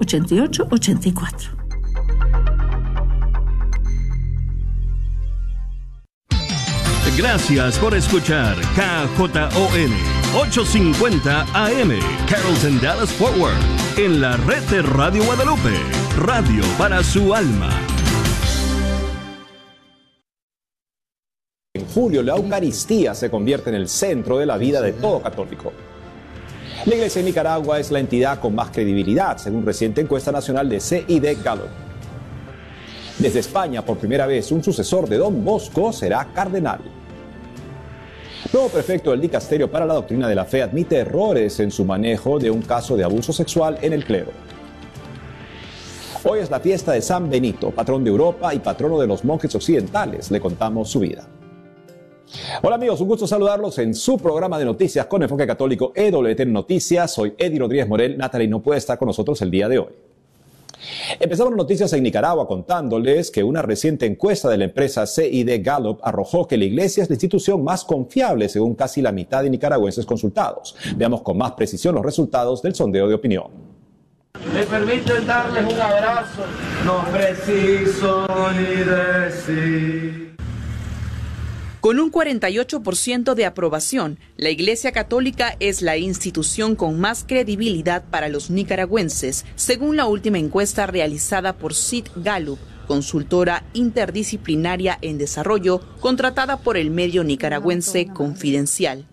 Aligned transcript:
8884. 0.00 1.56
Gracias 7.16 7.78
por 7.78 7.94
escuchar 7.94 8.54
KJON 8.74 9.90
850 10.34 11.46
AM 11.54 11.98
Carrollton 12.28 12.78
Dallas 12.82 13.10
Forward 13.10 13.56
en 13.96 14.20
la 14.20 14.36
red 14.36 14.62
de 14.64 14.82
Radio 14.82 15.24
Guadalupe, 15.24 15.72
radio 16.18 16.62
para 16.76 17.02
su 17.02 17.34
alma. 17.34 17.70
En 21.72 21.86
julio 21.86 22.22
la 22.22 22.36
Eucaristía 22.36 23.14
se 23.14 23.30
convierte 23.30 23.70
en 23.70 23.76
el 23.76 23.88
centro 23.88 24.36
de 24.36 24.44
la 24.44 24.58
vida 24.58 24.82
de 24.82 24.92
todo 24.92 25.22
católico. 25.22 25.72
La 26.84 26.94
Iglesia 26.94 27.20
de 27.20 27.26
Nicaragua 27.26 27.80
es 27.80 27.90
la 27.90 27.98
entidad 27.98 28.38
con 28.38 28.54
más 28.54 28.70
credibilidad, 28.70 29.38
según 29.38 29.66
reciente 29.66 30.00
encuesta 30.00 30.30
nacional 30.30 30.68
de 30.68 30.78
CID 30.78 31.42
Gallup. 31.42 31.68
Desde 33.18 33.40
España, 33.40 33.84
por 33.84 33.96
primera 33.96 34.26
vez, 34.26 34.52
un 34.52 34.62
sucesor 34.62 35.08
de 35.08 35.16
Don 35.16 35.44
Bosco 35.44 35.92
será 35.92 36.28
cardenal. 36.32 36.80
Nuevo 38.52 38.68
prefecto 38.68 39.10
del 39.10 39.20
Dicasterio 39.20 39.70
para 39.70 39.86
la 39.86 39.94
Doctrina 39.94 40.28
de 40.28 40.34
la 40.34 40.44
Fe 40.44 40.62
admite 40.62 40.96
errores 40.96 41.58
en 41.58 41.70
su 41.70 41.84
manejo 41.84 42.38
de 42.38 42.50
un 42.50 42.62
caso 42.62 42.96
de 42.96 43.04
abuso 43.04 43.32
sexual 43.32 43.78
en 43.82 43.92
el 43.92 44.04
clero. 44.04 44.30
Hoy 46.22 46.40
es 46.40 46.50
la 46.50 46.60
fiesta 46.60 46.92
de 46.92 47.02
San 47.02 47.28
Benito, 47.28 47.70
patrón 47.70 48.04
de 48.04 48.10
Europa 48.10 48.54
y 48.54 48.58
patrono 48.58 49.00
de 49.00 49.06
los 49.06 49.24
monjes 49.24 49.54
occidentales. 49.54 50.30
Le 50.30 50.40
contamos 50.40 50.90
su 50.90 51.00
vida. 51.00 51.26
Hola 52.62 52.76
amigos, 52.76 53.00
un 53.00 53.08
gusto 53.08 53.26
saludarlos 53.26 53.78
en 53.78 53.94
su 53.94 54.18
programa 54.18 54.58
de 54.58 54.64
noticias 54.64 55.06
con 55.06 55.22
enfoque 55.22 55.46
católico 55.46 55.92
EWT 55.94 56.40
Noticias. 56.46 57.14
Soy 57.14 57.34
Eddie 57.38 57.60
Rodríguez 57.60 57.88
Morel. 57.88 58.18
Natalie 58.18 58.48
no 58.48 58.60
puede 58.60 58.78
estar 58.78 58.98
con 58.98 59.06
nosotros 59.06 59.40
el 59.42 59.50
día 59.50 59.68
de 59.68 59.78
hoy. 59.78 59.92
Empezamos 61.18 61.54
noticias 61.54 61.92
en 61.92 62.02
Nicaragua 62.02 62.46
contándoles 62.46 63.30
que 63.30 63.42
una 63.42 63.62
reciente 63.62 64.06
encuesta 64.06 64.48
de 64.48 64.58
la 64.58 64.64
empresa 64.64 65.06
CID 65.06 65.62
Gallup 65.62 66.00
arrojó 66.02 66.46
que 66.46 66.56
la 66.56 66.64
iglesia 66.64 67.02
es 67.02 67.08
la 67.08 67.14
institución 67.14 67.62
más 67.62 67.84
confiable 67.84 68.48
según 68.48 68.74
casi 68.74 69.02
la 69.02 69.12
mitad 69.12 69.42
de 69.42 69.50
nicaragüenses 69.50 70.04
consultados. 70.04 70.76
Veamos 70.96 71.22
con 71.22 71.38
más 71.38 71.52
precisión 71.52 71.94
los 71.94 72.04
resultados 72.04 72.60
del 72.62 72.74
sondeo 72.74 73.08
de 73.08 73.14
opinión. 73.14 73.46
Me 74.52 74.64
permiten 74.64 75.26
darles 75.26 75.72
un 75.72 75.80
abrazo, 75.80 76.42
no 76.84 77.04
preciso 77.10 78.26
ni 78.52 78.84
decir. 78.84 80.35
Con 81.80 82.00
un 82.00 82.10
48% 82.10 83.34
de 83.34 83.44
aprobación, 83.44 84.18
la 84.36 84.50
Iglesia 84.50 84.92
Católica 84.92 85.56
es 85.60 85.82
la 85.82 85.96
institución 85.96 86.74
con 86.74 86.98
más 86.98 87.24
credibilidad 87.24 88.02
para 88.04 88.28
los 88.28 88.50
nicaragüenses, 88.50 89.44
según 89.54 89.96
la 89.96 90.06
última 90.06 90.38
encuesta 90.38 90.86
realizada 90.86 91.52
por 91.52 91.74
Sid 91.74 92.06
Gallup, 92.16 92.58
consultora 92.88 93.64
interdisciplinaria 93.74 94.98
en 95.02 95.18
desarrollo 95.18 95.80
contratada 96.00 96.56
por 96.56 96.76
el 96.76 96.90
medio 96.90 97.24
nicaragüense 97.24 98.06
Confidencial. 98.06 99.04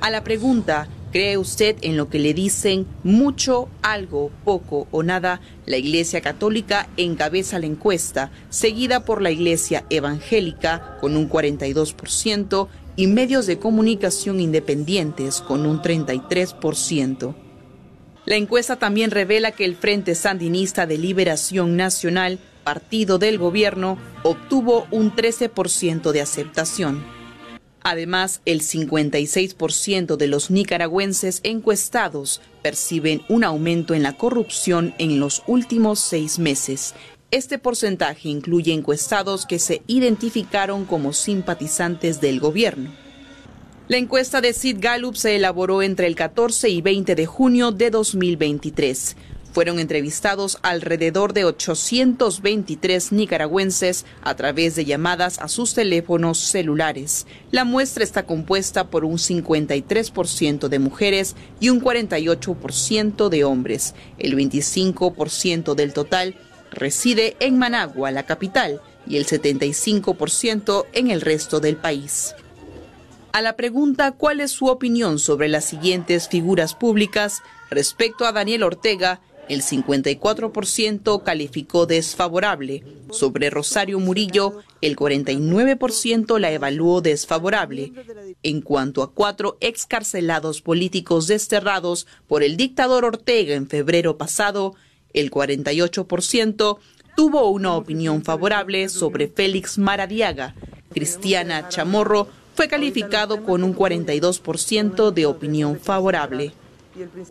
A 0.00 0.10
la 0.10 0.24
pregunta 0.24 0.88
¿Cree 1.16 1.38
usted 1.38 1.76
en 1.80 1.96
lo 1.96 2.10
que 2.10 2.18
le 2.18 2.34
dicen 2.34 2.86
mucho, 3.02 3.70
algo, 3.80 4.30
poco 4.44 4.86
o 4.90 5.02
nada? 5.02 5.40
La 5.64 5.78
Iglesia 5.78 6.20
Católica 6.20 6.90
encabeza 6.98 7.58
la 7.58 7.64
encuesta, 7.64 8.30
seguida 8.50 9.06
por 9.06 9.22
la 9.22 9.30
Iglesia 9.30 9.86
Evangélica 9.88 10.98
con 11.00 11.16
un 11.16 11.30
42% 11.30 12.68
y 12.96 13.06
medios 13.06 13.46
de 13.46 13.58
comunicación 13.58 14.40
independientes 14.40 15.40
con 15.40 15.64
un 15.64 15.80
33%. 15.80 17.34
La 18.26 18.36
encuesta 18.36 18.76
también 18.76 19.10
revela 19.10 19.52
que 19.52 19.64
el 19.64 19.74
Frente 19.76 20.14
Sandinista 20.14 20.84
de 20.84 20.98
Liberación 20.98 21.78
Nacional, 21.78 22.38
partido 22.62 23.16
del 23.16 23.38
gobierno, 23.38 23.96
obtuvo 24.22 24.86
un 24.90 25.16
13% 25.16 26.12
de 26.12 26.20
aceptación. 26.20 27.15
Además, 27.88 28.40
el 28.46 28.62
56% 28.62 30.16
de 30.16 30.26
los 30.26 30.50
nicaragüenses 30.50 31.38
encuestados 31.44 32.40
perciben 32.60 33.22
un 33.28 33.44
aumento 33.44 33.94
en 33.94 34.02
la 34.02 34.16
corrupción 34.16 34.92
en 34.98 35.20
los 35.20 35.44
últimos 35.46 36.00
seis 36.00 36.40
meses. 36.40 36.96
Este 37.30 37.60
porcentaje 37.60 38.28
incluye 38.28 38.72
encuestados 38.72 39.46
que 39.46 39.60
se 39.60 39.82
identificaron 39.86 40.84
como 40.84 41.12
simpatizantes 41.12 42.20
del 42.20 42.40
gobierno. 42.40 42.90
La 43.86 43.98
encuesta 43.98 44.40
de 44.40 44.52
Sid 44.52 44.78
Gallup 44.80 45.14
se 45.14 45.36
elaboró 45.36 45.80
entre 45.80 46.08
el 46.08 46.16
14 46.16 46.68
y 46.68 46.82
20 46.82 47.14
de 47.14 47.26
junio 47.26 47.70
de 47.70 47.90
2023. 47.90 49.16
Fueron 49.56 49.78
entrevistados 49.78 50.58
alrededor 50.60 51.32
de 51.32 51.46
823 51.46 53.12
nicaragüenses 53.12 54.04
a 54.20 54.36
través 54.36 54.76
de 54.76 54.84
llamadas 54.84 55.38
a 55.38 55.48
sus 55.48 55.72
teléfonos 55.72 56.36
celulares. 56.36 57.26
La 57.52 57.64
muestra 57.64 58.04
está 58.04 58.26
compuesta 58.26 58.90
por 58.90 59.06
un 59.06 59.16
53% 59.16 60.68
de 60.68 60.78
mujeres 60.78 61.36
y 61.58 61.70
un 61.70 61.80
48% 61.80 63.30
de 63.30 63.44
hombres. 63.44 63.94
El 64.18 64.36
25% 64.36 65.74
del 65.74 65.94
total 65.94 66.34
reside 66.70 67.38
en 67.40 67.58
Managua, 67.58 68.10
la 68.10 68.26
capital, 68.26 68.82
y 69.06 69.16
el 69.16 69.24
75% 69.24 70.84
en 70.92 71.10
el 71.10 71.22
resto 71.22 71.60
del 71.60 71.78
país. 71.78 72.34
A 73.32 73.40
la 73.40 73.56
pregunta 73.56 74.12
cuál 74.12 74.40
es 74.40 74.50
su 74.50 74.66
opinión 74.66 75.18
sobre 75.18 75.48
las 75.48 75.64
siguientes 75.64 76.28
figuras 76.28 76.74
públicas 76.74 77.42
respecto 77.70 78.26
a 78.26 78.32
Daniel 78.32 78.62
Ortega, 78.62 79.20
el 79.48 79.62
54% 79.62 81.22
calificó 81.22 81.86
desfavorable. 81.86 82.82
Sobre 83.10 83.50
Rosario 83.50 84.00
Murillo, 84.00 84.58
el 84.80 84.96
49% 84.96 86.38
la 86.38 86.50
evaluó 86.50 87.00
desfavorable. 87.00 87.92
En 88.42 88.60
cuanto 88.60 89.02
a 89.02 89.12
cuatro 89.12 89.56
excarcelados 89.60 90.62
políticos 90.62 91.26
desterrados 91.26 92.06
por 92.26 92.42
el 92.42 92.56
dictador 92.56 93.04
Ortega 93.04 93.54
en 93.54 93.68
febrero 93.68 94.18
pasado, 94.18 94.74
el 95.12 95.30
48% 95.30 96.78
tuvo 97.16 97.50
una 97.50 97.74
opinión 97.74 98.22
favorable 98.22 98.88
sobre 98.88 99.28
Félix 99.28 99.78
Maradiaga. 99.78 100.54
Cristiana 100.92 101.68
Chamorro 101.68 102.28
fue 102.54 102.68
calificado 102.68 103.42
con 103.42 103.62
un 103.62 103.74
42% 103.74 105.10
de 105.10 105.26
opinión 105.26 105.78
favorable. 105.78 106.52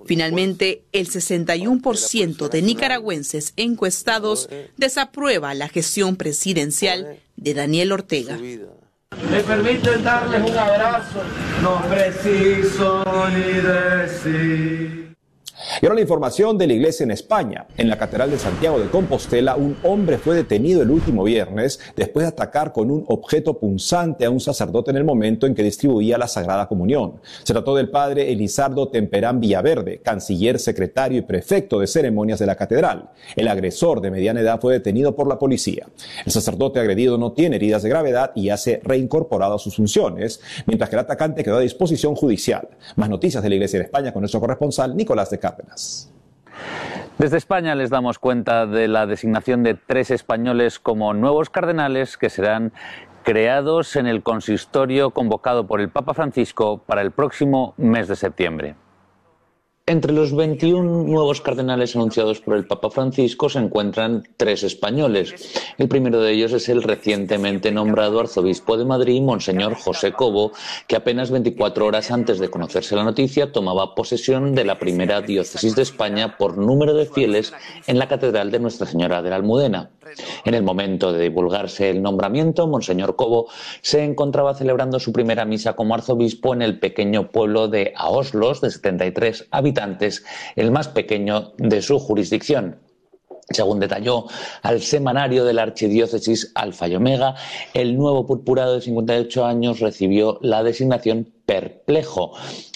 Finalmente, 0.06 0.84
el 0.92 1.08
61% 1.08 2.50
de 2.50 2.62
nicaragüenses 2.62 3.54
encuestados 3.56 4.50
desaprueba 4.78 5.54
la 5.54 5.68
gestión 5.68 6.16
presidencial 6.16 7.20
de 7.36 7.54
Daniel 7.54 7.92
Ortega. 7.92 8.38
Me 8.38 9.42
permiten 9.44 10.04
darles 10.04 10.50
un 10.50 10.58
abrazo, 10.58 11.22
no 11.62 11.82
preciso 11.90 13.04
ni 13.30 13.62
decir. 13.62 15.05
Y 15.82 15.86
ahora 15.86 15.96
la 15.96 16.02
información 16.02 16.58
de 16.58 16.68
la 16.68 16.74
iglesia 16.74 17.04
en 17.04 17.12
España. 17.12 17.68
En 17.78 17.90
la 17.90 17.98
Catedral 17.98 18.32
de 18.32 18.40
Santiago 18.40 18.80
de 18.80 18.90
Compostela, 18.90 19.56
un 19.56 19.78
hombre 19.84 20.18
fue 20.18 20.36
detenido 20.36 20.82
el 20.82 20.92
último 20.92 21.24
viernes 21.24 21.80
después 21.96 22.26
de 22.26 22.30
atacar 22.30 22.72
con 22.72 22.92
un 22.92 23.04
objeto 23.08 23.58
punzante 23.60 24.26
a 24.26 24.30
un 24.30 24.40
sacerdote 24.40 24.92
en 24.92 24.98
el 24.98 25.04
momento 25.04 25.48
en 25.48 25.56
que 25.56 25.64
distribuía 25.64 26.18
la 26.18 26.28
Sagrada 26.28 26.68
Comunión. 26.68 27.22
Se 27.44 27.54
trató 27.54 27.76
del 27.76 27.90
padre 27.90 28.32
Elizardo 28.32 28.90
Temperán 28.90 29.40
Villaverde, 29.40 30.02
canciller, 30.02 30.60
secretario 30.60 31.20
y 31.20 31.22
prefecto 31.22 31.80
de 31.80 31.88
ceremonias 31.88 32.40
de 32.40 32.46
la 32.46 32.56
catedral. 32.56 33.12
El 33.36 33.48
agresor 33.48 34.02
de 34.02 34.12
mediana 34.12 34.42
edad 34.42 34.60
fue 34.60 34.74
detenido 34.74 35.16
por 35.16 35.28
la 35.28 35.40
policía. 35.40 35.88
El 36.26 36.32
sacerdote 36.32 36.80
agredido 36.80 37.18
no 37.18 37.34
tiene 37.34 37.58
heridas 37.58 37.84
de 37.84 37.90
gravedad 37.90 38.32
y 38.36 38.46
ya 38.46 38.56
reincorporado 38.84 39.56
a 39.56 39.60
sus 39.60 39.76
funciones, 39.76 40.40
mientras 40.66 40.90
que 40.90 40.96
el 40.96 41.02
atacante 41.02 41.44
quedó 41.44 41.58
a 41.58 41.62
disposición 41.62 42.16
judicial. 42.16 42.70
Más 42.96 43.10
noticias 43.10 43.44
de 43.44 43.50
la 43.50 43.56
iglesia 43.56 43.80
de 43.80 43.86
España 43.86 44.14
con 44.14 44.22
nuestro 44.22 44.40
corresponsal 44.40 44.96
Nicolás 44.96 45.30
de 45.30 45.40
Desde 47.18 47.38
España 47.38 47.76
les 47.76 47.90
damos 47.90 48.20
cuenta 48.20 48.66
de 48.66 48.88
la 48.88 49.06
designación 49.06 49.64
de 49.64 49.76
tres 49.76 50.12
españoles 50.12 50.80
como 50.80 51.14
nuevos 51.14 51.50
cardenales 51.50 52.18
que 52.18 52.30
serán 52.30 52.74
creados 53.24 53.96
en 53.96 54.06
el 54.06 54.22
consistorio 54.22 55.10
convocado 55.12 55.66
por 55.66 55.82
el 55.82 55.90
Papa 55.90 56.14
Francisco 56.14 56.78
para 56.86 57.02
el 57.02 57.12
próximo 57.12 57.74
mes 57.78 58.08
de 58.08 58.16
septiembre. 58.16 58.76
Entre 59.88 60.14
los 60.14 60.36
21 60.36 61.04
nuevos 61.04 61.42
cardenales 61.42 61.96
anunciados 61.96 62.42
por 62.42 62.58
el 62.58 62.66
Papa 62.66 62.90
Francisco 62.90 63.50
se 63.50 63.60
encuentran 63.60 64.24
tres 64.36 64.64
españoles. 64.64 65.54
El 65.78 65.88
primero 65.88 66.20
de 66.20 66.32
ellos 66.32 66.54
es 66.54 66.70
el 66.70 66.82
recientemente 66.82 67.72
nombrado 67.72 68.20
arzobispo 68.20 68.78
de 68.78 68.86
Madrid, 68.86 69.22
Monseñor 69.22 69.76
José 69.76 70.12
Cobo, 70.12 70.54
que 70.88 70.96
apenas 70.96 71.30
24 71.30 71.86
horas 71.86 72.10
antes 72.10 72.40
de 72.40 72.50
conocerse 72.50 72.96
la 72.96 73.04
noticia 73.04 73.52
tomaba 73.52 73.94
posesión 73.94 74.56
de 74.56 74.64
la 74.64 74.80
primera 74.80 75.22
diócesis 75.22 75.76
de 75.76 75.84
España 75.84 76.36
por 76.36 76.58
número 76.58 76.96
de 76.96 77.06
fieles 77.06 77.54
en 77.86 78.00
la 78.00 78.08
Catedral 78.08 78.50
de 78.50 78.58
Nuestra 78.58 78.88
Señora 78.88 79.22
de 79.22 79.30
la 79.30 79.36
Almudena. 79.36 79.92
En 80.46 80.56
el 80.56 80.64
momento 80.64 81.14
de 81.14 81.22
divulgarse 81.22 81.92
el 81.92 82.02
nombramiento, 82.02 82.68
Monseñor 82.68 83.16
Cobo 83.16 83.50
se 83.82 84.04
encontraba 84.04 84.56
celebrando 84.56 85.00
su 85.00 85.14
primera 85.14 85.46
misa 85.46 85.74
como 85.74 85.94
arzobispo 85.94 86.56
en 86.56 86.64
el 86.64 86.80
pequeño 86.80 87.30
pueblo 87.30 87.68
de 87.68 87.94
Aoslos, 87.96 88.62
de 88.62 88.72
73 88.72 89.48
habitantes, 89.52 89.75
el 90.56 90.72
más 90.72 90.88
pequeño 90.88 91.54
de 91.58 91.82
su 91.82 92.00
jurisdicción. 92.00 92.80
Según 93.52 93.80
detalló 93.80 94.26
al 94.64 94.82
semanario 94.82 95.46
de 95.46 95.54
la 95.54 95.62
archidiócesis 95.64 96.52
Alfa 96.56 96.88
y 96.88 96.96
Omega, 96.96 97.36
el 97.76 97.96
nuevo 97.96 98.26
purpurado 98.26 98.74
de 98.74 98.82
58 98.82 99.46
años 99.46 99.80
recibió 99.80 100.40
la 100.42 100.64
designación 100.64 101.32
perplejo. 101.46 102.34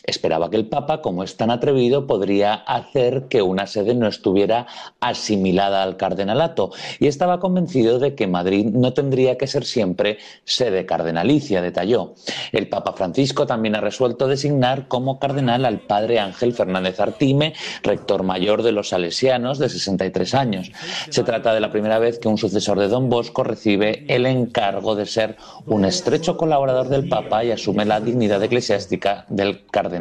Esperaba 0.10 0.50
que 0.50 0.58
el 0.58 0.66
Papa, 0.66 1.02
como 1.02 1.24
es 1.24 1.38
tan 1.38 1.52
atrevido, 1.52 2.08
podría 2.08 2.56
hacer 2.56 3.28
que 3.30 3.44
una 3.44 3.68
sede 3.68 3.94
no 3.94 4.08
estuviera 4.08 4.66
asimilada 5.00 5.84
al 5.84 5.98
cardenalato 5.98 6.72
y 7.00 7.06
estaba 7.06 7.40
convencido 7.40 8.00
de 8.00 8.16
que 8.16 8.26
Madrid 8.26 8.66
no 8.66 8.94
tendría 8.94 9.38
que 9.38 9.46
ser 9.46 9.66
siempre 9.66 10.18
sede 10.46 10.88
cardenalicia, 10.88 11.62
detalló. 11.62 12.16
El 12.52 12.68
Papa 12.70 12.94
Francisco 12.94 13.46
también 13.46 13.76
ha 13.76 13.82
resuelto 13.82 14.28
designar 14.28 14.88
como 14.88 15.20
cardenal 15.20 15.64
al 15.64 15.82
padre 15.82 16.20
Ángel 16.20 16.54
Fernández 16.54 17.00
Artime, 17.00 17.54
rector 17.84 18.24
mayor 18.24 18.64
de 18.64 18.72
los 18.72 18.90
Salesianos 18.90 19.60
de 19.60 19.70
63 19.70 20.34
años. 20.34 20.72
Se 21.10 21.24
trata 21.24 21.54
de 21.54 21.60
la 21.60 21.72
primera 21.72 22.00
vez 22.00 22.18
que 22.18 22.28
un 22.28 22.40
sucesor 22.40 22.80
de 22.80 22.88
Don 22.88 23.10
Bosco 23.10 23.44
recibe 23.44 24.06
el 24.08 24.26
encargo 24.26 24.96
de 24.96 25.06
ser 25.06 25.38
un 25.68 25.86
estrecho 25.86 26.36
colaborador 26.36 26.90
del 26.90 27.08
Papa 27.08 27.44
y 27.44 27.52
asume 27.52 27.86
la 27.86 28.02
dignidad 28.02 28.42
eclesiástica 28.42 29.26
del 29.30 29.68
cardenal 29.68 29.99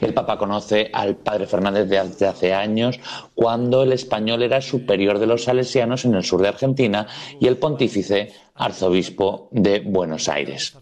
el 0.00 0.14
Papa 0.14 0.38
conoce 0.38 0.90
al 0.92 1.16
padre 1.16 1.46
Fernández 1.46 1.88
desde 1.88 2.26
hace 2.26 2.54
años, 2.54 2.98
cuando 3.34 3.82
el 3.82 3.92
español 3.92 4.42
era 4.42 4.60
superior 4.60 5.18
de 5.18 5.26
los 5.26 5.44
salesianos 5.44 6.04
en 6.04 6.14
el 6.14 6.24
sur 6.24 6.42
de 6.42 6.48
Argentina 6.48 7.06
y 7.40 7.46
el 7.46 7.56
pontífice 7.56 8.32
arzobispo 8.54 9.48
de 9.50 9.80
Buenos 9.80 10.28
Aires. 10.28 10.76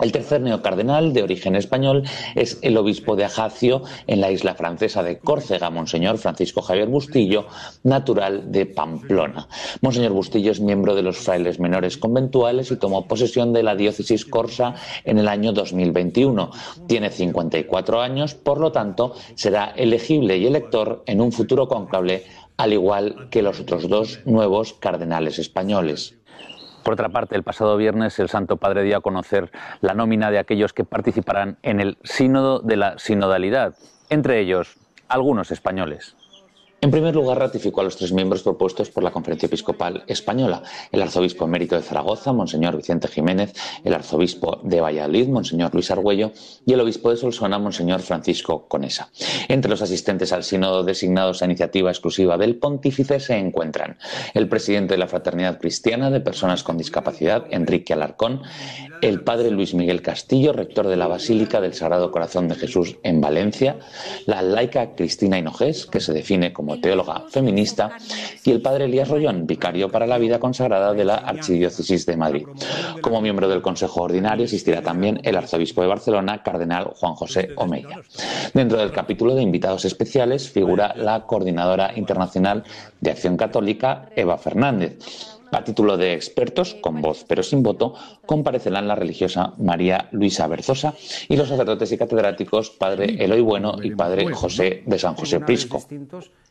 El 0.00 0.12
tercer 0.12 0.40
neocardenal, 0.40 1.12
de 1.12 1.22
origen 1.22 1.54
español, 1.54 2.04
es 2.34 2.58
el 2.62 2.78
obispo 2.78 3.14
de 3.14 3.24
Ajacio 3.24 3.82
en 4.06 4.20
la 4.20 4.30
isla 4.30 4.54
francesa 4.54 5.02
de 5.02 5.18
Córcega, 5.18 5.68
Monseñor 5.68 6.16
Francisco 6.16 6.62
Javier 6.62 6.88
Bustillo, 6.88 7.46
natural 7.82 8.50
de 8.50 8.64
Pamplona. 8.64 9.48
Monseñor 9.82 10.12
Bustillo 10.12 10.52
es 10.52 10.60
miembro 10.60 10.94
de 10.94 11.02
los 11.02 11.18
frailes 11.18 11.60
menores 11.60 11.98
conventuales 11.98 12.70
y 12.70 12.76
tomó 12.76 13.06
posesión 13.06 13.52
de 13.52 13.62
la 13.62 13.76
diócesis 13.76 14.24
corsa 14.24 14.76
en 15.04 15.18
el 15.18 15.28
año 15.28 15.52
2021. 15.52 16.50
Tiene 16.86 17.10
54 17.10 18.00
años, 18.00 18.34
por 18.34 18.60
lo 18.60 18.72
tanto, 18.72 19.14
será 19.34 19.72
elegible 19.76 20.38
y 20.38 20.46
elector 20.46 21.02
en 21.06 21.20
un 21.20 21.32
futuro 21.32 21.68
conclave, 21.68 22.24
al 22.56 22.72
igual 22.72 23.28
que 23.30 23.42
los 23.42 23.60
otros 23.60 23.88
dos 23.88 24.20
nuevos 24.24 24.72
cardenales 24.74 25.38
españoles. 25.38 26.19
Por 26.82 26.94
otra 26.94 27.10
parte, 27.10 27.36
el 27.36 27.42
pasado 27.42 27.76
viernes 27.76 28.18
el 28.18 28.28
Santo 28.28 28.56
Padre 28.56 28.82
dio 28.82 28.96
a 28.96 29.00
conocer 29.00 29.50
la 29.80 29.94
nómina 29.94 30.30
de 30.30 30.38
aquellos 30.38 30.72
que 30.72 30.84
participarán 30.84 31.58
en 31.62 31.80
el 31.80 31.98
Sínodo 32.02 32.60
de 32.60 32.76
la 32.76 32.98
Sinodalidad, 32.98 33.74
entre 34.08 34.40
ellos 34.40 34.78
algunos 35.08 35.50
españoles. 35.50 36.16
En 36.82 36.90
primer 36.90 37.14
lugar, 37.14 37.38
ratificó 37.38 37.82
a 37.82 37.84
los 37.84 37.98
tres 37.98 38.10
miembros 38.10 38.42
propuestos 38.42 38.88
por 38.88 39.04
la 39.04 39.10
Conferencia 39.10 39.48
Episcopal 39.48 40.02
Española, 40.06 40.62
el 40.90 41.02
arzobispo 41.02 41.44
emérito 41.44 41.76
de 41.76 41.82
Zaragoza, 41.82 42.32
Monseñor 42.32 42.74
Vicente 42.74 43.06
Jiménez, 43.06 43.52
el 43.84 43.92
arzobispo 43.92 44.60
de 44.64 44.80
Valladolid, 44.80 45.28
Monseñor 45.28 45.74
Luis 45.74 45.90
Argüello, 45.90 46.32
y 46.64 46.72
el 46.72 46.80
obispo 46.80 47.10
de 47.10 47.18
Solsona, 47.18 47.58
Monseñor 47.58 48.00
Francisco 48.00 48.66
Conesa. 48.66 49.10
Entre 49.48 49.70
los 49.70 49.82
asistentes 49.82 50.32
al 50.32 50.42
sínodo 50.42 50.82
designados 50.82 51.42
a 51.42 51.44
iniciativa 51.44 51.90
exclusiva 51.90 52.38
del 52.38 52.56
pontífice 52.56 53.20
se 53.20 53.36
encuentran 53.36 53.98
el 54.32 54.48
presidente 54.48 54.94
de 54.94 54.98
la 54.98 55.06
Fraternidad 55.06 55.58
Cristiana 55.58 56.10
de 56.10 56.20
Personas 56.20 56.62
con 56.62 56.78
Discapacidad, 56.78 57.44
Enrique 57.50 57.92
Alarcón, 57.92 58.40
el 59.02 59.22
padre 59.22 59.50
Luis 59.50 59.74
Miguel 59.74 60.00
Castillo, 60.00 60.54
rector 60.54 60.88
de 60.88 60.96
la 60.96 61.08
Basílica 61.08 61.60
del 61.60 61.74
Sagrado 61.74 62.10
Corazón 62.10 62.48
de 62.48 62.54
Jesús 62.54 62.96
en 63.02 63.20
Valencia, 63.20 63.78
la 64.24 64.40
laica 64.40 64.94
Cristina 64.94 65.38
Hinojés, 65.38 65.84
que 65.84 66.00
se 66.00 66.14
define 66.14 66.54
como 66.54 66.69
teóloga 66.78 67.24
feminista, 67.28 67.96
y 68.44 68.50
el 68.50 68.60
padre 68.60 68.84
Elías 68.84 69.08
Rollón, 69.08 69.46
vicario 69.46 69.90
para 69.90 70.06
la 70.06 70.18
vida 70.18 70.38
consagrada 70.38 70.92
de 70.92 71.04
la 71.04 71.16
Archidiócesis 71.16 72.06
de 72.06 72.16
Madrid. 72.16 72.46
Como 73.00 73.20
miembro 73.20 73.48
del 73.48 73.62
Consejo 73.62 74.02
Ordinario 74.02 74.44
asistirá 74.44 74.82
también 74.82 75.20
el 75.24 75.36
arzobispo 75.36 75.82
de 75.82 75.88
Barcelona, 75.88 76.42
cardenal 76.42 76.92
Juan 76.94 77.14
José 77.14 77.50
Omeya. 77.56 78.00
Dentro 78.54 78.78
del 78.78 78.92
capítulo 78.92 79.34
de 79.34 79.42
invitados 79.42 79.84
especiales 79.84 80.50
figura 80.50 80.94
la 80.96 81.22
coordinadora 81.22 81.92
internacional 81.96 82.64
de 83.00 83.10
Acción 83.10 83.36
Católica, 83.36 84.08
Eva 84.14 84.38
Fernández. 84.38 85.39
A 85.52 85.64
título 85.64 85.96
de 85.96 86.14
expertos, 86.14 86.76
con 86.80 87.00
voz 87.00 87.24
pero 87.26 87.42
sin 87.42 87.62
voto, 87.62 87.94
comparecerán 88.26 88.86
la 88.86 88.94
religiosa 88.94 89.54
María 89.58 90.08
Luisa 90.12 90.46
Berzosa 90.46 90.94
y 91.28 91.36
los 91.36 91.48
sacerdotes 91.48 91.90
y 91.92 91.98
catedráticos 91.98 92.70
Padre 92.70 93.16
Eloy 93.24 93.40
Bueno 93.40 93.76
y 93.82 93.90
Padre 93.90 94.32
José 94.32 94.82
de 94.86 94.98
San 94.98 95.14
José 95.14 95.40
Prisco. 95.40 95.82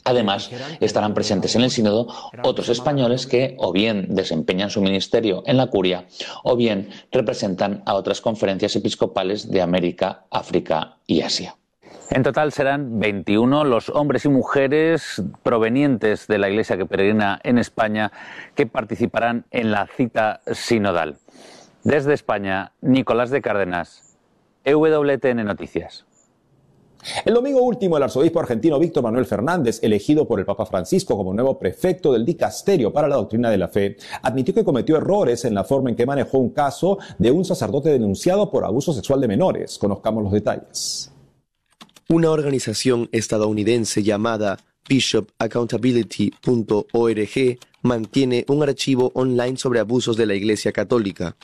Además, 0.04 0.50
estarán 0.80 1.13
presentes 1.13 1.56
en 1.56 1.62
el 1.62 1.72
sínodo 1.72 2.07
otros 2.44 2.69
españoles 2.69 3.28
que 3.28 3.56
o 3.57 3.72
bien 3.72 4.07
desempeñan 4.10 4.69
su 4.69 4.81
ministerio 4.81 5.44
en 5.45 5.57
la 5.57 5.68
curia 5.68 6.06
o 6.44 6.56
bien 6.56 6.90
representan 7.12 7.84
a 7.86 7.95
otras 7.95 8.22
conferencias 8.22 8.75
episcopales 8.75 9.50
de 9.50 9.62
América, 9.62 10.25
África 10.30 10.98
y 11.06 11.22
Asia. 11.22 11.58
En 12.12 12.24
total 12.24 12.51
serán 12.51 13.00
21 13.00 13.63
los 13.65 13.89
hombres 13.89 14.25
y 14.25 14.30
mujeres 14.30 15.21
provenientes 15.44 16.27
de 16.27 16.39
la 16.39 16.50
Iglesia 16.50 16.75
que 16.75 16.86
peregrina 16.86 17.39
en 17.44 17.59
España 17.59 18.12
que 18.56 18.65
participarán 18.65 19.45
en 19.51 19.71
la 19.71 19.88
cita 19.95 20.41
sinodal. 20.51 21.18
Desde 21.83 22.13
España, 22.13 22.71
Nicolás 22.81 23.30
de 23.30 23.41
Cárdenas, 23.41 24.18
EWTN 24.63 25.45
Noticias. 25.45 26.06
El 27.24 27.33
domingo 27.33 27.62
último, 27.62 27.95
el 27.95 28.03
arzobispo 28.03 28.39
argentino 28.39 28.77
Víctor 28.77 29.03
Manuel 29.03 29.25
Fernández, 29.25 29.80
elegido 29.81 30.27
por 30.27 30.39
el 30.39 30.45
Papa 30.45 30.65
Francisco 30.65 31.15
como 31.15 31.33
nuevo 31.33 31.57
prefecto 31.57 32.12
del 32.12 32.25
dicasterio 32.25 32.92
para 32.92 33.07
la 33.07 33.15
doctrina 33.15 33.50
de 33.50 33.57
la 33.57 33.69
fe, 33.69 33.95
admitió 34.21 34.53
que 34.53 34.65
cometió 34.65 34.97
errores 34.97 35.45
en 35.45 35.53
la 35.53 35.63
forma 35.63 35.89
en 35.89 35.95
que 35.95 36.06
manejó 36.06 36.39
un 36.39 36.50
caso 36.50 36.97
de 37.18 37.31
un 37.31 37.45
sacerdote 37.45 37.89
denunciado 37.89 38.51
por 38.51 38.65
abuso 38.65 38.92
sexual 38.92 39.21
de 39.21 39.27
menores. 39.30 39.77
Conozcamos 39.77 40.24
los 40.24 40.33
detalles. 40.33 41.12
Una 42.11 42.31
organización 42.31 43.07
estadounidense 43.11 44.01
llamada 44.01 44.57
bishopaccountability.org 44.89 47.59
mantiene 47.83 48.45
un 48.47 48.63
archivo 48.63 49.11
online 49.13 49.57
sobre 49.57 49.79
abusos 49.79 50.17
de 50.17 50.25
la 50.25 50.33
Iglesia 50.33 50.71
Católica. 50.71 51.38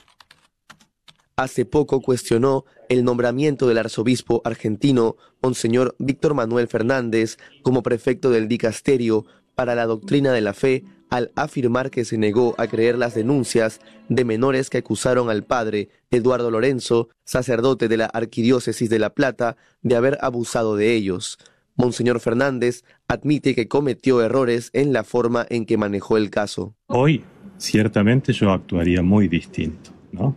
Hace 1.36 1.66
poco 1.66 2.02
cuestionó 2.02 2.66
el 2.90 3.04
nombramiento 3.04 3.68
del 3.68 3.78
arzobispo 3.78 4.42
argentino 4.44 5.18
Monseñor 5.40 5.96
Víctor 6.00 6.34
Manuel 6.34 6.68
Fernández 6.68 7.38
como 7.62 7.84
prefecto 7.84 8.32
del 8.32 8.48
dicasterio 8.48 9.28
para 9.56 9.76
la 9.76 9.86
doctrina 9.86 10.32
de 10.32 10.42
la 10.42 10.54
fe 10.54 10.84
al 11.10 11.32
afirmar 11.36 11.92
que 11.92 12.06
se 12.06 12.18
negó 12.18 12.56
a 12.58 12.68
creer 12.68 12.98
las 12.98 13.16
denuncias 13.16 13.80
de 14.10 14.26
menores 14.26 14.70
que 14.70 14.80
acusaron 14.80 15.30
al 15.30 15.44
padre 15.44 15.90
Eduardo 16.12 16.52
Lorenzo, 16.52 17.10
sacerdote 17.24 17.88
de 17.88 17.98
la 17.98 18.06
Arquidiócesis 18.06 18.90
de 18.90 19.00
La 19.00 19.12
Plata, 19.12 19.56
de 19.82 19.96
haber 19.96 20.18
abusado 20.22 20.76
de 20.76 20.94
ellos. 20.94 21.38
Monseñor 21.76 22.20
Fernández 22.20 22.84
admite 23.08 23.54
que 23.54 23.68
cometió 23.68 24.22
errores 24.22 24.70
en 24.74 24.94
la 24.94 25.04
forma 25.04 25.46
en 25.50 25.66
que 25.66 25.78
manejó 25.78 26.18
el 26.18 26.30
caso. 26.30 26.74
Hoy, 26.88 27.24
ciertamente 27.58 28.34
yo 28.34 28.52
actuaría 28.52 29.02
muy 29.02 29.28
distinto, 29.28 29.92
¿no? 30.12 30.36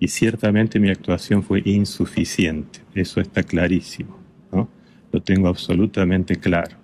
Y 0.00 0.08
ciertamente 0.08 0.78
mi 0.78 0.90
actuación 0.90 1.42
fue 1.42 1.62
insuficiente, 1.64 2.80
eso 2.94 3.20
está 3.20 3.42
clarísimo, 3.42 4.16
¿no? 4.52 4.68
Lo 5.10 5.20
tengo 5.20 5.48
absolutamente 5.48 6.36
claro. 6.36 6.77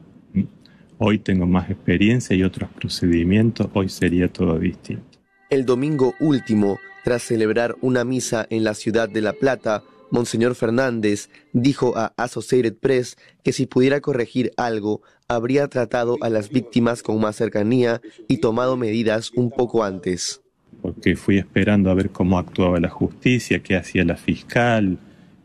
Hoy 0.98 1.18
tengo 1.18 1.46
más 1.46 1.70
experiencia 1.70 2.36
y 2.36 2.42
otros 2.42 2.70
procedimientos, 2.70 3.68
hoy 3.74 3.88
sería 3.88 4.28
todo 4.28 4.58
distinto. 4.58 5.18
El 5.50 5.66
domingo 5.66 6.14
último, 6.20 6.78
tras 7.04 7.22
celebrar 7.22 7.74
una 7.80 8.04
misa 8.04 8.46
en 8.48 8.64
la 8.64 8.74
ciudad 8.74 9.08
de 9.08 9.20
La 9.20 9.32
Plata, 9.32 9.82
Monseñor 10.10 10.54
Fernández 10.54 11.28
dijo 11.52 11.96
a 11.96 12.12
Associated 12.16 12.74
Press 12.74 13.16
que 13.42 13.52
si 13.52 13.66
pudiera 13.66 14.00
corregir 14.00 14.52
algo, 14.56 15.02
habría 15.26 15.66
tratado 15.68 16.16
a 16.20 16.28
las 16.28 16.50
víctimas 16.50 17.02
con 17.02 17.20
más 17.20 17.36
cercanía 17.36 18.00
y 18.28 18.38
tomado 18.38 18.76
medidas 18.76 19.32
un 19.34 19.50
poco 19.50 19.82
antes. 19.82 20.42
Porque 20.80 21.16
fui 21.16 21.38
esperando 21.38 21.90
a 21.90 21.94
ver 21.94 22.10
cómo 22.10 22.38
actuaba 22.38 22.78
la 22.78 22.90
justicia, 22.90 23.62
qué 23.62 23.76
hacía 23.76 24.04
la 24.04 24.16
fiscal, 24.16 24.98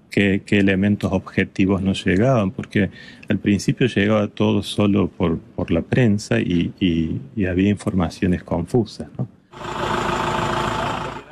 qué, 0.09 0.41
elementos 0.49 1.11
objetivos 1.11 1.81
nos 1.81 2.05
llegaban, 2.05 2.51
porque 2.51 2.89
al 3.27 3.39
principio 3.39 3.87
llegaba 3.87 4.27
todo 4.27 4.63
solo 4.63 5.07
por, 5.07 5.39
por 5.39 5.71
la 5.71 5.81
prensa 5.81 6.39
y, 6.39 6.73
y, 6.79 7.45
había 7.45 7.69
informaciones 7.69 8.43
confusas. 8.43 9.07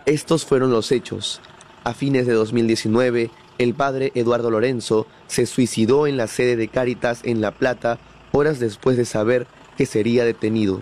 Estos 0.05 0.45
fueron 0.45 0.71
los 0.71 0.91
hechos. 0.91 1.41
A 1.83 1.93
fines 1.93 2.25
de 2.25 2.33
2019, 2.33 3.29
el 3.57 3.73
padre 3.73 4.11
Eduardo 4.15 4.51
Lorenzo 4.51 5.07
se 5.27 5.45
suicidó 5.45 6.07
en 6.07 6.17
la 6.17 6.27
sede 6.27 6.55
de 6.55 6.67
Cáritas 6.67 7.21
en 7.23 7.41
La 7.41 7.51
Plata 7.51 7.99
horas 8.31 8.59
después 8.59 8.97
de 8.97 9.05
saber 9.05 9.47
que 9.77 9.85
sería 9.85 10.25
detenido. 10.25 10.81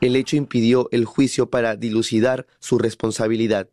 El 0.00 0.16
hecho 0.16 0.36
impidió 0.36 0.88
el 0.92 1.04
juicio 1.04 1.50
para 1.50 1.76
dilucidar 1.76 2.46
su 2.60 2.78
responsabilidad. 2.78 3.68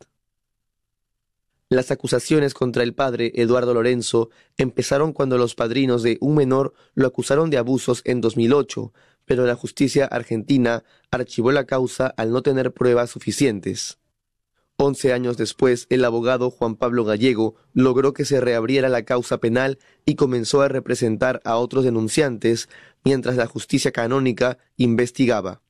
Las 1.69 1.89
acusaciones 1.89 2.53
contra 2.53 2.83
el 2.83 2.93
padre 2.93 3.31
Eduardo 3.35 3.73
Lorenzo 3.73 4.29
empezaron 4.55 5.13
cuando 5.13 5.39
los 5.39 5.55
padrinos 5.55 6.03
de 6.03 6.19
un 6.21 6.35
menor 6.35 6.75
lo 6.93 7.07
acusaron 7.07 7.49
de 7.49 7.57
abusos 7.57 8.03
en 8.05 8.21
2008, 8.21 8.93
pero 9.25 9.47
la 9.47 9.55
justicia 9.55 10.05
argentina 10.05 10.83
archivó 11.09 11.51
la 11.51 11.65
causa 11.65 12.13
al 12.17 12.31
no 12.31 12.43
tener 12.43 12.71
pruebas 12.71 13.09
suficientes. 13.09 13.97
Once 14.77 15.11
años 15.11 15.37
después, 15.37 15.87
el 15.89 16.05
abogado 16.05 16.51
Juan 16.51 16.75
Pablo 16.75 17.03
Gallego 17.03 17.55
logró 17.73 18.13
que 18.13 18.25
se 18.25 18.41
reabriera 18.41 18.87
la 18.87 19.03
causa 19.03 19.39
penal 19.39 19.79
y 20.05 20.15
comenzó 20.15 20.61
a 20.61 20.67
representar 20.67 21.41
a 21.45 21.55
otros 21.55 21.83
denunciantes 21.83 22.69
mientras 23.03 23.37
la 23.37 23.47
justicia 23.47 23.91
canónica 23.91 24.59
investigaba. 24.77 25.61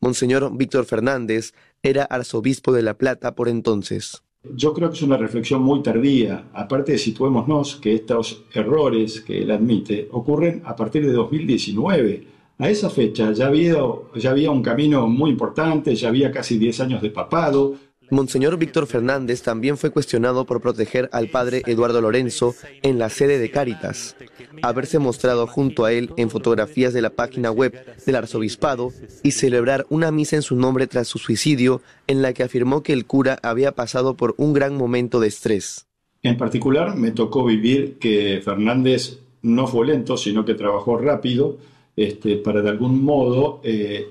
Monseñor 0.00 0.56
Víctor 0.56 0.86
Fernández 0.86 1.52
era 1.82 2.04
arzobispo 2.04 2.72
de 2.72 2.82
La 2.82 2.96
Plata 2.96 3.34
por 3.34 3.48
entonces. 3.48 4.22
Yo 4.54 4.72
creo 4.72 4.88
que 4.90 4.96
es 4.96 5.02
una 5.02 5.16
reflexión 5.16 5.62
muy 5.62 5.82
tardía. 5.82 6.48
Aparte, 6.52 6.98
situémonos 6.98 7.76
que 7.76 7.94
estos 7.94 8.44
errores 8.52 9.20
que 9.20 9.42
él 9.42 9.50
admite 9.50 10.08
ocurren 10.12 10.62
a 10.64 10.76
partir 10.76 11.06
de 11.06 11.12
2019. 11.12 12.26
A 12.58 12.70
esa 12.70 12.88
fecha 12.88 13.32
ya 13.32 13.48
había, 13.48 13.76
ya 14.14 14.30
había 14.30 14.50
un 14.50 14.62
camino 14.62 15.06
muy 15.08 15.30
importante, 15.30 15.94
ya 15.94 16.08
había 16.08 16.30
casi 16.30 16.58
10 16.58 16.80
años 16.80 17.02
de 17.02 17.10
papado, 17.10 17.74
Monseñor 18.10 18.56
Víctor 18.58 18.86
Fernández 18.86 19.42
también 19.42 19.76
fue 19.76 19.90
cuestionado 19.90 20.44
por 20.44 20.60
proteger 20.60 21.08
al 21.12 21.28
padre 21.28 21.62
Eduardo 21.66 22.00
Lorenzo 22.00 22.54
en 22.82 22.98
la 22.98 23.10
sede 23.10 23.38
de 23.38 23.50
Cáritas, 23.50 24.16
haberse 24.62 24.98
mostrado 24.98 25.46
junto 25.46 25.84
a 25.84 25.92
él 25.92 26.10
en 26.16 26.30
fotografías 26.30 26.92
de 26.92 27.02
la 27.02 27.10
página 27.10 27.50
web 27.50 27.74
del 28.04 28.16
arzobispado 28.16 28.92
y 29.22 29.32
celebrar 29.32 29.86
una 29.88 30.10
misa 30.10 30.36
en 30.36 30.42
su 30.42 30.56
nombre 30.56 30.86
tras 30.86 31.08
su 31.08 31.18
suicidio 31.18 31.82
en 32.06 32.22
la 32.22 32.32
que 32.32 32.42
afirmó 32.42 32.82
que 32.82 32.92
el 32.92 33.06
cura 33.06 33.38
había 33.42 33.72
pasado 33.72 34.16
por 34.16 34.34
un 34.38 34.52
gran 34.52 34.76
momento 34.76 35.20
de 35.20 35.28
estrés. 35.28 35.86
En 36.22 36.36
particular, 36.36 36.96
me 36.96 37.10
tocó 37.10 37.44
vivir 37.44 37.98
que 37.98 38.40
Fernández 38.44 39.18
no 39.42 39.66
fue 39.66 39.86
lento, 39.86 40.16
sino 40.16 40.44
que 40.44 40.54
trabajó 40.54 40.96
rápido 40.96 41.58
este, 41.96 42.36
para 42.36 42.62
de 42.62 42.70
algún 42.70 43.02
modo 43.02 43.60
eh, 43.62 44.08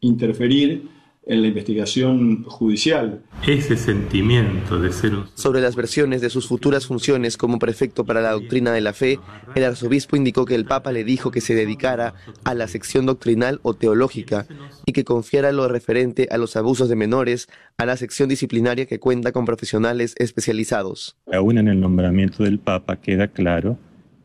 interferir 0.00 0.88
en 1.26 1.42
la 1.42 1.48
investigación 1.48 2.44
judicial. 2.44 3.20
Ese 3.46 3.76
sentimiento 3.76 4.80
de 4.80 4.92
ser 4.92 5.12
Sobre 5.34 5.60
las 5.60 5.74
versiones 5.74 6.20
de 6.20 6.30
sus 6.30 6.46
futuras 6.46 6.86
funciones 6.86 7.36
como 7.36 7.58
prefecto 7.58 8.04
para 8.04 8.20
la 8.20 8.30
doctrina 8.30 8.72
de 8.72 8.80
la 8.80 8.92
fe, 8.92 9.18
el 9.56 9.64
arzobispo 9.64 10.16
indicó 10.16 10.44
que 10.44 10.54
el 10.54 10.64
Papa 10.64 10.92
le 10.92 11.02
dijo 11.02 11.32
que 11.32 11.40
se 11.40 11.54
dedicara 11.54 12.14
a 12.44 12.54
la 12.54 12.68
sección 12.68 13.06
doctrinal 13.06 13.58
o 13.62 13.74
teológica 13.74 14.46
y 14.86 14.92
que 14.92 15.04
confiara 15.04 15.50
lo 15.50 15.66
referente 15.66 16.28
a 16.30 16.38
los 16.38 16.54
abusos 16.54 16.88
de 16.88 16.94
menores 16.94 17.48
a 17.76 17.86
la 17.86 17.96
sección 17.96 18.28
disciplinaria 18.28 18.86
que 18.86 19.00
cuenta 19.00 19.32
con 19.32 19.44
profesionales 19.44 20.14
especializados. 20.18 21.16
Aún 21.32 21.58
en 21.58 21.66
el 21.66 21.80
nombramiento 21.80 22.44
del 22.44 22.60
Papa 22.60 22.96
queda 22.96 23.28
claro 23.28 23.78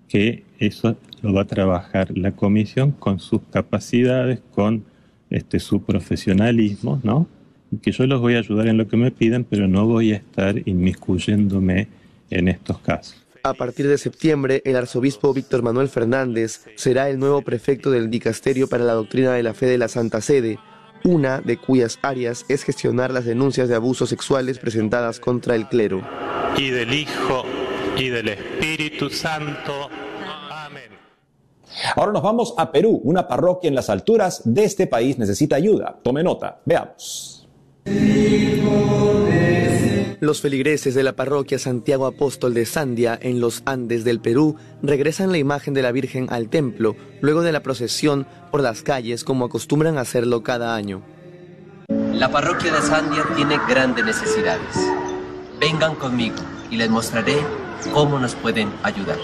que 0.08 0.43
eso 0.60 0.98
lo 1.24 1.34
va 1.34 1.43
a 1.43 1.48
trabajar 1.48 2.15
la 2.15 2.34
comisión 2.34 2.91
con 2.91 3.20
sus 3.20 3.41
capacidades, 3.51 4.41
con 4.53 4.84
este, 5.31 5.59
su 5.59 5.81
profesionalismo, 5.81 7.00
¿no? 7.03 7.27
que 7.81 7.91
yo 7.91 8.05
los 8.05 8.19
voy 8.19 8.35
a 8.35 8.39
ayudar 8.39 8.67
en 8.67 8.77
lo 8.77 8.88
que 8.88 8.97
me 8.97 9.11
pidan, 9.11 9.45
pero 9.50 9.67
no 9.67 9.85
voy 9.85 10.11
a 10.13 10.17
estar 10.17 10.55
inmiscuyéndome 10.67 11.88
en 12.29 12.47
estos 12.47 12.79
casos. 12.79 13.17
A 13.43 13.53
partir 13.53 13.88
de 13.88 13.97
septiembre, 13.97 14.61
el 14.65 14.75
arzobispo 14.75 15.33
Víctor 15.33 15.63
Manuel 15.63 15.89
Fernández 15.89 16.65
será 16.75 17.09
el 17.09 17.17
nuevo 17.17 17.41
prefecto 17.41 17.89
del 17.89 18.09
Dicasterio 18.09 18.67
para 18.67 18.83
la 18.83 18.93
Doctrina 18.93 19.33
de 19.33 19.41
la 19.41 19.53
Fe 19.53 19.65
de 19.65 19.77
la 19.77 19.88
Santa 19.88 20.21
Sede, 20.21 20.59
una 21.03 21.41
de 21.41 21.57
cuyas 21.57 21.97
áreas 22.03 22.45
es 22.50 22.63
gestionar 22.63 23.11
las 23.11 23.25
denuncias 23.25 23.67
de 23.67 23.75
abusos 23.75 24.09
sexuales 24.09 24.59
presentadas 24.59 25.19
contra 25.19 25.55
el 25.55 25.67
clero. 25.67 26.07
Y 26.55 26.69
del 26.69 26.93
Hijo 26.93 27.43
y 27.97 28.09
del 28.09 28.29
Espíritu 28.29 29.09
Santo. 29.09 29.89
Ahora 31.95 32.11
nos 32.11 32.23
vamos 32.23 32.53
a 32.57 32.71
Perú. 32.71 33.01
Una 33.03 33.27
parroquia 33.27 33.67
en 33.67 33.75
las 33.75 33.89
alturas 33.89 34.41
de 34.45 34.63
este 34.63 34.88
país 34.88 35.17
necesita 35.17 35.55
ayuda. 35.55 36.00
Tome 36.03 36.23
nota. 36.23 36.61
Veamos. 36.65 37.47
Los 40.21 40.39
feligreses 40.39 40.93
de 40.93 41.01
la 41.01 41.15
parroquia 41.15 41.57
Santiago 41.57 42.05
Apóstol 42.05 42.53
de 42.53 42.67
Sandia, 42.67 43.17
en 43.19 43.39
los 43.39 43.63
Andes 43.65 44.03
del 44.03 44.19
Perú, 44.19 44.55
regresan 44.83 45.31
la 45.31 45.39
imagen 45.39 45.73
de 45.73 45.81
la 45.81 45.91
Virgen 45.91 46.27
al 46.29 46.47
templo 46.47 46.95
luego 47.21 47.41
de 47.41 47.51
la 47.51 47.63
procesión 47.63 48.27
por 48.51 48.61
las 48.61 48.83
calles 48.83 49.23
como 49.23 49.45
acostumbran 49.45 49.97
a 49.97 50.01
hacerlo 50.01 50.43
cada 50.43 50.75
año. 50.75 51.01
La 52.13 52.29
parroquia 52.29 52.71
de 52.71 52.81
Sandia 52.81 53.25
tiene 53.35 53.57
grandes 53.67 54.05
necesidades. 54.05 54.77
Vengan 55.59 55.95
conmigo 55.95 56.35
y 56.69 56.77
les 56.77 56.89
mostraré 56.89 57.38
cómo 57.91 58.19
nos 58.19 58.35
pueden 58.35 58.71
ayudar. 58.83 59.17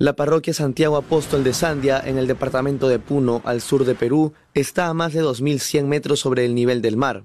La 0.00 0.12
parroquia 0.12 0.54
Santiago 0.54 0.96
Apóstol 0.96 1.42
de 1.42 1.52
Sandia, 1.52 1.98
en 1.98 2.18
el 2.18 2.28
departamento 2.28 2.86
de 2.86 3.00
Puno, 3.00 3.42
al 3.44 3.60
sur 3.60 3.84
de 3.84 3.96
Perú, 3.96 4.32
está 4.54 4.86
a 4.86 4.94
más 4.94 5.12
de 5.12 5.24
2.100 5.24 5.86
metros 5.86 6.20
sobre 6.20 6.44
el 6.44 6.54
nivel 6.54 6.82
del 6.82 6.96
mar. 6.96 7.24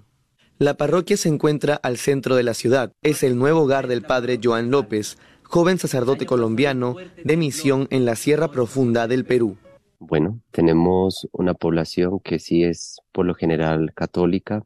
La 0.58 0.74
parroquia 0.74 1.16
se 1.16 1.30
encuentra 1.30 1.76
al 1.76 1.98
centro 1.98 2.36
de 2.36 2.42
la 2.42 2.56
ciudad. 2.56 2.92
Es 3.04 3.22
el 3.22 3.38
nuevo 3.38 3.62
hogar 3.62 3.88
del 3.88 4.02
padre 4.02 4.40
Joan 4.44 4.72
López, 4.72 5.20
joven 5.44 5.78
sacerdote 5.78 6.26
colombiano 6.26 6.96
de 7.24 7.38
misión 7.38 7.88
en 7.92 8.06
la 8.06 8.16
Sierra 8.16 8.48
Profunda 8.48 9.08
del 9.08 9.24
Perú. 9.24 9.56
Bueno, 10.00 10.42
tenemos 10.50 11.28
una 11.32 11.54
población 11.54 12.22
que 12.22 12.40
sí 12.40 12.64
es 12.64 12.98
por 13.12 13.28
lo 13.28 13.36
general 13.36 13.94
católica, 13.94 14.64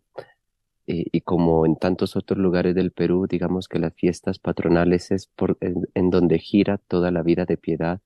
eh, 0.89 1.05
y 1.11 1.21
como 1.21 1.65
en 1.65 1.75
tantos 1.75 2.15
otros 2.15 2.39
lugares 2.39 2.73
del 2.73 2.91
Perú, 2.91 3.27
digamos 3.29 3.67
que 3.67 3.77
las 3.77 3.93
fiestas 3.93 4.39
patronales 4.39 5.11
es 5.11 5.29
en, 5.59 6.09
donde 6.09 6.39
gira 6.39 6.77
toda 6.77 7.11
la 7.11 7.23
vida 7.23 7.43
de 7.43 7.57
piedad 7.57 7.99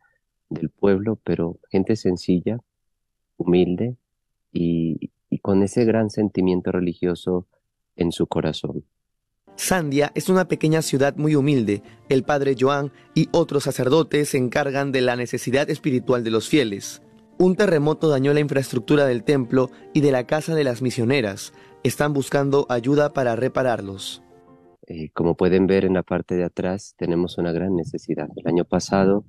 del 0.49 0.69
pueblo, 0.69 1.19
pero 1.23 1.59
gente 1.69 1.95
sencilla, 1.95 2.57
humilde 3.37 3.97
y, 4.51 5.11
y 5.29 5.39
con 5.39 5.61
ese 5.61 5.85
gran 5.85 6.09
sentimiento 6.09 6.71
religioso 6.71 7.45
en 7.95 8.11
su 8.11 8.25
corazón. 8.25 8.83
Sandia 9.55 10.11
es 10.15 10.27
una 10.27 10.47
pequeña 10.47 10.81
ciudad 10.81 11.15
muy 11.17 11.35
humilde. 11.35 11.83
El 12.09 12.23
padre 12.23 12.55
Joan 12.59 12.91
y 13.13 13.29
otros 13.31 13.65
sacerdotes 13.65 14.29
se 14.29 14.39
encargan 14.39 14.91
de 14.91 15.01
la 15.01 15.15
necesidad 15.15 15.69
espiritual 15.69 16.23
de 16.23 16.31
los 16.31 16.49
fieles. 16.49 17.03
Un 17.37 17.55
terremoto 17.55 18.09
dañó 18.09 18.33
la 18.33 18.39
infraestructura 18.39 19.05
del 19.05 19.23
templo 19.23 19.69
y 19.93 20.01
de 20.01 20.11
la 20.11 20.25
casa 20.25 20.55
de 20.55 20.63
las 20.63 20.81
misioneras 20.81 21.53
están 21.83 22.13
buscando 22.13 22.67
ayuda 22.69 23.13
para 23.13 23.35
repararlos. 23.35 24.21
Eh, 24.87 25.09
como 25.13 25.35
pueden 25.35 25.67
ver 25.67 25.85
en 25.85 25.93
la 25.93 26.03
parte 26.03 26.35
de 26.35 26.43
atrás, 26.43 26.93
tenemos 26.97 27.37
una 27.37 27.51
gran 27.51 27.75
necesidad. 27.75 28.27
El 28.35 28.47
año 28.47 28.65
pasado, 28.65 29.25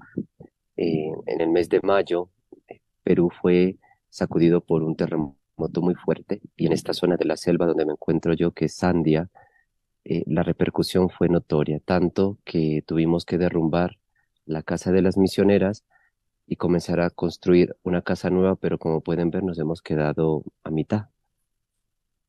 eh, 0.77 1.13
en 1.27 1.41
el 1.41 1.49
mes 1.49 1.69
de 1.71 1.81
mayo, 1.83 2.31
eh, 2.69 2.81
Perú 3.03 3.31
fue 3.41 3.79
sacudido 4.11 4.61
por 4.61 4.83
un 4.83 4.97
terremoto 4.97 5.81
muy 5.81 5.95
fuerte 5.95 6.43
y 6.57 6.67
en 6.67 6.73
esta 6.73 6.93
zona 6.93 7.17
de 7.17 7.25
la 7.25 7.37
selva 7.37 7.67
donde 7.67 7.87
me 7.87 7.93
encuentro 7.93 8.35
yo, 8.35 8.53
que 8.53 8.67
es 8.67 8.75
Sandia, 8.75 9.31
la 10.05 10.43
repercusión 10.43 11.11
fue 11.11 11.29
notoria, 11.29 11.79
tanto 11.79 12.39
que 12.45 12.83
tuvimos 12.85 13.25
que 13.25 13.39
derrumbar 13.39 13.99
la 14.45 14.65
casa 14.65 14.91
de 14.91 15.01
las 15.01 15.17
misioneras 15.17 15.85
y 16.45 16.57
comenzar 16.57 16.99
a 16.99 17.11
construir 17.11 17.77
una 17.85 18.03
casa 18.03 18.29
nueva, 18.29 18.57
pero 18.57 18.79
como 18.79 19.01
pueden 19.01 19.31
ver 19.31 19.45
nos 19.45 19.61
hemos 19.61 19.81
quedado 19.81 20.43
a 20.65 20.71
mitad. 20.71 21.12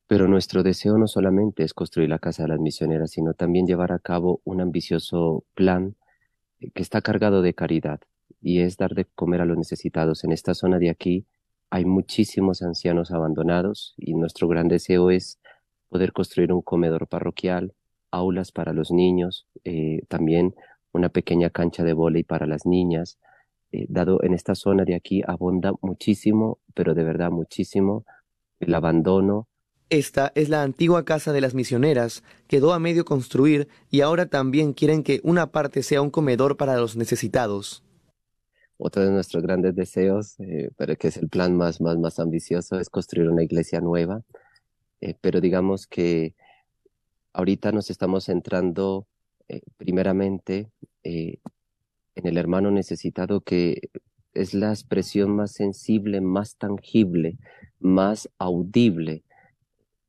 Pero 0.06 0.28
nuestro 0.28 0.62
deseo 0.62 0.98
no 0.98 1.06
solamente 1.06 1.64
es 1.64 1.74
construir 1.74 2.10
la 2.10 2.18
Casa 2.18 2.42
de 2.42 2.50
las 2.50 2.60
Misioneras, 2.60 3.12
sino 3.12 3.34
también 3.34 3.66
llevar 3.66 3.92
a 3.92 3.98
cabo 3.98 4.40
un 4.44 4.60
ambicioso 4.60 5.44
plan 5.54 5.96
eh, 6.60 6.70
que 6.72 6.82
está 6.82 7.00
cargado 7.00 7.42
de 7.42 7.54
caridad 7.54 8.00
y 8.40 8.60
es 8.60 8.76
dar 8.76 8.94
de 8.94 9.06
comer 9.06 9.40
a 9.40 9.46
los 9.46 9.56
necesitados. 9.56 10.24
En 10.24 10.32
esta 10.32 10.54
zona 10.54 10.78
de 10.78 10.90
aquí 10.90 11.26
hay 11.70 11.84
muchísimos 11.84 12.62
ancianos 12.62 13.10
abandonados 13.10 13.94
y 13.96 14.14
nuestro 14.14 14.46
gran 14.48 14.68
deseo 14.68 15.10
es 15.10 15.40
poder 15.88 16.12
construir 16.12 16.52
un 16.52 16.60
comedor 16.60 17.08
parroquial, 17.08 17.74
aulas 18.10 18.52
para 18.52 18.72
los 18.72 18.90
niños, 18.90 19.46
eh, 19.64 20.02
también 20.08 20.54
una 20.92 21.08
pequeña 21.08 21.50
cancha 21.50 21.82
de 21.82 21.92
vóley 21.92 22.22
para 22.22 22.46
las 22.46 22.66
niñas. 22.66 23.18
Eh, 23.72 23.86
dado 23.88 24.22
en 24.22 24.34
esta 24.34 24.54
zona 24.54 24.84
de 24.84 24.94
aquí 24.94 25.22
abunda 25.26 25.72
muchísimo, 25.82 26.60
pero 26.74 26.94
de 26.94 27.02
verdad 27.02 27.30
muchísimo, 27.30 28.04
el 28.60 28.74
abandono, 28.74 29.48
esta 29.98 30.32
es 30.34 30.48
la 30.48 30.62
antigua 30.62 31.04
casa 31.04 31.32
de 31.32 31.40
las 31.40 31.54
misioneras, 31.54 32.24
quedó 32.48 32.72
a 32.72 32.80
medio 32.80 33.04
construir 33.04 33.68
y 33.90 34.00
ahora 34.00 34.26
también 34.26 34.72
quieren 34.72 35.04
que 35.04 35.20
una 35.22 35.52
parte 35.52 35.82
sea 35.82 36.02
un 36.02 36.10
comedor 36.10 36.56
para 36.56 36.76
los 36.76 36.96
necesitados. 36.96 37.84
Otro 38.76 39.04
de 39.04 39.12
nuestros 39.12 39.44
grandes 39.44 39.76
deseos, 39.76 40.34
eh, 40.40 40.70
pero 40.76 40.96
que 40.96 41.08
es 41.08 41.16
el 41.16 41.28
plan 41.28 41.56
más, 41.56 41.80
más, 41.80 41.96
más 41.96 42.18
ambicioso, 42.18 42.80
es 42.80 42.90
construir 42.90 43.28
una 43.28 43.44
iglesia 43.44 43.80
nueva. 43.80 44.22
Eh, 45.00 45.14
pero 45.20 45.40
digamos 45.40 45.86
que 45.86 46.34
ahorita 47.32 47.70
nos 47.70 47.88
estamos 47.88 48.24
centrando 48.24 49.06
eh, 49.48 49.60
primeramente 49.76 50.70
en 51.04 51.38
el 52.14 52.38
hermano 52.38 52.70
necesitado 52.70 53.42
que 53.42 53.90
es 54.32 54.54
la 54.54 54.70
expresión 54.70 55.36
más 55.36 55.52
sensible, 55.52 56.20
más 56.20 56.56
tangible, 56.56 57.36
más 57.78 58.30
audible 58.38 59.22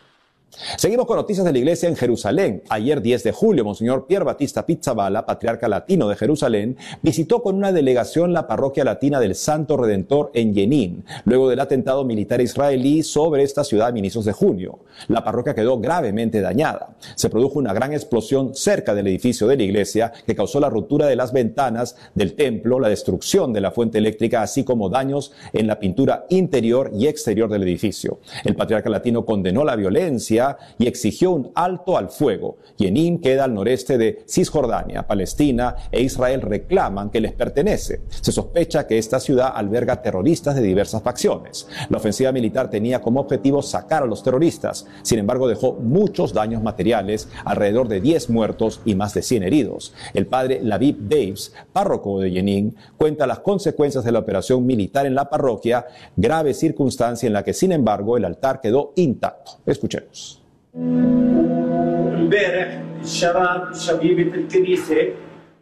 Seguimos 0.77 1.07
con 1.07 1.17
noticias 1.17 1.45
de 1.45 1.51
la 1.51 1.57
iglesia 1.57 1.89
en 1.89 1.95
Jerusalén. 1.95 2.61
Ayer 2.69 3.01
10 3.01 3.23
de 3.23 3.31
julio, 3.31 3.65
Monseñor 3.65 4.05
Pierre 4.05 4.25
Batista 4.25 4.65
Pizzabala, 4.65 5.25
patriarca 5.25 5.67
latino 5.67 6.07
de 6.07 6.15
Jerusalén, 6.15 6.77
visitó 7.01 7.41
con 7.41 7.55
una 7.55 7.71
delegación 7.71 8.33
la 8.33 8.47
parroquia 8.47 8.83
latina 8.83 9.19
del 9.19 9.33
Santo 9.33 9.77
Redentor 9.77 10.29
en 10.35 10.53
Jenin, 10.53 11.05
luego 11.25 11.49
del 11.49 11.59
atentado 11.59 12.05
militar 12.05 12.39
israelí 12.39 13.01
sobre 13.01 13.43
esta 13.43 13.63
ciudad 13.63 13.93
a 13.93 13.97
inicios 13.97 14.25
de 14.25 14.31
junio. 14.31 14.79
La 15.07 15.23
parroquia 15.23 15.55
quedó 15.55 15.79
gravemente 15.79 16.39
dañada. 16.39 16.95
Se 17.15 17.29
produjo 17.29 17.57
una 17.57 17.73
gran 17.73 17.91
explosión 17.93 18.53
cerca 18.53 18.93
del 18.93 19.07
edificio 19.07 19.47
de 19.47 19.57
la 19.57 19.63
iglesia 19.63 20.13
que 20.25 20.35
causó 20.35 20.59
la 20.59 20.69
ruptura 20.69 21.07
de 21.07 21.15
las 21.15 21.33
ventanas 21.33 21.95
del 22.13 22.35
templo, 22.35 22.79
la 22.79 22.89
destrucción 22.89 23.53
de 23.53 23.61
la 23.61 23.71
fuente 23.71 23.97
eléctrica, 23.97 24.43
así 24.43 24.63
como 24.63 24.89
daños 24.89 25.33
en 25.51 25.65
la 25.65 25.79
pintura 25.79 26.25
interior 26.29 26.91
y 26.93 27.07
exterior 27.07 27.49
del 27.49 27.63
edificio. 27.63 28.19
El 28.43 28.55
patriarca 28.55 28.89
latino 28.89 29.25
condenó 29.25 29.63
la 29.63 29.75
violencia 29.75 30.42
y 30.77 30.87
exigió 30.87 31.31
un 31.31 31.51
alto 31.55 31.97
al 31.97 32.09
fuego. 32.09 32.57
Yenin 32.77 33.19
queda 33.19 33.45
al 33.45 33.53
noreste 33.53 33.97
de 33.97 34.23
Cisjordania. 34.27 35.07
Palestina 35.07 35.75
e 35.91 36.01
Israel 36.01 36.41
reclaman 36.41 37.09
que 37.09 37.21
les 37.21 37.33
pertenece. 37.33 38.01
Se 38.09 38.31
sospecha 38.31 38.87
que 38.87 38.97
esta 38.97 39.19
ciudad 39.19 39.51
alberga 39.53 40.01
terroristas 40.01 40.55
de 40.55 40.61
diversas 40.61 41.01
facciones. 41.01 41.67
La 41.89 41.97
ofensiva 41.97 42.31
militar 42.31 42.69
tenía 42.69 43.01
como 43.01 43.19
objetivo 43.19 43.61
sacar 43.61 44.03
a 44.03 44.07
los 44.07 44.23
terroristas. 44.23 44.85
Sin 45.01 45.19
embargo, 45.19 45.47
dejó 45.47 45.73
muchos 45.73 46.33
daños 46.33 46.63
materiales, 46.63 47.27
alrededor 47.45 47.87
de 47.87 48.01
10 48.01 48.29
muertos 48.29 48.81
y 48.85 48.95
más 48.95 49.13
de 49.13 49.21
100 49.21 49.43
heridos. 49.43 49.93
El 50.13 50.27
padre 50.27 50.59
Lavib 50.61 50.97
Daves, 51.07 51.53
párroco 51.71 52.19
de 52.19 52.31
Yenin, 52.31 52.75
cuenta 52.97 53.27
las 53.27 53.39
consecuencias 53.39 54.03
de 54.03 54.11
la 54.11 54.19
operación 54.19 54.65
militar 54.65 55.05
en 55.05 55.15
la 55.15 55.29
parroquia, 55.29 55.85
grave 56.15 56.53
circunstancia 56.53 57.27
en 57.27 57.33
la 57.33 57.43
que, 57.43 57.53
sin 57.53 57.71
embargo, 57.71 58.17
el 58.17 58.25
altar 58.25 58.61
quedó 58.61 58.93
intacto. 58.95 59.59
Escuchemos. 59.65 60.32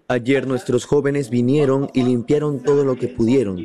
Ayer 0.07 0.47
nuestros 0.47 0.85
jóvenes 0.85 1.29
vinieron 1.29 1.89
y 1.93 2.03
limpiaron 2.03 2.63
todo 2.63 2.85
lo 2.85 2.95
que 2.95 3.09
pudieron. 3.09 3.57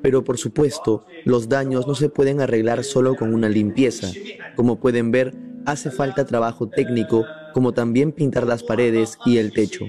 Pero 0.00 0.24
por 0.24 0.38
supuesto, 0.38 1.04
los 1.26 1.50
daños 1.50 1.86
no 1.86 1.94
se 1.94 2.08
pueden 2.08 2.40
arreglar 2.40 2.84
solo 2.84 3.16
con 3.16 3.34
una 3.34 3.50
limpieza. 3.50 4.08
Como 4.56 4.80
pueden 4.80 5.10
ver, 5.10 5.34
hace 5.66 5.90
falta 5.90 6.24
trabajo 6.24 6.70
técnico, 6.70 7.26
como 7.52 7.72
también 7.72 8.12
pintar 8.12 8.46
las 8.46 8.62
paredes 8.62 9.18
y 9.26 9.36
el 9.36 9.52
techo. 9.52 9.84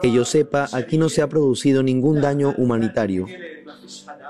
Que 0.00 0.12
yo 0.12 0.24
sepa, 0.24 0.68
aquí 0.72 0.96
no 0.96 1.08
se 1.08 1.22
ha 1.22 1.28
producido 1.28 1.82
ningún 1.82 2.20
daño 2.20 2.54
humanitario 2.56 3.26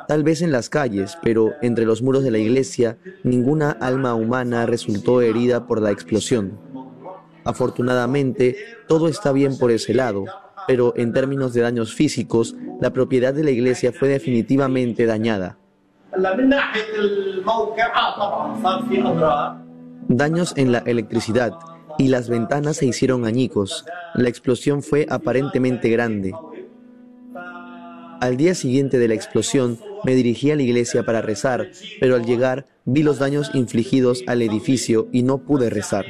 tal 0.07 0.23
vez 0.23 0.42
en 0.42 0.53
las 0.53 0.69
calles, 0.69 1.19
pero 1.23 1.55
entre 1.62 1.85
los 1.85 2.03
muros 2.03 2.25
de 2.25 2.31
la 2.31 2.38
iglesia 2.38 2.99
ninguna 3.23 3.71
alma 3.71 4.14
humana 4.14 4.66
resultó 4.66 5.21
herida 5.21 5.66
por 5.66 5.81
la 5.81 5.90
explosión. 5.90 6.59
Afortunadamente, 7.45 8.57
todo 8.88 9.09
está 9.09 9.33
bien 9.33 9.57
por 9.59 9.71
ese 9.71 9.95
lado, 9.95 10.25
pero 10.66 10.92
en 10.97 11.12
términos 11.12 11.55
de 11.55 11.61
daños 11.61 11.95
físicos, 11.95 12.57
la 12.81 12.92
propiedad 12.92 13.33
de 13.33 13.45
la 13.45 13.51
iglesia 13.51 13.92
fue 13.92 14.09
definitivamente 14.09 15.07
dañada. 15.07 15.59
Daños 20.09 20.55
en 20.57 20.73
la 20.73 20.79
electricidad 20.79 21.53
y 21.99 22.09
las 22.09 22.29
ventanas 22.29 22.77
se 22.77 22.87
hicieron 22.87 23.25
añicos. 23.25 23.85
La 24.14 24.29
explosión 24.29 24.83
fue 24.83 25.07
aparentemente 25.09 25.88
grande. 25.88 26.35
Al 28.21 28.37
día 28.37 28.55
siguiente 28.55 28.99
de 28.99 29.09
la 29.09 29.14
explosión, 29.14 29.79
me 30.07 30.14
dirigí 30.14 30.53
a 30.53 30.57
la 30.57 30.62
iglesia 30.62 31.03
para 31.03 31.21
rezar, 31.21 31.73
pero 31.99 32.14
al 32.14 32.25
llegar 32.25 32.66
vi 32.85 33.03
los 33.03 33.19
daños 33.19 33.51
infligidos 33.55 34.23
al 34.29 34.40
edificio 34.40 35.09
y 35.11 35.25
no 35.25 35.38
pude 35.38 35.69
rezar. 35.69 36.07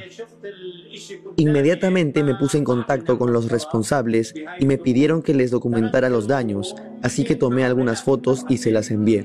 Inmediatamente 1.37 2.23
me 2.23 2.35
puse 2.35 2.59
en 2.59 2.65
contacto 2.65 3.19
con 3.19 3.33
los 3.33 3.51
responsables 3.51 4.35
y 4.61 4.67
me 4.67 4.77
pidieron 4.77 5.23
que 5.23 5.33
les 5.33 5.51
documentara 5.51 6.11
los 6.11 6.27
daños, 6.27 6.77
así 7.03 7.25
que 7.25 7.37
tomé 7.37 7.65
algunas 7.65 8.03
fotos 8.03 8.45
y 8.51 8.59
se 8.59 8.71
las 8.71 8.91
envié. 8.91 9.25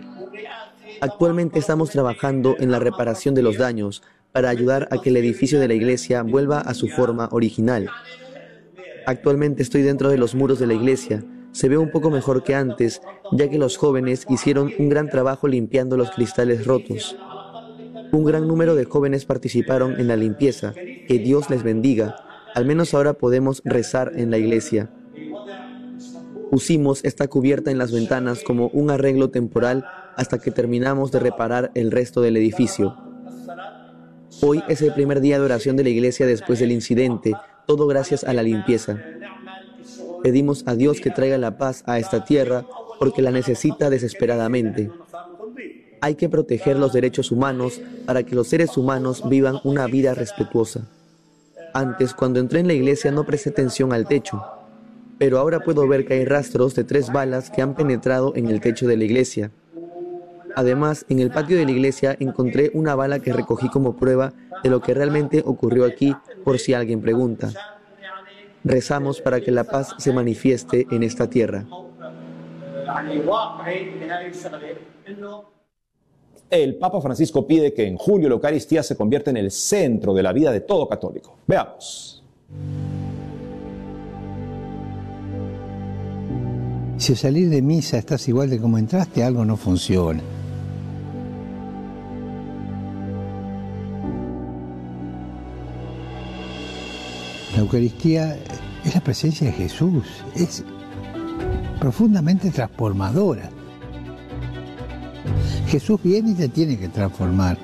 Actualmente 1.01 1.59
estamos 1.59 1.89
trabajando 1.89 2.55
en 2.57 2.71
la 2.71 2.79
reparación 2.79 3.35
de 3.35 3.43
los 3.43 3.57
daños 3.57 4.03
para 4.31 4.49
ayudar 4.49 4.87
a 4.91 5.01
que 5.01 5.09
el 5.09 5.17
edificio 5.17 5.59
de 5.59 5.67
la 5.67 5.73
iglesia 5.73 6.23
vuelva 6.23 6.61
a 6.61 6.73
su 6.75 6.87
forma 6.87 7.27
original. 7.33 7.89
Actualmente 9.05 9.63
estoy 9.63 9.81
dentro 9.81 10.09
de 10.09 10.17
los 10.17 10.33
muros 10.33 10.59
de 10.59 10.67
la 10.67 10.75
iglesia 10.75 11.25
se 11.51 11.69
ve 11.69 11.77
un 11.77 11.91
poco 11.91 12.09
mejor 12.09 12.43
que 12.43 12.55
antes, 12.55 13.01
ya 13.31 13.49
que 13.49 13.57
los 13.57 13.77
jóvenes 13.77 14.25
hicieron 14.29 14.71
un 14.79 14.89
gran 14.89 15.09
trabajo 15.09 15.47
limpiando 15.47 15.97
los 15.97 16.11
cristales 16.11 16.65
rotos. 16.65 17.15
Un 18.11 18.25
gran 18.25 18.47
número 18.47 18.75
de 18.75 18.85
jóvenes 18.85 19.25
participaron 19.25 19.99
en 19.99 20.07
la 20.07 20.17
limpieza. 20.17 20.73
Que 20.73 21.19
Dios 21.19 21.49
les 21.49 21.63
bendiga. 21.63 22.15
Al 22.53 22.65
menos 22.65 22.93
ahora 22.93 23.13
podemos 23.13 23.61
rezar 23.63 24.11
en 24.15 24.31
la 24.31 24.37
iglesia. 24.37 24.89
Pusimos 26.49 27.03
esta 27.05 27.27
cubierta 27.29 27.71
en 27.71 27.77
las 27.77 27.93
ventanas 27.93 28.43
como 28.43 28.67
un 28.69 28.91
arreglo 28.91 29.29
temporal 29.29 29.85
hasta 30.17 30.39
que 30.39 30.51
terminamos 30.51 31.11
de 31.11 31.19
reparar 31.19 31.71
el 31.75 31.91
resto 31.91 32.21
del 32.21 32.35
edificio. 32.35 32.97
Hoy 34.41 34.61
es 34.67 34.81
el 34.81 34.93
primer 34.93 35.21
día 35.21 35.39
de 35.39 35.45
oración 35.45 35.77
de 35.77 35.83
la 35.83 35.89
iglesia 35.89 36.25
después 36.25 36.59
del 36.59 36.71
incidente, 36.71 37.33
todo 37.65 37.87
gracias 37.87 38.23
a 38.23 38.33
la 38.33 38.43
limpieza. 38.43 38.97
Pedimos 40.23 40.63
a 40.67 40.75
Dios 40.75 41.01
que 41.01 41.09
traiga 41.09 41.37
la 41.37 41.57
paz 41.57 41.83
a 41.87 41.99
esta 41.99 42.25
tierra 42.25 42.65
porque 42.99 43.21
la 43.21 43.31
necesita 43.31 43.89
desesperadamente. 43.89 44.91
Hay 46.01 46.15
que 46.15 46.29
proteger 46.29 46.77
los 46.77 46.93
derechos 46.93 47.31
humanos 47.31 47.81
para 48.05 48.23
que 48.23 48.35
los 48.35 48.47
seres 48.47 48.77
humanos 48.77 49.27
vivan 49.27 49.59
una 49.63 49.87
vida 49.87 50.13
respetuosa. 50.13 50.87
Antes, 51.73 52.13
cuando 52.13 52.39
entré 52.39 52.59
en 52.59 52.67
la 52.67 52.73
iglesia, 52.73 53.11
no 53.11 53.25
presté 53.25 53.49
atención 53.49 53.93
al 53.93 54.07
techo, 54.07 54.43
pero 55.17 55.39
ahora 55.39 55.59
puedo 55.61 55.87
ver 55.87 56.05
que 56.05 56.15
hay 56.15 56.25
rastros 56.25 56.75
de 56.75 56.83
tres 56.83 57.11
balas 57.11 57.49
que 57.49 57.61
han 57.61 57.75
penetrado 57.75 58.33
en 58.35 58.47
el 58.47 58.59
techo 58.61 58.87
de 58.87 58.97
la 58.97 59.03
iglesia. 59.03 59.51
Además, 60.55 61.05
en 61.09 61.19
el 61.19 61.31
patio 61.31 61.57
de 61.57 61.65
la 61.65 61.71
iglesia 61.71 62.15
encontré 62.19 62.71
una 62.73 62.95
bala 62.95 63.19
que 63.19 63.31
recogí 63.31 63.69
como 63.69 63.95
prueba 63.95 64.33
de 64.63 64.69
lo 64.69 64.81
que 64.81 64.93
realmente 64.93 65.43
ocurrió 65.45 65.85
aquí, 65.85 66.15
por 66.43 66.59
si 66.59 66.73
alguien 66.73 67.01
pregunta. 67.01 67.51
Rezamos 68.63 69.21
para 69.21 69.41
que 69.41 69.51
la 69.51 69.63
paz 69.63 69.95
se 69.97 70.13
manifieste 70.13 70.85
en 70.91 71.03
esta 71.03 71.29
tierra. 71.29 71.65
El 76.49 76.75
Papa 76.75 77.01
Francisco 77.01 77.47
pide 77.47 77.73
que 77.73 77.87
en 77.87 77.95
julio 77.95 78.27
la 78.27 78.35
Eucaristía 78.35 78.83
se 78.83 78.95
convierta 78.95 79.29
en 79.31 79.37
el 79.37 79.51
centro 79.51 80.13
de 80.13 80.21
la 80.21 80.33
vida 80.33 80.51
de 80.51 80.61
todo 80.61 80.87
católico. 80.87 81.37
Veamos. 81.47 82.23
Si 86.97 87.13
al 87.13 87.17
salir 87.17 87.49
de 87.49 87.61
misa 87.61 87.97
estás 87.97 88.27
igual 88.27 88.49
de 88.49 88.59
como 88.59 88.77
entraste, 88.77 89.23
algo 89.23 89.43
no 89.43 89.57
funciona. 89.57 90.21
La 97.61 97.65
Eucaristía 97.65 98.39
es 98.83 98.95
la 98.95 99.01
presencia 99.01 99.45
de 99.45 99.53
Jesús, 99.53 100.03
es 100.33 100.63
profundamente 101.79 102.49
transformadora. 102.49 103.51
Jesús 105.67 105.99
viene 106.03 106.31
y 106.31 106.33
te 106.33 106.49
tiene 106.49 106.79
que 106.79 106.89
transformar. 106.89 107.59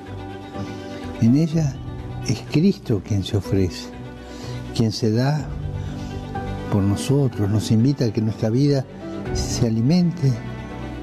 En 1.20 1.36
ella 1.36 1.74
es 2.28 2.40
Cristo 2.52 3.02
quien 3.04 3.24
se 3.24 3.38
ofrece, 3.38 3.88
quien 4.76 4.92
se 4.92 5.10
da 5.10 5.44
por 6.70 6.84
nosotros, 6.84 7.50
nos 7.50 7.72
invita 7.72 8.04
a 8.04 8.12
que 8.12 8.20
nuestra 8.20 8.50
vida 8.50 8.86
se 9.34 9.66
alimente 9.66 10.32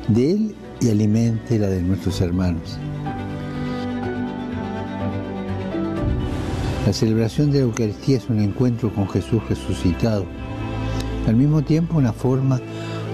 de 0.07 0.31
Él 0.31 0.55
y 0.79 0.89
alimente 0.89 1.59
la 1.59 1.67
de 1.67 1.81
nuestros 1.81 2.21
hermanos. 2.21 2.79
La 6.85 6.93
celebración 6.93 7.49
de 7.49 7.57
la 7.57 7.63
Eucaristía 7.65 8.17
es 8.17 8.29
un 8.29 8.39
encuentro 8.39 8.93
con 8.93 9.09
Jesús 9.09 9.41
resucitado, 9.49 10.23
al 11.27 11.35
mismo 11.35 11.63
tiempo 11.63 11.97
una 11.97 12.13
forma 12.13 12.61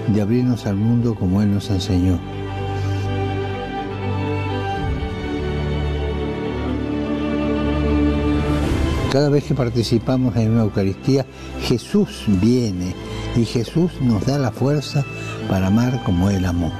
de 0.08 0.20
abrirnos 0.20 0.66
al 0.66 0.76
mundo 0.76 1.14
como 1.14 1.40
Él 1.40 1.54
nos 1.54 1.70
enseñó. 1.70 2.20
Cada 9.10 9.30
vez 9.30 9.44
que 9.44 9.54
participamos 9.54 10.36
en 10.36 10.50
una 10.50 10.64
Eucaristía, 10.64 11.24
Jesús 11.62 12.24
viene 12.26 12.94
y 13.36 13.46
Jesús 13.46 13.92
nos 14.02 14.26
da 14.26 14.38
la 14.38 14.52
fuerza 14.52 15.02
para 15.48 15.68
amar 15.68 16.02
como 16.04 16.28
Él 16.28 16.44
amó. 16.44 16.70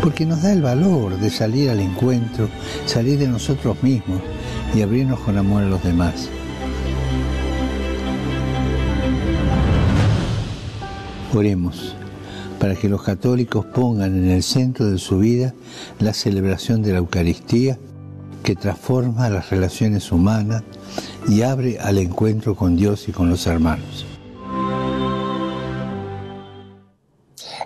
Porque 0.00 0.24
nos 0.24 0.42
da 0.42 0.52
el 0.52 0.62
valor 0.62 1.18
de 1.18 1.30
salir 1.30 1.68
al 1.70 1.80
encuentro, 1.80 2.48
salir 2.86 3.18
de 3.18 3.26
nosotros 3.26 3.82
mismos 3.82 4.20
y 4.74 4.82
abrirnos 4.82 5.20
con 5.20 5.38
amor 5.38 5.62
a 5.62 5.66
los 5.66 5.82
demás. 5.82 6.28
Oremos 11.32 11.94
para 12.58 12.74
que 12.74 12.88
los 12.88 13.02
católicos 13.02 13.66
pongan 13.66 14.16
en 14.16 14.30
el 14.30 14.42
centro 14.42 14.90
de 14.90 14.98
su 14.98 15.18
vida 15.18 15.54
la 15.98 16.14
celebración 16.14 16.82
de 16.82 16.92
la 16.92 16.98
Eucaristía 16.98 17.78
que 18.42 18.54
transforma 18.56 19.28
las 19.28 19.50
relaciones 19.50 20.12
humanas 20.12 20.62
y 21.28 21.42
abre 21.42 21.78
al 21.80 21.98
encuentro 21.98 22.54
con 22.54 22.76
Dios 22.76 23.08
y 23.08 23.12
con 23.12 23.28
los 23.30 23.46
hermanos. 23.46 24.06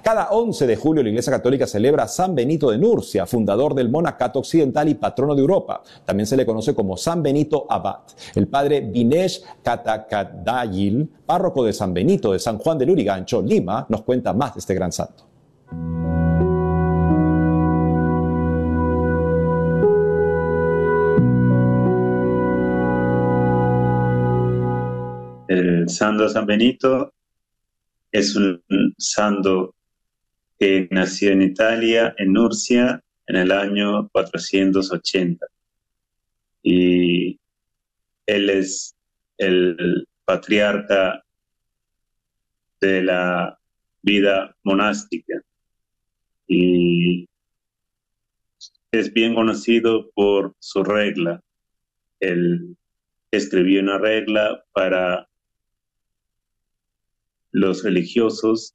Cada 0.09 0.31
11 0.31 0.67
de 0.67 0.75
julio 0.75 1.03
la 1.03 1.11
Iglesia 1.11 1.31
Católica 1.31 1.67
celebra 1.67 2.05
a 2.05 2.09
San 2.09 2.35
Benito 2.35 2.71
de 2.71 2.79
Nurcia, 2.79 3.27
fundador 3.27 3.75
del 3.75 3.91
Monacato 3.91 4.39
Occidental 4.39 4.89
y 4.89 4.95
patrono 4.95 5.35
de 5.35 5.43
Europa. 5.43 5.83
También 6.07 6.27
se 6.27 6.35
le 6.35 6.47
conoce 6.47 6.75
como 6.75 6.97
San 6.97 7.23
Benito 7.23 7.67
Abad. 7.69 8.05
El 8.35 8.49
padre 8.49 8.81
Vinesh 8.81 9.43
Katakadayil, 9.63 11.11
párroco 11.27 11.63
de 11.63 11.75
San 11.75 11.93
Benito 11.93 12.33
de 12.33 12.39
San 12.39 12.57
Juan 12.57 12.79
de 12.79 12.87
Lurigancho, 12.87 13.43
Lima, 13.43 13.85
nos 13.91 14.01
cuenta 14.01 14.33
más 14.33 14.55
de 14.55 14.61
este 14.61 14.73
gran 14.73 14.93
santo. 14.93 15.25
El 25.49 25.87
santo 25.91 26.31
San 26.31 26.47
Benito 26.47 27.13
es 28.11 28.35
un 28.35 28.63
santo 28.97 29.75
que 30.59 30.89
nació 30.91 31.31
en 31.31 31.43
Italia, 31.43 32.15
en 32.19 32.33
Nurcia, 32.33 33.03
en 33.27 33.37
el 33.37 33.53
año 33.53 34.09
480. 34.09 35.47
Y 36.63 37.39
él 38.27 38.51
es 38.51 38.97
el 39.39 40.07
patriarca 40.25 41.25
de 42.81 43.03
la 43.03 43.59
vida 44.03 44.57
monástica 44.63 45.43
y 46.47 47.29
es 48.91 49.13
bien 49.13 49.35
conocido 49.35 50.11
por 50.11 50.55
su 50.59 50.83
regla. 50.83 51.43
Él 52.21 52.77
escribió 53.31 53.81
una 53.83 53.99
regla 53.99 54.65
para 54.73 55.29
los 57.53 57.85
religiosos 57.85 58.75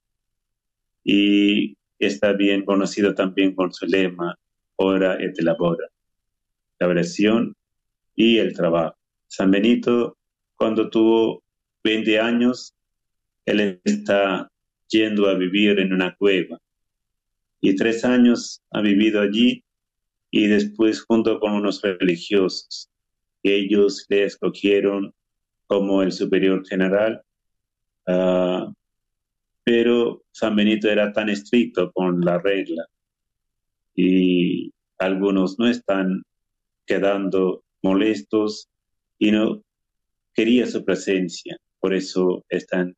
y 1.03 1.75
está 1.99 2.33
bien 2.33 2.65
conocido 2.65 3.13
también 3.13 3.55
con 3.55 3.73
su 3.73 3.85
lema, 3.85 4.37
ora 4.75 5.17
et 5.21 5.39
labora, 5.41 5.87
la 6.79 6.87
oración 6.87 7.55
y 8.15 8.37
el 8.37 8.53
trabajo. 8.53 8.95
San 9.27 9.51
Benito, 9.51 10.17
cuando 10.55 10.89
tuvo 10.89 11.43
20 11.83 12.19
años, 12.19 12.73
él 13.45 13.81
está 13.83 14.49
yendo 14.87 15.27
a 15.27 15.33
vivir 15.35 15.79
en 15.79 15.93
una 15.93 16.15
cueva 16.15 16.59
y 17.65 17.77
tres 17.77 18.03
años 18.03 18.61
ha 18.71 18.81
vivido 18.81 19.21
allí 19.21 19.63
y 20.29 20.47
después 20.47 21.01
junto 21.01 21.39
con 21.39 21.53
unos 21.53 21.81
religiosos. 21.81 22.89
Ellos 23.41 24.05
le 24.09 24.25
escogieron 24.25 25.13
como 25.67 26.03
el 26.03 26.11
superior 26.11 26.67
general 26.67 27.23
pero 29.63 30.23
San 30.31 30.55
Benito 30.55 30.89
era 30.89 31.13
tan 31.13 31.29
estricto 31.29 31.91
con 31.91 32.21
la 32.21 32.37
regla 32.39 32.85
y 33.95 34.71
algunos 34.97 35.57
no 35.59 35.67
están 35.67 36.23
quedando 36.85 37.63
molestos 37.81 38.69
y 39.19 39.31
no 39.31 39.61
quería 40.33 40.65
su 40.65 40.83
presencia, 40.83 41.57
por 41.79 41.93
eso 41.93 42.43
están 42.49 42.95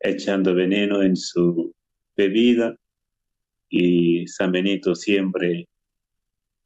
echando 0.00 0.54
veneno 0.54 1.02
en 1.02 1.16
su 1.16 1.72
bebida 2.16 2.74
y 3.68 4.26
San 4.26 4.50
Benito 4.50 4.94
siempre 4.94 5.68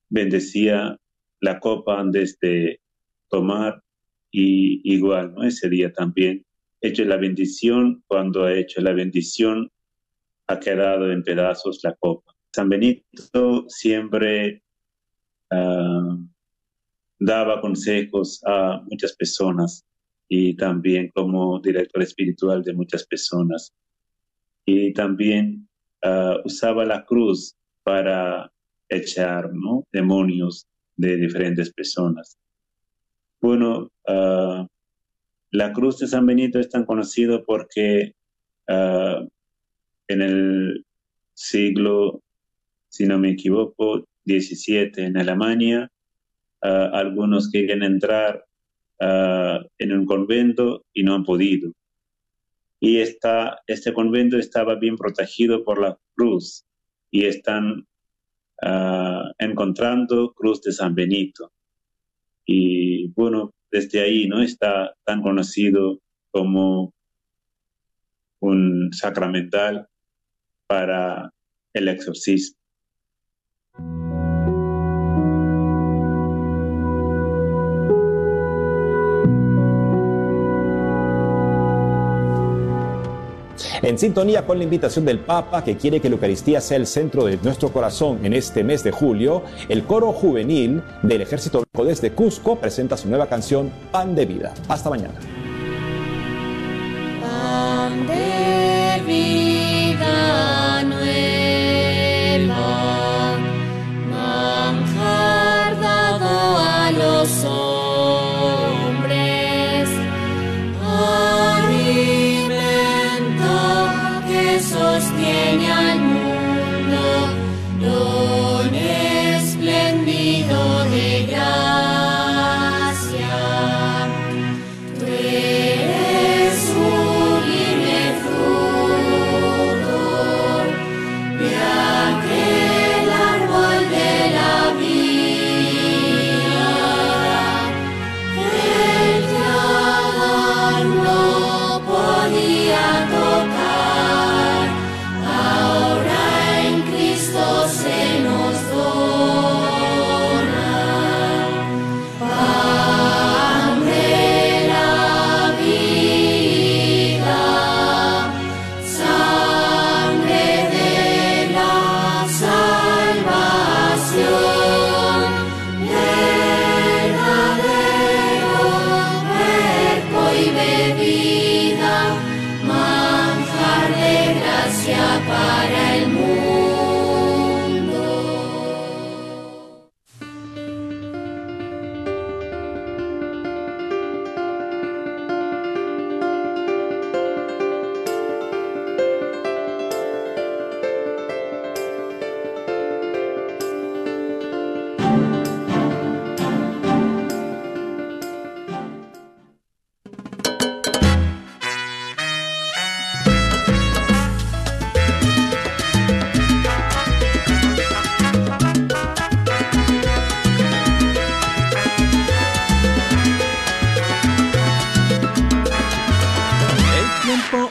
bendecía 0.09 0.97
la 1.41 1.61
copa 1.61 2.01
antes 2.01 2.39
de 2.41 2.81
tomar 3.29 3.83
y 4.31 4.81
igual, 4.95 5.35
¿no? 5.35 5.45
Ese 5.45 5.69
día 5.69 5.93
también 5.93 6.45
hecho 6.87 7.05
la 7.05 7.17
bendición, 7.17 8.03
cuando 8.07 8.45
ha 8.45 8.55
hecho 8.55 8.81
la 8.81 8.93
bendición, 8.93 9.71
ha 10.47 10.61
quedado 10.61 11.11
en 11.11 11.23
pedazos 11.23 11.81
la 11.83 11.95
copa. 11.95 12.35
San 12.53 12.69
Benito 12.69 13.65
siempre 13.69 14.63
ah, 15.51 16.17
daba 17.19 17.61
consejos 17.61 18.43
a 18.47 18.83
muchas 18.91 19.17
personas 19.17 19.85
y 20.29 20.55
también 20.57 21.11
como 21.15 21.61
director 21.61 22.03
espiritual 22.03 22.63
de 22.63 22.75
muchas 22.75 23.07
personas. 23.07 23.73
Y 24.67 24.93
también 24.93 25.69
ah, 26.03 26.37
usaba 26.45 26.85
la 26.85 27.05
cruz 27.05 27.57
para 27.83 28.53
echar 28.89 29.51
demonios 29.93 30.67
de 30.97 31.17
diferentes 31.17 31.73
personas. 31.73 32.39
Bueno, 33.41 33.91
uh, 34.09 34.67
la 35.55 35.73
cruz 35.73 36.01
de 36.01 36.09
San 36.09 36.27
Benito 36.27 36.59
es 36.59 36.69
tan 36.69 36.85
conocido 36.85 37.45
porque 37.45 38.17
ah, 38.69 39.25
en 40.09 40.21
el 40.21 40.85
siglo, 41.33 42.23
si 42.89 43.07
no 43.07 43.21
me 43.21 43.31
equivoco, 43.31 44.05
17 44.25 45.05
en 45.05 45.17
Alemania, 45.17 45.93
ah, 46.61 46.91
algunos 46.93 47.51
quieren 47.51 47.85
entrar 47.85 48.45
ah, 49.01 49.61
en 49.79 49.93
un 49.93 50.07
convento 50.07 50.87
y 50.93 51.05
no 51.05 51.15
han 51.15 51.23
podido. 51.23 51.71
Y 52.81 52.99
esta, 52.99 53.61
este 53.69 53.93
convento 53.93 54.37
estaba 54.37 54.75
bien 54.75 54.97
protegido 54.97 55.63
por 55.63 55.81
la 55.81 55.97
cruz 56.17 56.67
y 57.13 57.27
están 57.27 57.87
encontrando 59.39 60.33
cruz 60.33 60.63
de 60.63 60.73
San 60.73 60.95
Benito. 60.95 61.53
Y 62.47 63.09
bueno, 63.09 63.53
desde 63.75 64.01
ahí 64.03 64.29
no 64.29 64.41
está 64.41 64.95
tan 65.05 65.21
conocido 65.21 65.99
como 66.31 66.95
un 68.39 68.93
sacramental 68.93 69.89
para 70.69 71.33
el 71.73 71.89
exorcismo. 71.89 72.57
En 83.85 83.99
sintonía 83.99 84.47
con 84.47 84.57
la 84.57 84.65
invitación 84.65 85.05
del 85.05 85.19
Papa, 85.19 85.63
que 85.63 85.77
quiere 85.77 86.01
que 86.01 86.09
la 86.09 86.15
Eucaristía 86.15 86.63
sea 86.63 86.79
el 86.79 86.87
centro 86.87 87.27
de 87.27 87.37
nuestro 87.43 87.71
corazón 87.71 88.25
en 88.25 88.33
este 88.33 88.65
mes 88.65 88.83
de 88.83 88.93
julio, 88.93 89.43
el 89.69 89.85
coro 89.85 90.11
juvenil 90.11 90.83
del 91.03 91.21
Ejército 91.21 91.63
desde 91.85 92.13
Cusco 92.13 92.57
presenta 92.57 92.97
su 92.97 93.11
nueva 93.11 93.27
canción 93.27 93.71
Pan 93.93 94.15
de 94.15 94.25
Vida. 94.25 94.55
Hasta 94.69 94.89
mañana. 94.89 95.13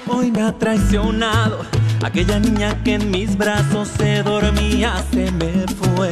Hoy 0.08 0.32
me 0.32 0.42
ha 0.42 0.52
traicionado. 0.58 1.66
Aquella 2.04 2.40
niña 2.40 2.82
que 2.84 2.96
en 2.96 3.12
mis 3.12 3.38
brazos 3.38 3.90
se 3.98 4.24
dormía 4.24 5.04
se 5.12 5.32
me 5.32 5.66
fue. 5.68 6.10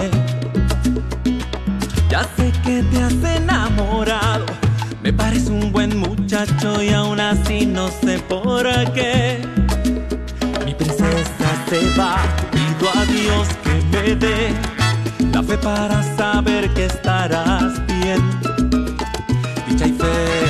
Ya 2.09 2.23
sé 2.35 2.51
que 2.63 2.83
te 2.83 3.03
has 3.03 3.37
enamorado. 3.37 4.45
Me 5.03 5.11
parece 5.11 5.49
un 5.49 5.71
buen 5.71 5.97
muchacho 5.97 6.81
y 6.81 6.89
aún 6.89 7.19
así 7.19 7.65
no 7.65 7.89
sé 7.89 8.19
por 8.19 8.63
qué. 8.93 9.41
Mi 10.65 10.73
princesa 10.73 11.65
se 11.69 11.99
va. 11.99 12.17
Pido 12.51 12.89
a 12.95 13.05
Dios 13.05 13.47
que 13.63 13.97
me 13.97 14.15
dé 14.15 14.53
la 15.33 15.43
fe 15.43 15.57
para 15.57 16.03
saber 16.15 16.69
que 16.73 16.85
estarás 16.85 17.85
bien. 17.87 18.21
Dicha 19.67 19.87
y 19.87 19.91
felicidad 19.93 20.40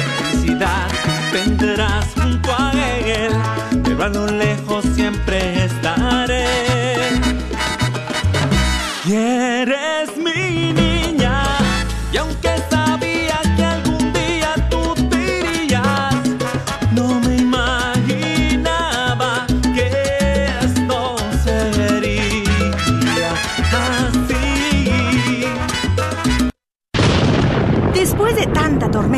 pero 4.02 4.24
a 4.24 4.26
lo 4.26 4.26
lejos 4.26 4.84
siempre 4.96 5.66
estaré. 5.66 6.46
Y 9.06 9.66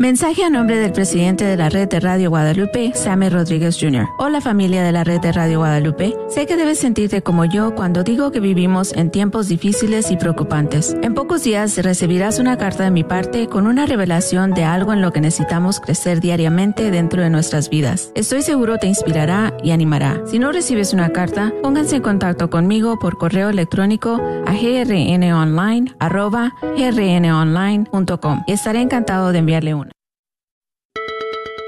Mensaje 0.00 0.42
a 0.44 0.48
nombre 0.48 0.78
del 0.78 0.92
presidente 0.92 1.44
de 1.44 1.58
la 1.58 1.68
red 1.68 1.86
de 1.86 2.00
Radio 2.00 2.30
Guadalupe, 2.30 2.92
Sammy 2.94 3.28
Rodríguez 3.28 3.76
Jr. 3.78 4.08
Hola 4.16 4.40
familia 4.40 4.82
de 4.82 4.92
la 4.92 5.04
red 5.04 5.20
de 5.20 5.30
Radio 5.30 5.58
Guadalupe. 5.58 6.16
Sé 6.30 6.46
que 6.46 6.56
debes 6.56 6.78
sentirte 6.78 7.20
como 7.20 7.44
yo 7.44 7.74
cuando 7.74 8.02
digo 8.02 8.32
que 8.32 8.40
vivimos 8.40 8.94
en 8.94 9.10
tiempos 9.10 9.48
difíciles 9.48 10.10
y 10.10 10.16
preocupantes. 10.16 10.96
En 11.02 11.12
pocos 11.12 11.44
días 11.44 11.76
recibirás 11.76 12.38
una 12.38 12.56
carta 12.56 12.84
de 12.84 12.90
mi 12.90 13.04
parte 13.04 13.46
con 13.46 13.66
una 13.66 13.84
revelación 13.84 14.52
de 14.52 14.64
algo 14.64 14.94
en 14.94 15.02
lo 15.02 15.12
que 15.12 15.20
necesitamos 15.20 15.80
crecer 15.80 16.22
diariamente 16.22 16.90
dentro 16.90 17.20
de 17.20 17.28
nuestras 17.28 17.68
vidas. 17.68 18.10
Estoy 18.14 18.40
seguro 18.40 18.78
te 18.78 18.86
inspirará 18.86 19.54
y 19.62 19.72
animará. 19.72 20.22
Si 20.24 20.38
no 20.38 20.50
recibes 20.50 20.94
una 20.94 21.10
carta, 21.10 21.52
pónganse 21.60 21.96
en 21.96 22.02
contacto 22.02 22.48
conmigo 22.48 22.98
por 22.98 23.18
correo 23.18 23.50
electrónico 23.50 24.18
a 24.46 24.54
grnonline.com 26.74 28.44
y 28.46 28.52
estaré 28.52 28.80
encantado 28.80 29.32
de 29.32 29.38
enviarle 29.40 29.74
una. 29.74 29.89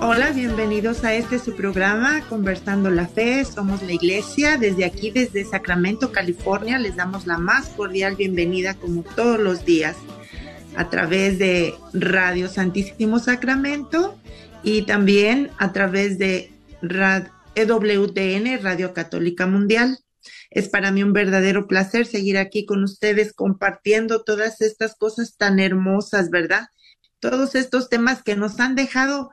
Hola, 0.00 0.32
bienvenidos 0.32 1.02
a 1.02 1.14
este 1.14 1.38
su 1.38 1.56
programa 1.56 2.22
Conversando 2.28 2.90
la 2.90 3.08
Fe. 3.08 3.44
Somos 3.44 3.82
la 3.82 3.92
iglesia. 3.92 4.56
Desde 4.58 4.84
aquí, 4.84 5.10
desde 5.10 5.44
Sacramento, 5.44 6.12
California, 6.12 6.78
les 6.78 6.94
damos 6.94 7.26
la 7.26 7.38
más 7.38 7.68
cordial 7.70 8.14
bienvenida 8.14 8.74
como 8.74 9.02
todos 9.02 9.40
los 9.40 9.64
días 9.64 9.96
a 10.76 10.90
través 10.90 11.38
de 11.38 11.74
Radio 11.94 12.48
Santísimo 12.48 13.18
Sacramento 13.18 14.16
y 14.62 14.82
también 14.82 15.50
a 15.58 15.72
través 15.72 16.18
de 16.18 16.52
EWTN, 17.54 18.62
Radio 18.62 18.92
Católica 18.92 19.46
Mundial. 19.46 20.03
Es 20.54 20.68
para 20.68 20.92
mí 20.92 21.02
un 21.02 21.12
verdadero 21.12 21.66
placer 21.66 22.06
seguir 22.06 22.38
aquí 22.38 22.64
con 22.64 22.84
ustedes 22.84 23.32
compartiendo 23.32 24.22
todas 24.22 24.60
estas 24.60 24.94
cosas 24.94 25.36
tan 25.36 25.58
hermosas, 25.58 26.30
¿verdad? 26.30 26.68
Todos 27.18 27.56
estos 27.56 27.88
temas 27.88 28.22
que 28.22 28.36
nos 28.36 28.60
han 28.60 28.76
dejado 28.76 29.30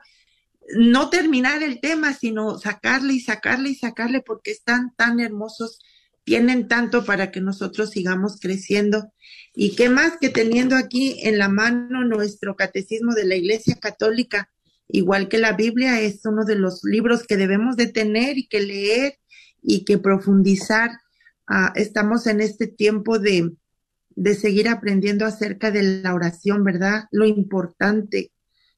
no 0.76 1.10
terminar 1.10 1.62
el 1.62 1.80
tema, 1.80 2.12
sino 2.12 2.58
sacarle 2.58 3.14
y 3.14 3.20
sacarle 3.20 3.70
y 3.70 3.74
sacarle 3.76 4.20
porque 4.20 4.50
están 4.50 4.94
tan 4.96 5.20
hermosos, 5.20 5.78
tienen 6.24 6.66
tanto 6.66 7.04
para 7.04 7.30
que 7.30 7.40
nosotros 7.40 7.90
sigamos 7.90 8.38
creciendo. 8.40 9.12
Y 9.54 9.76
qué 9.76 9.88
más 9.88 10.14
que 10.20 10.28
teniendo 10.28 10.74
aquí 10.76 11.20
en 11.22 11.38
la 11.38 11.48
mano 11.48 12.04
nuestro 12.04 12.56
catecismo 12.56 13.14
de 13.14 13.26
la 13.26 13.36
Iglesia 13.36 13.76
Católica, 13.80 14.50
igual 14.88 15.28
que 15.28 15.38
la 15.38 15.52
Biblia, 15.52 16.00
es 16.00 16.24
uno 16.24 16.44
de 16.44 16.56
los 16.56 16.82
libros 16.82 17.24
que 17.28 17.36
debemos 17.36 17.76
de 17.76 17.86
tener 17.86 18.38
y 18.38 18.48
que 18.48 18.60
leer 18.60 19.18
y 19.62 19.84
que 19.84 19.98
profundizar. 19.98 20.90
Ah, 21.48 21.72
estamos 21.74 22.26
en 22.26 22.40
este 22.40 22.66
tiempo 22.66 23.18
de, 23.18 23.52
de 24.10 24.34
seguir 24.34 24.68
aprendiendo 24.68 25.26
acerca 25.26 25.70
de 25.70 25.82
la 26.02 26.14
oración, 26.14 26.64
¿verdad? 26.64 27.04
Lo 27.10 27.26
importante 27.26 28.32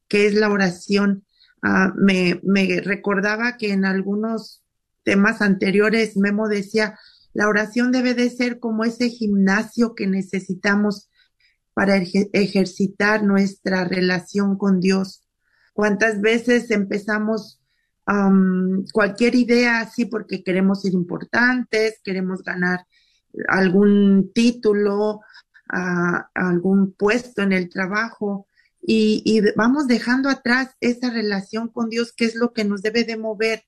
que 0.08 0.26
es 0.26 0.34
la 0.34 0.50
oración. 0.50 1.24
Ah, 1.62 1.92
me, 1.96 2.40
me 2.42 2.80
recordaba 2.80 3.56
que 3.56 3.72
en 3.72 3.84
algunos 3.84 4.62
temas 5.02 5.40
anteriores 5.42 6.16
Memo 6.16 6.48
decía, 6.48 6.98
la 7.32 7.48
oración 7.48 7.90
debe 7.92 8.14
de 8.14 8.30
ser 8.30 8.58
como 8.58 8.84
ese 8.84 9.08
gimnasio 9.08 9.94
que 9.94 10.06
necesitamos 10.06 11.10
para 11.74 11.96
ejer- 11.96 12.30
ejercitar 12.32 13.24
nuestra 13.24 13.84
relación 13.84 14.56
con 14.56 14.80
Dios. 14.80 15.26
¿Cuántas 15.72 16.20
veces 16.20 16.70
empezamos 16.70 17.60
am, 18.06 18.84
cualquier 18.92 19.34
idea 19.34 19.80
así 19.80 20.06
porque 20.06 20.42
queremos 20.42 20.82
ser 20.82 20.92
importantes, 20.92 22.00
queremos 22.02 22.42
ganar 22.42 22.86
algún 23.48 24.32
título, 24.34 25.20
algún 26.34 26.92
puesto 26.92 27.42
en 27.42 27.52
el 27.52 27.68
trabajo 27.68 28.46
y, 28.80 29.22
y 29.24 29.40
vamos 29.56 29.86
dejando 29.88 30.28
atrás 30.28 30.76
esa 30.80 31.10
relación 31.10 31.68
con 31.68 31.88
Dios 31.88 32.12
que 32.12 32.26
es 32.26 32.34
lo 32.34 32.52
que 32.52 32.64
nos 32.64 32.82
debe 32.82 33.04
de 33.04 33.16
mover 33.16 33.64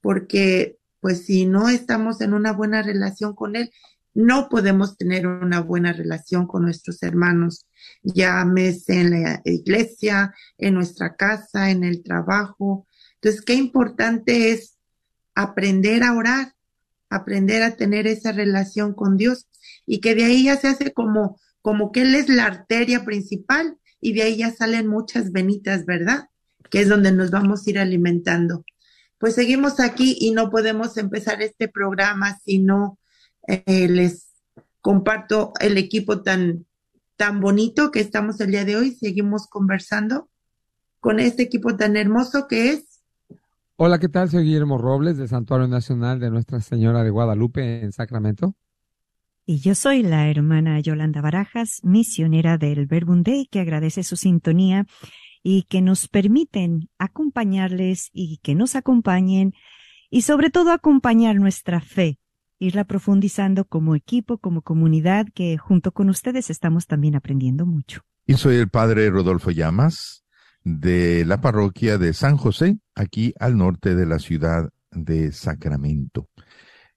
porque 0.00 0.78
pues 1.00 1.26
si 1.26 1.46
no 1.46 1.68
estamos 1.68 2.20
en 2.20 2.32
una 2.32 2.52
buena 2.52 2.82
relación 2.82 3.34
con 3.34 3.54
Él, 3.54 3.70
no 4.16 4.48
podemos 4.48 4.96
tener 4.96 5.26
una 5.26 5.60
buena 5.60 5.92
relación 5.92 6.46
con 6.46 6.62
nuestros 6.62 7.02
hermanos, 7.02 7.66
llámese 8.02 9.00
en 9.00 9.10
la 9.10 9.42
iglesia, 9.44 10.34
en 10.56 10.74
nuestra 10.74 11.16
casa, 11.16 11.70
en 11.70 11.84
el 11.84 12.02
trabajo. 12.02 12.85
Entonces, 13.26 13.44
qué 13.44 13.54
importante 13.54 14.52
es 14.52 14.78
aprender 15.34 16.04
a 16.04 16.14
orar, 16.14 16.54
aprender 17.10 17.64
a 17.64 17.74
tener 17.74 18.06
esa 18.06 18.30
relación 18.30 18.94
con 18.94 19.16
Dios 19.16 19.48
y 19.84 20.00
que 20.00 20.14
de 20.14 20.22
ahí 20.22 20.44
ya 20.44 20.56
se 20.56 20.68
hace 20.68 20.92
como, 20.92 21.36
como 21.60 21.90
que 21.90 22.02
Él 22.02 22.14
es 22.14 22.28
la 22.28 22.46
arteria 22.46 23.04
principal 23.04 23.78
y 24.00 24.12
de 24.12 24.22
ahí 24.22 24.36
ya 24.36 24.52
salen 24.52 24.86
muchas 24.86 25.32
venitas, 25.32 25.86
¿verdad? 25.86 26.28
Que 26.70 26.82
es 26.82 26.88
donde 26.88 27.10
nos 27.10 27.32
vamos 27.32 27.66
a 27.66 27.70
ir 27.70 27.80
alimentando. 27.80 28.64
Pues 29.18 29.34
seguimos 29.34 29.80
aquí 29.80 30.16
y 30.20 30.30
no 30.30 30.48
podemos 30.48 30.96
empezar 30.96 31.42
este 31.42 31.66
programa 31.66 32.38
si 32.44 32.60
no 32.60 33.00
eh, 33.48 33.88
les 33.88 34.28
comparto 34.80 35.52
el 35.58 35.78
equipo 35.78 36.22
tan, 36.22 36.64
tan 37.16 37.40
bonito 37.40 37.90
que 37.90 37.98
estamos 37.98 38.38
el 38.40 38.52
día 38.52 38.64
de 38.64 38.76
hoy. 38.76 38.94
Seguimos 38.94 39.48
conversando 39.48 40.30
con 41.00 41.18
este 41.18 41.42
equipo 41.42 41.76
tan 41.76 41.96
hermoso 41.96 42.46
que 42.46 42.70
es 42.70 42.95
Hola, 43.78 43.98
¿qué 43.98 44.08
tal? 44.08 44.30
Soy 44.30 44.44
Guillermo 44.44 44.78
Robles 44.78 45.18
del 45.18 45.28
Santuario 45.28 45.68
Nacional 45.68 46.18
de 46.18 46.30
Nuestra 46.30 46.62
Señora 46.62 47.04
de 47.04 47.10
Guadalupe 47.10 47.82
en 47.82 47.92
Sacramento. 47.92 48.56
Y 49.44 49.58
yo 49.58 49.74
soy 49.74 50.02
la 50.02 50.30
hermana 50.30 50.80
Yolanda 50.80 51.20
Barajas, 51.20 51.80
misionera 51.82 52.56
del 52.56 52.86
Verbum 52.86 53.22
Dei, 53.22 53.46
que 53.50 53.60
agradece 53.60 54.02
su 54.02 54.16
sintonía 54.16 54.86
y 55.42 55.64
que 55.64 55.82
nos 55.82 56.08
permiten 56.08 56.88
acompañarles 56.96 58.08
y 58.14 58.38
que 58.38 58.54
nos 58.54 58.76
acompañen 58.76 59.52
y 60.08 60.22
sobre 60.22 60.48
todo 60.48 60.72
acompañar 60.72 61.36
nuestra 61.36 61.82
fe, 61.82 62.18
irla 62.58 62.84
profundizando 62.84 63.66
como 63.66 63.94
equipo, 63.94 64.38
como 64.38 64.62
comunidad, 64.62 65.26
que 65.34 65.58
junto 65.58 65.92
con 65.92 66.08
ustedes 66.08 66.48
estamos 66.48 66.86
también 66.86 67.14
aprendiendo 67.14 67.66
mucho. 67.66 68.00
Y 68.24 68.34
soy 68.38 68.56
el 68.56 68.70
padre 68.70 69.10
Rodolfo 69.10 69.50
Llamas 69.50 70.25
de 70.66 71.24
la 71.24 71.40
parroquia 71.40 71.96
de 71.96 72.12
San 72.12 72.36
José, 72.36 72.80
aquí 72.96 73.32
al 73.38 73.56
norte 73.56 73.94
de 73.94 74.04
la 74.04 74.18
ciudad 74.18 74.68
de 74.90 75.30
Sacramento. 75.30 76.28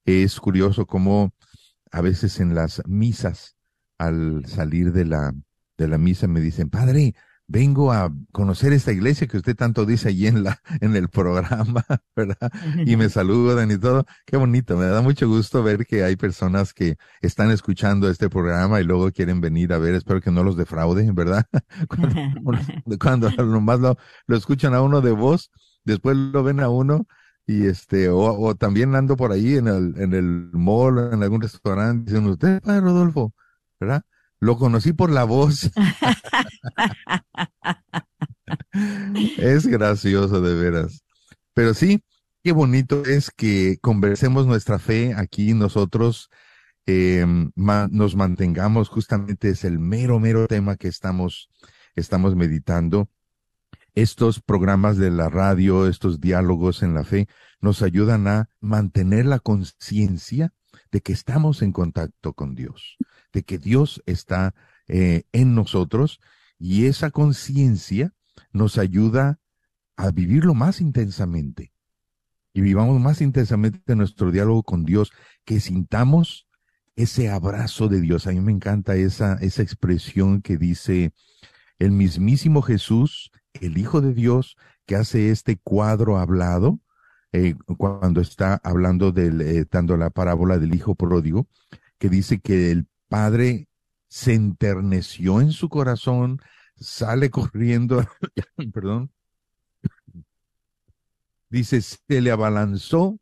Es 0.06 0.40
curioso 0.40 0.88
cómo 0.88 1.36
a 1.92 2.02
veces 2.02 2.40
en 2.40 2.56
las 2.56 2.82
misas, 2.88 3.58
al 4.00 4.44
salir 4.48 4.92
de 4.92 5.06
la, 5.06 5.36
de 5.78 5.88
la 5.88 6.00
misa, 6.00 6.28
me 6.28 6.42
dicen, 6.42 6.72
padre, 6.72 7.14
vengo 7.50 7.92
a 7.92 8.14
conocer 8.32 8.74
esta 8.74 8.92
iglesia 8.92 9.28
que 9.28 9.38
usted 9.38 9.56
tanto 9.56 9.86
dice 9.86 10.10
allí 10.10 10.28
en 10.28 10.44
la, 10.44 10.62
en 10.82 10.96
el 10.96 11.10
programa, 11.10 11.84
¿verdad? 12.16 12.52
Y 12.86 12.96
me 12.96 13.10
saludan 13.10 13.72
y 13.72 13.78
todo. 13.78 14.06
Qué 14.26 14.38
bonito, 14.38 14.78
me 14.78 14.86
da 14.86 15.02
mucho 15.02 15.28
gusto 15.28 15.64
ver 15.64 15.86
que 15.86 16.04
hay 16.04 16.16
personas 16.16 16.74
que 16.74 16.96
están 17.22 17.52
escuchando 17.52 18.10
este 18.10 18.30
programa 18.30 18.80
y 18.80 18.84
luego 18.84 19.12
quieren 19.12 19.42
venir 19.42 19.74
a 19.74 19.80
ver, 19.80 19.96
espero 19.96 20.22
que 20.22 20.32
no 20.32 20.44
los 20.44 20.56
defrauden, 20.56 21.14
¿verdad? 21.16 21.46
Cuando, 21.88 22.98
cuando 23.00 23.30
nomás 23.32 23.80
lo, 23.80 23.98
lo 24.28 24.38
escuchan 24.38 24.76
a 24.76 24.82
uno 24.82 25.02
de 25.02 25.12
voz, 25.12 25.52
después 25.84 26.16
lo 26.16 26.44
ven 26.44 26.60
a 26.60 26.70
uno 26.70 27.08
y 27.48 27.66
este, 27.66 28.10
o, 28.10 28.20
o 28.20 28.56
también 28.56 28.94
ando 28.96 29.18
por 29.18 29.32
ahí 29.32 29.56
en 29.56 29.68
el, 29.68 29.96
en 29.98 30.14
el 30.14 30.50
mall, 30.54 31.12
en 31.14 31.24
algún 31.24 31.42
restaurante, 31.42 32.12
dicen, 32.12 32.28
usted, 32.28 32.62
padre 32.62 32.82
Rodolfo, 32.82 33.34
¿verdad? 33.80 34.04
Lo 34.40 34.58
conocí 34.58 34.94
por 34.94 35.10
la 35.12 35.24
voz. 35.26 35.70
Es 39.38 39.68
gracioso 39.68 40.42
de 40.42 40.54
veras. 40.56 41.04
Pero 41.54 41.74
sí, 41.74 42.04
qué 42.44 42.52
bonito 42.52 43.04
es 43.06 43.32
que 43.32 43.78
conversemos 43.82 44.46
nuestra 44.48 44.80
fe 44.80 45.14
aquí 45.16 45.54
nosotros, 45.54 46.30
eh, 46.86 47.26
ma- 47.56 47.88
nos 47.92 48.16
mantengamos, 48.16 48.90
justamente 48.90 49.50
es 49.50 49.64
el 49.64 49.80
mero, 49.80 50.20
mero 50.20 50.48
tema 50.48 50.76
que 50.78 50.88
estamos, 50.88 51.50
estamos 51.96 52.36
meditando. 52.36 53.10
Estos 53.96 54.42
programas 54.42 54.98
de 54.98 55.12
la 55.12 55.30
radio, 55.30 55.88
estos 55.88 56.20
diálogos 56.22 56.84
en 56.84 56.94
la 56.94 57.04
fe, 57.04 57.28
nos 57.60 57.82
ayudan 57.82 58.28
a 58.28 58.50
mantener 58.62 59.26
la 59.26 59.40
conciencia 59.40 60.54
de 60.92 61.02
que 61.02 61.14
estamos 61.14 61.62
en 61.62 61.72
contacto 61.72 62.34
con 62.34 62.56
Dios, 62.56 62.98
de 63.32 63.44
que 63.44 63.58
Dios 63.58 64.02
está 64.06 64.56
eh, 64.88 65.24
en 65.32 65.56
nosotros 65.56 66.20
y 66.58 66.86
esa 66.86 67.12
conciencia 67.12 68.14
nos 68.52 68.78
ayuda 68.78 69.40
a 69.96 70.12
vivirlo 70.12 70.54
más 70.54 70.82
intensamente 70.82 71.74
y 72.54 72.62
vivamos 72.62 73.00
más 73.00 73.22
intensamente 73.22 73.96
nuestro 73.96 74.32
diálogo 74.32 74.64
con 74.64 74.84
Dios, 74.84 75.12
que 75.46 75.60
sintamos 75.60 76.48
ese 76.96 77.30
abrazo 77.30 77.88
de 77.88 78.02
Dios. 78.02 78.28
A 78.28 78.32
mí 78.32 78.42
me 78.42 78.52
encanta 78.52 78.96
esa, 78.96 79.36
esa 79.36 79.62
expresión 79.62 80.42
que 80.42 80.58
dice 80.58 81.14
el 81.78 81.92
mismísimo 81.92 82.62
Jesús, 82.62 83.32
el 83.54 83.78
Hijo 83.78 84.02
de 84.02 84.14
Dios, 84.14 84.58
que 84.86 84.96
hace 84.96 85.30
este 85.30 85.58
cuadro 85.58 86.18
hablado, 86.18 86.80
eh, 87.32 87.56
cuando 87.78 88.22
está 88.22 88.60
hablando 88.64 89.12
del, 89.12 89.42
eh, 89.42 89.66
la 89.72 90.10
parábola 90.10 90.58
del 90.58 90.74
Hijo 90.74 90.96
pródigo, 90.96 91.48
que 91.98 92.10
dice 92.10 92.40
que 92.40 92.72
el 92.72 92.88
Padre 93.08 93.68
se 94.08 94.34
enterneció 94.34 95.42
en 95.42 95.52
su 95.52 95.70
corazón, 95.70 96.42
sale 96.76 97.30
corriendo, 97.30 98.04
perdón, 98.74 99.12
dice, 101.50 101.82
se 101.82 102.22
le 102.22 102.32
abalanzó, 102.32 103.20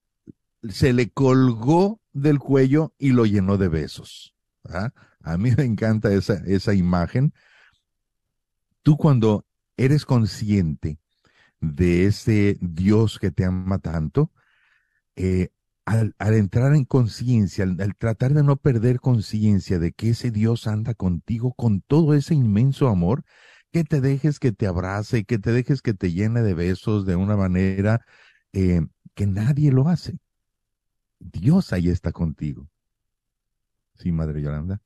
se 0.70 0.93
le 0.93 1.10
colgó 1.10 1.99
del 2.14 2.39
cuello 2.39 2.93
y 2.97 3.12
lo 3.12 3.26
llenó 3.26 3.58
de 3.58 3.68
besos. 3.68 4.34
A 5.22 5.38
mí 5.38 5.51
me 5.55 5.64
encanta 5.64 6.14
esa, 6.14 6.36
esa 6.45 6.74
imagen. 6.74 7.34
Tú 8.84 8.97
cuando 8.97 9.45
eres 9.78 10.05
consciente 10.05 10.99
de 11.62 12.05
ese 12.05 12.58
Dios 12.62 13.20
que 13.20 13.32
te 13.32 13.45
ama 13.45 13.80
tanto, 13.80 14.32
eh, 15.16 15.49
al, 15.86 16.14
entrar 16.20 16.76
en 16.76 16.86
conciencia, 16.86 17.64
al, 17.64 17.95
tratar 17.95 18.34
de 18.34 18.43
no 18.43 18.58
perder 18.58 18.99
conciencia 18.99 19.80
de 19.80 19.93
que 19.93 20.10
ese 20.10 20.32
Dios 20.32 20.68
anda 20.68 20.93
contigo 20.93 21.53
con 21.53 21.82
todo 21.82 22.14
ese 22.14 22.36
inmenso 22.36 22.89
amor, 22.89 23.24
que 23.72 23.84
te 23.84 24.01
dejes 24.01 24.39
que 24.39 24.51
te 24.51 24.68
abrace, 24.68 25.24
que 25.26 25.39
te 25.39 25.51
dejes 25.51 25.82
que 25.82 25.93
te 25.93 26.12
llene 26.12 26.41
de 26.41 26.53
besos 26.53 27.05
de 27.05 27.16
una 27.16 27.38
manera 27.38 28.01
eh, 28.53 28.82
que 29.16 29.28
nadie 29.28 29.72
lo 29.72 29.88
hace. 29.88 30.20
Dios 31.20 31.74
ahí 31.74 31.89
está 31.89 32.12
contigo. 32.12 32.70
Sí, 33.95 34.12
Madre 34.12 34.41
Yolanda. 34.41 34.82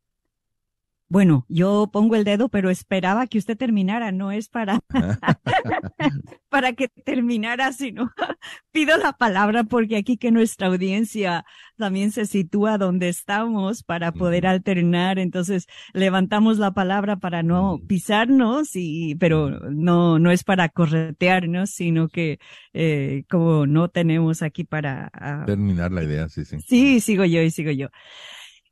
Bueno, 1.12 1.46
yo 1.50 1.90
pongo 1.92 2.16
el 2.16 2.24
dedo, 2.24 2.48
pero 2.48 2.70
esperaba 2.70 3.28
que 3.28 3.38
usted 3.38 3.58
terminara, 3.58 4.14
no 4.14 4.32
es 4.32 4.48
para, 4.48 4.80
para 6.50 6.72
que 6.72 6.88
terminara, 6.88 7.74
sino 7.74 8.14
pido 8.72 8.96
la 8.96 9.12
palabra 9.12 9.66
porque 9.66 9.98
aquí 9.98 10.16
que 10.16 10.32
nuestra 10.32 10.68
audiencia 10.68 11.44
también 11.76 12.14
se 12.14 12.26
sitúa 12.26 12.78
donde 12.78 13.10
estamos 13.10 13.84
para 13.84 14.14
poder 14.14 14.48
alternar, 14.48 15.20
entonces 15.20 15.68
levantamos 15.92 16.60
la 16.60 16.72
palabra 16.72 17.18
para 17.18 17.44
no 17.44 17.82
pisarnos 17.86 18.78
y, 18.78 19.16
pero 19.16 19.50
no, 19.70 20.18
no 20.18 20.32
es 20.32 20.46
para 20.46 20.70
corretearnos, 20.70 21.72
sino 21.72 22.08
que, 22.08 22.40
eh, 22.72 23.26
como 23.30 23.68
no 23.68 23.90
tenemos 23.90 24.44
aquí 24.44 24.64
para 24.64 25.12
ah, 25.14 25.44
terminar 25.46 25.92
la 25.92 26.06
idea, 26.06 26.30
sí, 26.30 26.46
sí. 26.46 26.56
Sí, 26.66 27.02
sigo 27.02 27.26
yo 27.26 27.42
y 27.42 27.52
sigo 27.52 27.72
yo. 27.72 27.90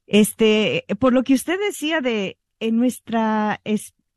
Este, 0.09 0.85
por 0.99 1.13
lo 1.13 1.23
que 1.23 1.35
usted 1.35 1.59
decía 1.59 2.01
de 2.01 2.39
en 2.59 2.77
nuestra 2.77 3.61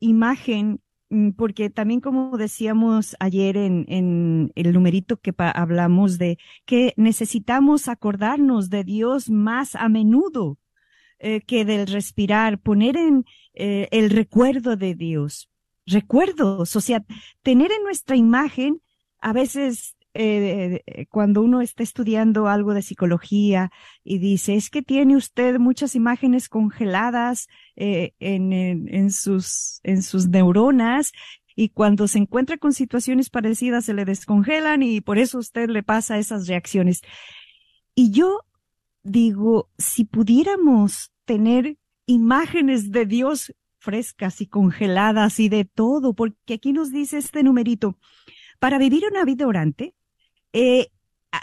imagen, 0.01 0.81
mm, 1.11 1.33
porque 1.33 1.69
también 1.69 2.01
como 2.01 2.37
decíamos 2.39 3.15
ayer 3.21 3.59
en, 3.59 3.85
en 3.89 4.53
el 4.55 4.73
numerito 4.73 5.19
que 5.19 5.35
hablamos 5.37 6.17
de 6.17 6.39
que 6.65 6.95
necesitamos 6.97 7.89
acordarnos 7.89 8.71
de 8.71 8.85
Dios 8.85 9.29
más 9.29 9.75
a 9.75 9.91
menudo 9.91 10.59
eh, 11.19 11.43
que 11.43 11.67
del 11.67 11.87
respirar, 11.87 12.59
poner 12.59 12.97
en 12.97 13.27
eh, 13.53 13.87
el 13.93 14.09
recuerdo 14.09 14.77
de 14.77 14.95
Dios. 14.95 15.51
Recuerdos, 15.85 16.75
o 16.75 16.81
sea, 16.81 17.05
tener 17.43 17.71
en 17.71 17.85
nuestra 17.85 18.17
imagen 18.17 18.81
a 19.21 19.35
veces 19.35 19.95
eh, 20.15 20.83
eh, 20.87 21.07
cuando 21.07 21.41
uno 21.43 21.63
está 21.63 21.83
estudiando 21.83 22.47
algo 22.49 22.75
de 22.75 22.83
psicología 22.83 23.71
y 24.05 24.19
dice, 24.19 24.55
es 24.55 24.69
que 24.69 24.83
tiene 24.83 25.17
usted 25.17 25.59
muchas 25.59 25.95
imágenes 25.95 26.49
congeladas 26.49 27.49
eh, 27.77 28.13
en, 28.21 28.53
en, 28.53 29.11
sus, 29.11 29.81
en 29.83 30.03
sus 30.03 30.29
neuronas 30.29 31.13
y 31.57 31.71
cuando 31.71 32.09
se 32.09 32.19
encuentra 32.19 32.59
con 32.59 32.73
situaciones 32.73 33.31
parecidas 33.31 33.87
se 33.87 33.95
le 33.95 34.05
descongelan 34.05 34.83
y 34.83 35.01
por 35.01 35.19
eso 35.19 35.39
usted 35.39 35.69
le 35.69 35.83
pasa 35.83 36.19
esas 36.19 36.47
reacciones. 36.47 37.01
Y 37.95 38.11
yo 38.11 38.41
digo, 39.03 39.71
si 39.79 40.05
pudiéramos 40.05 41.11
tener 41.25 41.77
imágenes 42.07 42.91
de 42.91 43.07
Dios 43.07 43.55
frescas 43.79 44.41
y 44.41 44.47
congeladas 44.47 45.41
y 45.41 45.49
de 45.49 45.65
todo, 45.65 46.15
porque 46.15 46.55
aquí 46.55 46.73
nos 46.73 46.93
dice 46.93 47.19
este 47.19 47.43
numerito, 47.43 47.99
para 48.61 48.79
vivir 48.79 49.05
una 49.11 49.25
vida 49.25 49.47
orante, 49.47 49.95
eh, 50.53 50.89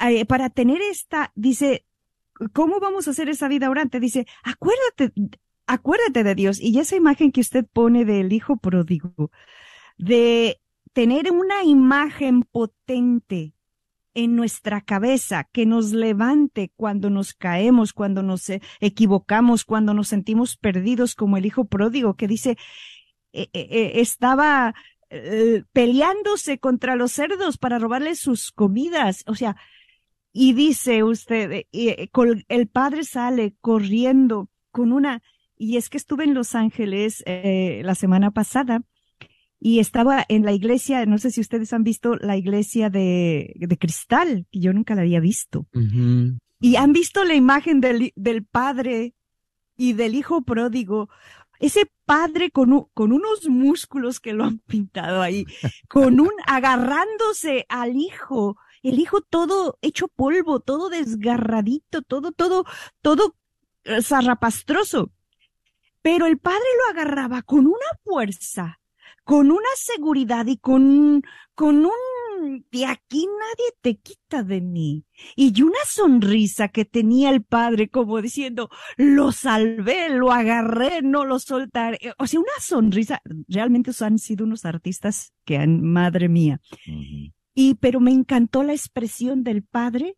eh, 0.07 0.25
para 0.25 0.49
tener 0.49 0.81
esta, 0.81 1.31
dice, 1.35 1.85
¿cómo 2.53 2.79
vamos 2.79 3.07
a 3.07 3.11
hacer 3.11 3.29
esa 3.29 3.47
vida 3.47 3.69
orante? 3.69 3.99
Dice, 3.99 4.27
acuérdate, 4.43 5.11
acuérdate 5.67 6.23
de 6.23 6.35
Dios. 6.35 6.59
Y 6.59 6.79
esa 6.79 6.95
imagen 6.95 7.31
que 7.31 7.41
usted 7.41 7.65
pone 7.65 8.05
del 8.05 8.31
hijo 8.31 8.57
pródigo, 8.57 9.31
de 9.97 10.61
tener 10.93 11.31
una 11.31 11.63
imagen 11.63 12.43
potente 12.43 13.53
en 14.13 14.35
nuestra 14.35 14.81
cabeza 14.81 15.47
que 15.51 15.65
nos 15.65 15.91
levante 15.91 16.71
cuando 16.75 17.09
nos 17.09 17.33
caemos, 17.33 17.93
cuando 17.93 18.23
nos 18.23 18.51
equivocamos, 18.79 19.65
cuando 19.65 19.93
nos 19.93 20.07
sentimos 20.07 20.57
perdidos 20.57 21.15
como 21.15 21.37
el 21.37 21.45
hijo 21.45 21.65
pródigo 21.65 22.15
que 22.15 22.27
dice, 22.27 22.57
eh, 23.31 23.49
estaba 23.95 24.73
eh, 25.11 25.63
peleándose 25.73 26.59
contra 26.59 26.95
los 26.95 27.11
cerdos 27.11 27.57
para 27.57 27.79
robarles 27.79 28.19
sus 28.19 28.51
comidas. 28.51 29.23
O 29.25 29.35
sea, 29.35 29.55
y 30.31 30.53
dice 30.53 31.03
usted, 31.03 31.51
eh, 31.51 31.67
eh, 31.71 32.09
el 32.47 32.67
padre 32.67 33.03
sale 33.03 33.55
corriendo 33.59 34.49
con 34.71 34.91
una, 34.91 35.23
y 35.57 35.77
es 35.77 35.89
que 35.89 35.97
estuve 35.97 36.25
en 36.25 36.35
Los 36.35 36.53
Ángeles 36.55 37.23
la 37.25 37.95
semana 37.95 38.31
pasada 38.31 38.83
y 39.59 39.79
estaba 39.79 40.23
en 40.29 40.45
la 40.45 40.53
iglesia, 40.53 41.05
no 41.05 41.17
sé 41.17 41.31
si 41.31 41.41
ustedes 41.41 41.73
han 41.73 41.83
visto 41.83 42.15
la 42.15 42.37
iglesia 42.37 42.89
de, 42.89 43.53
de 43.55 43.77
cristal, 43.77 44.45
que 44.51 44.59
yo 44.61 44.71
nunca 44.71 44.95
la 44.95 45.01
había 45.01 45.19
visto. 45.19 45.67
Y 46.61 46.75
han 46.77 46.93
visto 46.93 47.25
la 47.25 47.33
imagen 47.33 47.81
del, 47.81 48.13
del 48.15 48.45
padre 48.45 49.15
y 49.75 49.93
del 49.93 50.13
hijo 50.15 50.43
pródigo 50.43 51.09
ese 51.59 51.91
padre 52.05 52.51
con, 52.51 52.87
con 52.93 53.11
unos 53.11 53.47
músculos 53.47 54.19
que 54.19 54.33
lo 54.33 54.45
han 54.45 54.59
pintado 54.59 55.21
ahí, 55.21 55.45
con 55.87 56.19
un 56.19 56.31
agarrándose 56.47 57.65
al 57.69 57.95
hijo, 57.97 58.57
el 58.81 58.99
hijo 58.99 59.21
todo 59.21 59.77
hecho 59.81 60.07
polvo, 60.07 60.59
todo 60.61 60.89
desgarradito, 60.89 62.01
todo, 62.01 62.31
todo, 62.31 62.65
todo 63.01 63.35
eh, 63.83 64.01
zarrapastroso. 64.01 65.11
Pero 66.01 66.27
el 66.27 66.37
padre 66.37 66.59
lo 66.77 66.91
agarraba 66.91 67.41
con 67.41 67.67
una 67.67 67.89
fuerza, 68.03 68.79
con 69.25 69.51
una 69.51 69.69
seguridad 69.75 70.45
y 70.47 70.57
con, 70.57 71.21
con 71.55 71.85
un 71.85 71.91
de 72.71 72.85
aquí 72.85 73.25
nadie 73.27 73.73
te 73.81 73.97
quita 73.97 74.43
de 74.43 74.61
mí. 74.61 75.05
Y 75.35 75.61
una 75.61 75.79
sonrisa 75.85 76.67
que 76.69 76.85
tenía 76.85 77.29
el 77.29 77.43
padre 77.43 77.89
como 77.89 78.21
diciendo, 78.21 78.69
lo 78.97 79.31
salvé, 79.31 80.09
lo 80.09 80.31
agarré, 80.31 81.01
no 81.01 81.25
lo 81.25 81.39
soltaré. 81.39 81.99
O 82.17 82.27
sea, 82.27 82.39
una 82.39 82.51
sonrisa, 82.59 83.21
realmente 83.47 83.91
han 83.99 84.19
sido 84.19 84.45
unos 84.45 84.65
artistas 84.65 85.33
que 85.45 85.57
han, 85.57 85.81
madre 85.81 86.29
mía. 86.29 86.61
Y, 87.53 87.75
pero 87.75 87.99
me 87.99 88.11
encantó 88.11 88.63
la 88.63 88.73
expresión 88.73 89.43
del 89.43 89.63
padre 89.63 90.15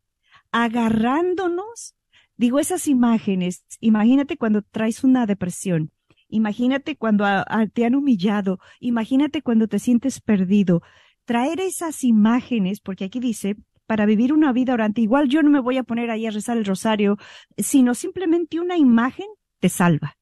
agarrándonos. 0.51 1.95
Digo, 2.36 2.59
esas 2.59 2.88
imágenes, 2.88 3.65
imagínate 3.80 4.38
cuando 4.38 4.61
traes 4.61 5.03
una 5.03 5.26
depresión. 5.26 5.91
Imagínate 6.32 6.95
cuando 6.95 7.26
te 7.74 7.86
han 7.86 7.93
humillado, 7.93 8.59
imagínate 8.80 9.41
cuando 9.41 9.67
te 9.67 9.80
sientes 9.80 10.22
perdido, 10.22 10.82
traer 11.32 11.61
esas 11.61 12.03
imágenes, 12.03 12.82
porque 12.82 13.05
aquí 13.05 13.21
dice, 13.21 13.55
para 13.88 14.05
vivir 14.05 14.34
una 14.34 14.51
vida 14.51 14.73
orante, 14.73 14.99
igual 14.99 15.29
yo 15.29 15.41
no 15.41 15.49
me 15.49 15.61
voy 15.61 15.77
a 15.77 15.84
poner 15.84 16.11
ahí 16.11 16.27
a 16.27 16.32
rezar 16.32 16.57
el 16.57 16.65
rosario, 16.65 17.17
sino 17.57 17.95
simplemente 17.95 18.59
una 18.59 18.75
imagen 18.75 19.27
te 19.61 19.69
salva. 19.69 20.17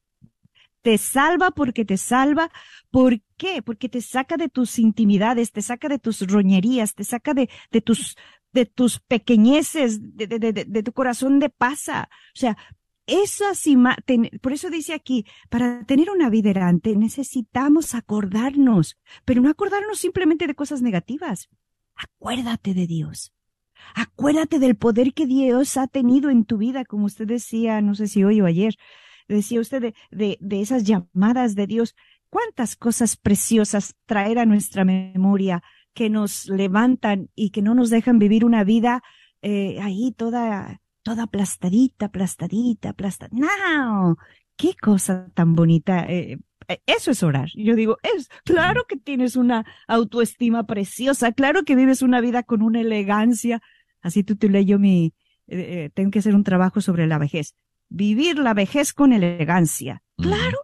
Te 0.82 0.98
salva 0.98 1.50
porque 1.50 1.84
te 1.84 1.96
salva. 1.96 2.52
¿Por 2.92 3.20
qué? 3.36 3.60
Porque 3.60 3.88
te 3.88 4.00
saca 4.02 4.36
de 4.36 4.48
tus 4.48 4.78
intimidades, 4.78 5.50
te 5.50 5.62
saca 5.62 5.88
de 5.88 5.98
tus 5.98 6.20
roñerías, 6.20 6.94
te 6.94 7.02
saca 7.02 7.34
de, 7.34 7.50
de 7.72 7.80
tus, 7.80 8.14
de 8.52 8.66
tus 8.66 9.00
pequeñeces, 9.00 9.98
de, 10.16 10.28
de, 10.28 10.38
de, 10.38 10.64
de 10.64 10.82
tu 10.84 10.92
corazón 10.92 11.40
de 11.40 11.50
pasa. 11.50 12.08
O 12.36 12.38
sea, 12.38 12.56
esas 13.10 13.64
por 14.40 14.52
eso 14.52 14.70
dice 14.70 14.94
aquí, 14.94 15.26
para 15.48 15.84
tener 15.84 16.10
una 16.10 16.30
vida 16.30 16.50
errante 16.50 16.96
necesitamos 16.96 17.94
acordarnos, 17.94 18.98
pero 19.24 19.42
no 19.42 19.50
acordarnos 19.50 19.98
simplemente 19.98 20.46
de 20.46 20.54
cosas 20.54 20.82
negativas. 20.82 21.48
Acuérdate 21.94 22.74
de 22.74 22.86
Dios. 22.86 23.32
Acuérdate 23.94 24.58
del 24.58 24.76
poder 24.76 25.14
que 25.14 25.26
Dios 25.26 25.76
ha 25.76 25.86
tenido 25.86 26.30
en 26.30 26.44
tu 26.44 26.58
vida, 26.58 26.84
como 26.84 27.06
usted 27.06 27.26
decía, 27.26 27.80
no 27.80 27.94
sé 27.94 28.08
si 28.08 28.24
hoy 28.24 28.40
o 28.40 28.46
ayer, 28.46 28.76
decía 29.28 29.60
usted 29.60 29.94
de, 30.10 30.38
de, 30.40 30.60
esas 30.60 30.84
llamadas 30.84 31.54
de 31.54 31.66
Dios. 31.66 31.96
¿Cuántas 32.28 32.76
cosas 32.76 33.16
preciosas 33.16 33.96
traer 34.06 34.38
a 34.38 34.46
nuestra 34.46 34.84
memoria 34.84 35.62
que 35.94 36.10
nos 36.10 36.46
levantan 36.48 37.30
y 37.34 37.50
que 37.50 37.62
no 37.62 37.74
nos 37.74 37.90
dejan 37.90 38.18
vivir 38.18 38.44
una 38.44 38.62
vida 38.64 39.02
eh, 39.42 39.80
ahí 39.80 40.12
toda 40.12 40.79
toda 41.02 41.24
aplastadita, 41.24 42.06
aplastadita, 42.06 42.90
aplastadita. 42.90 43.36
¡No! 43.36 44.16
¡Qué 44.56 44.74
cosa 44.80 45.30
tan 45.34 45.54
bonita! 45.54 46.04
Eh, 46.08 46.38
eh, 46.68 46.80
eso 46.86 47.10
es 47.10 47.22
orar. 47.22 47.48
Yo 47.54 47.74
digo, 47.74 47.98
es 48.02 48.28
claro 48.44 48.84
que 48.88 48.96
tienes 48.96 49.36
una 49.36 49.64
autoestima 49.88 50.66
preciosa, 50.66 51.32
claro 51.32 51.64
que 51.64 51.76
vives 51.76 52.02
una 52.02 52.20
vida 52.20 52.42
con 52.42 52.62
una 52.62 52.80
elegancia. 52.80 53.60
Así 54.02 54.22
tú 54.22 54.36
te 54.36 54.48
leyo 54.48 54.78
mi, 54.78 55.12
eh, 55.50 55.90
tengo 55.94 56.10
que 56.10 56.20
hacer 56.20 56.34
un 56.34 56.44
trabajo 56.44 56.80
sobre 56.80 57.06
la 57.06 57.18
vejez. 57.18 57.54
Vivir 57.88 58.38
la 58.38 58.54
vejez 58.54 58.92
con 58.92 59.12
elegancia. 59.12 60.02
Claro. 60.16 60.60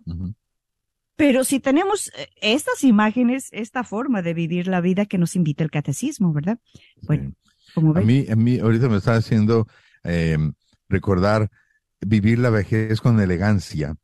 Pero 1.16 1.44
si 1.44 1.58
tenemos 1.58 2.08
eh, 2.16 2.28
estas 2.40 2.84
imágenes, 2.84 3.48
esta 3.50 3.82
forma 3.82 4.22
de 4.22 4.34
vivir 4.34 4.68
la 4.68 4.80
vida 4.80 5.06
que 5.06 5.18
nos 5.18 5.34
invita 5.34 5.64
el 5.64 5.70
catecismo, 5.70 6.32
¿verdad? 6.32 6.58
Bueno, 7.02 7.32
como 7.74 7.96
A 7.96 8.00
mí, 8.00 8.26
a 8.30 8.36
mí 8.36 8.58
ahorita 8.58 8.88
me 8.88 8.98
está 8.98 9.16
haciendo 9.16 9.66
eh, 10.06 10.38
recordar 10.88 11.50
vivir 12.00 12.38
la 12.38 12.50
vejez 12.50 13.00
con 13.00 13.20
elegancia. 13.20 13.96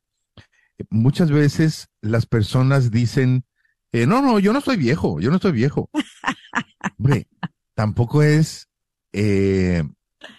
Muchas 0.90 1.30
veces 1.30 1.88
las 2.00 2.26
personas 2.26 2.90
dicen, 2.90 3.44
eh, 3.92 4.06
no, 4.06 4.22
no, 4.22 4.38
yo 4.38 4.52
no 4.52 4.58
estoy 4.58 4.76
viejo, 4.76 5.20
yo 5.20 5.30
no 5.30 5.36
estoy 5.36 5.52
viejo. 5.52 5.90
Hombre, 6.98 7.28
tampoco 7.74 8.22
es 8.22 8.68
eh, 9.12 9.84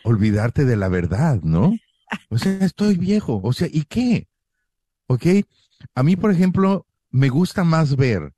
olvidarte 0.03 0.65
de 0.65 0.75
la 0.75 0.89
verdad, 0.89 1.41
¿no? 1.43 1.73
O 2.29 2.37
sea, 2.37 2.57
estoy 2.59 2.97
viejo, 2.97 3.39
o 3.43 3.53
sea, 3.53 3.67
¿y 3.71 3.83
qué? 3.85 4.27
¿Ok? 5.07 5.25
A 5.95 6.03
mí, 6.03 6.15
por 6.15 6.31
ejemplo, 6.31 6.85
me 7.09 7.29
gusta 7.29 7.63
más 7.63 7.95
ver, 7.95 8.33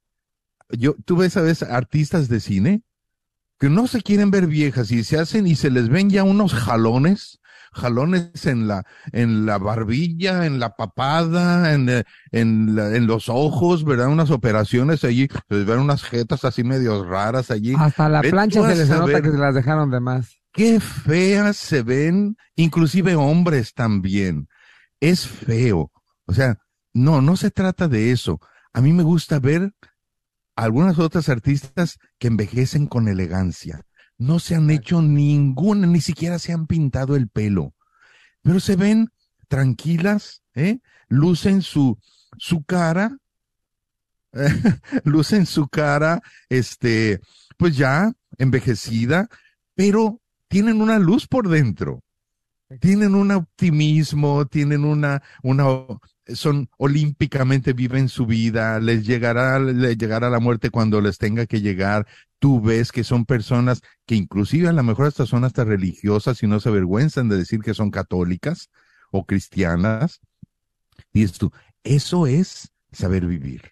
yo, 0.69 0.95
tú 1.05 1.17
ves 1.17 1.37
a 1.37 1.41
veces 1.41 1.69
artistas 1.69 2.27
de 2.27 2.39
cine 2.39 2.81
que 3.59 3.69
no 3.69 3.87
se 3.87 4.01
quieren 4.01 4.31
ver 4.31 4.47
viejas 4.47 4.91
y 4.91 5.03
se 5.03 5.17
hacen 5.19 5.47
y 5.47 5.55
se 5.55 5.69
les 5.69 5.89
ven 5.89 6.09
ya 6.09 6.23
unos 6.23 6.53
jalones, 6.53 7.39
jalones 7.71 8.45
en 8.45 8.67
la, 8.67 8.83
en 9.11 9.45
la 9.45 9.57
barbilla, 9.57 10.45
en 10.45 10.59
la 10.59 10.75
papada, 10.75 11.73
en, 11.73 11.89
eh, 11.89 12.03
en, 12.31 12.75
la- 12.75 12.95
en 12.95 13.07
los 13.07 13.29
ojos, 13.29 13.83
¿verdad? 13.83 14.07
Unas 14.07 14.31
operaciones 14.31 15.03
allí, 15.03 15.27
se 15.49 15.55
les 15.55 15.65
ven 15.65 15.79
unas 15.79 16.03
jetas 16.03 16.43
así 16.45 16.63
medio 16.63 17.03
raras 17.03 17.51
allí. 17.51 17.73
Hasta 17.77 18.09
la 18.09 18.21
plancha 18.21 18.61
se 18.69 18.75
les 18.75 18.89
nota 18.89 19.21
que 19.21 19.31
se 19.31 19.37
las 19.37 19.55
dejaron 19.55 19.91
de 19.91 19.99
más. 19.99 20.37
Qué 20.53 20.79
feas 20.79 21.57
se 21.57 21.81
ven, 21.83 22.37
inclusive 22.55 23.15
hombres 23.15 23.73
también. 23.73 24.47
Es 25.01 25.27
feo. 25.27 25.91
O 26.27 26.33
sea, 26.33 26.57
no, 26.93 27.21
no 27.21 27.35
se 27.35 27.51
trata 27.51 27.89
de 27.89 28.11
eso. 28.11 28.39
A 28.73 28.79
mí 28.79 28.93
me 28.93 29.03
gusta 29.03 29.39
ver 29.39 29.73
algunas 30.55 30.99
otras 30.99 31.29
artistas 31.29 31.97
que 32.17 32.27
envejecen 32.27 32.87
con 32.87 33.07
elegancia. 33.07 33.81
No 34.17 34.39
se 34.39 34.55
han 34.55 34.69
hecho 34.69 35.01
ninguna, 35.01 35.87
ni 35.87 36.01
siquiera 36.01 36.39
se 36.39 36.53
han 36.53 36.67
pintado 36.67 37.15
el 37.15 37.27
pelo, 37.27 37.73
pero 38.41 38.59
se 38.59 38.75
ven 38.75 39.09
tranquilas, 39.47 40.43
¿eh? 40.53 40.79
Lucen 41.07 41.61
su, 41.61 41.97
su 42.37 42.63
cara, 42.63 43.17
lucen 45.03 45.45
su 45.45 45.67
cara, 45.67 46.21
este, 46.49 47.19
pues 47.57 47.75
ya 47.75 48.11
envejecida, 48.37 49.27
pero 49.75 50.21
tienen 50.47 50.81
una 50.81 50.99
luz 50.99 51.27
por 51.27 51.49
dentro. 51.49 52.01
Tienen 52.79 53.13
un 53.13 53.31
optimismo, 53.31 54.47
tienen 54.47 54.85
una, 54.85 55.21
una, 55.43 55.65
son 56.27 56.69
olímpicamente 56.77 57.73
viven 57.73 58.09
su 58.09 58.25
vida, 58.25 58.79
les 58.79 59.05
llegará, 59.05 59.59
les 59.59 59.97
llegará 59.97 60.29
la 60.29 60.39
muerte 60.39 60.69
cuando 60.69 61.01
les 61.01 61.17
tenga 61.17 61.45
que 61.45 61.61
llegar. 61.61 62.07
Tú 62.39 62.61
ves 62.61 62.91
que 62.91 63.03
son 63.03 63.25
personas 63.25 63.81
que 64.05 64.15
inclusive 64.15 64.67
a 64.67 64.73
lo 64.73 64.83
mejor 64.83 65.07
hasta 65.07 65.25
son 65.25 65.43
hasta 65.43 65.63
religiosas 65.63 66.41
y 66.41 66.47
no 66.47 66.59
se 66.59 66.69
avergüenzan 66.69 67.29
de 67.29 67.37
decir 67.37 67.61
que 67.61 67.73
son 67.73 67.91
católicas 67.91 68.69
o 69.11 69.25
cristianas. 69.25 70.21
Dices 71.13 71.37
tú, 71.37 71.51
eso 71.83 72.27
es 72.27 72.71
saber 72.91 73.25
vivir 73.25 73.71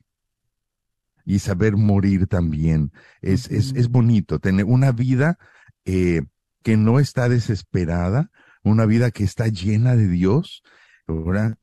y 1.25 1.39
saber 1.39 1.75
morir 1.75 2.27
también. 2.27 2.91
Es, 3.21 3.49
es, 3.49 3.73
es 3.75 3.89
bonito 3.89 4.39
tener 4.39 4.65
una 4.65 4.91
vida 4.91 5.37
eh, 5.85 6.21
que 6.61 6.77
no 6.77 6.99
está 6.99 7.29
desesperada, 7.29 8.29
una 8.63 8.85
vida 8.85 9.11
que 9.11 9.23
está 9.23 9.47
llena 9.47 9.95
de 9.95 10.07
Dios. 10.07 10.63
¿verdad? 11.07 11.57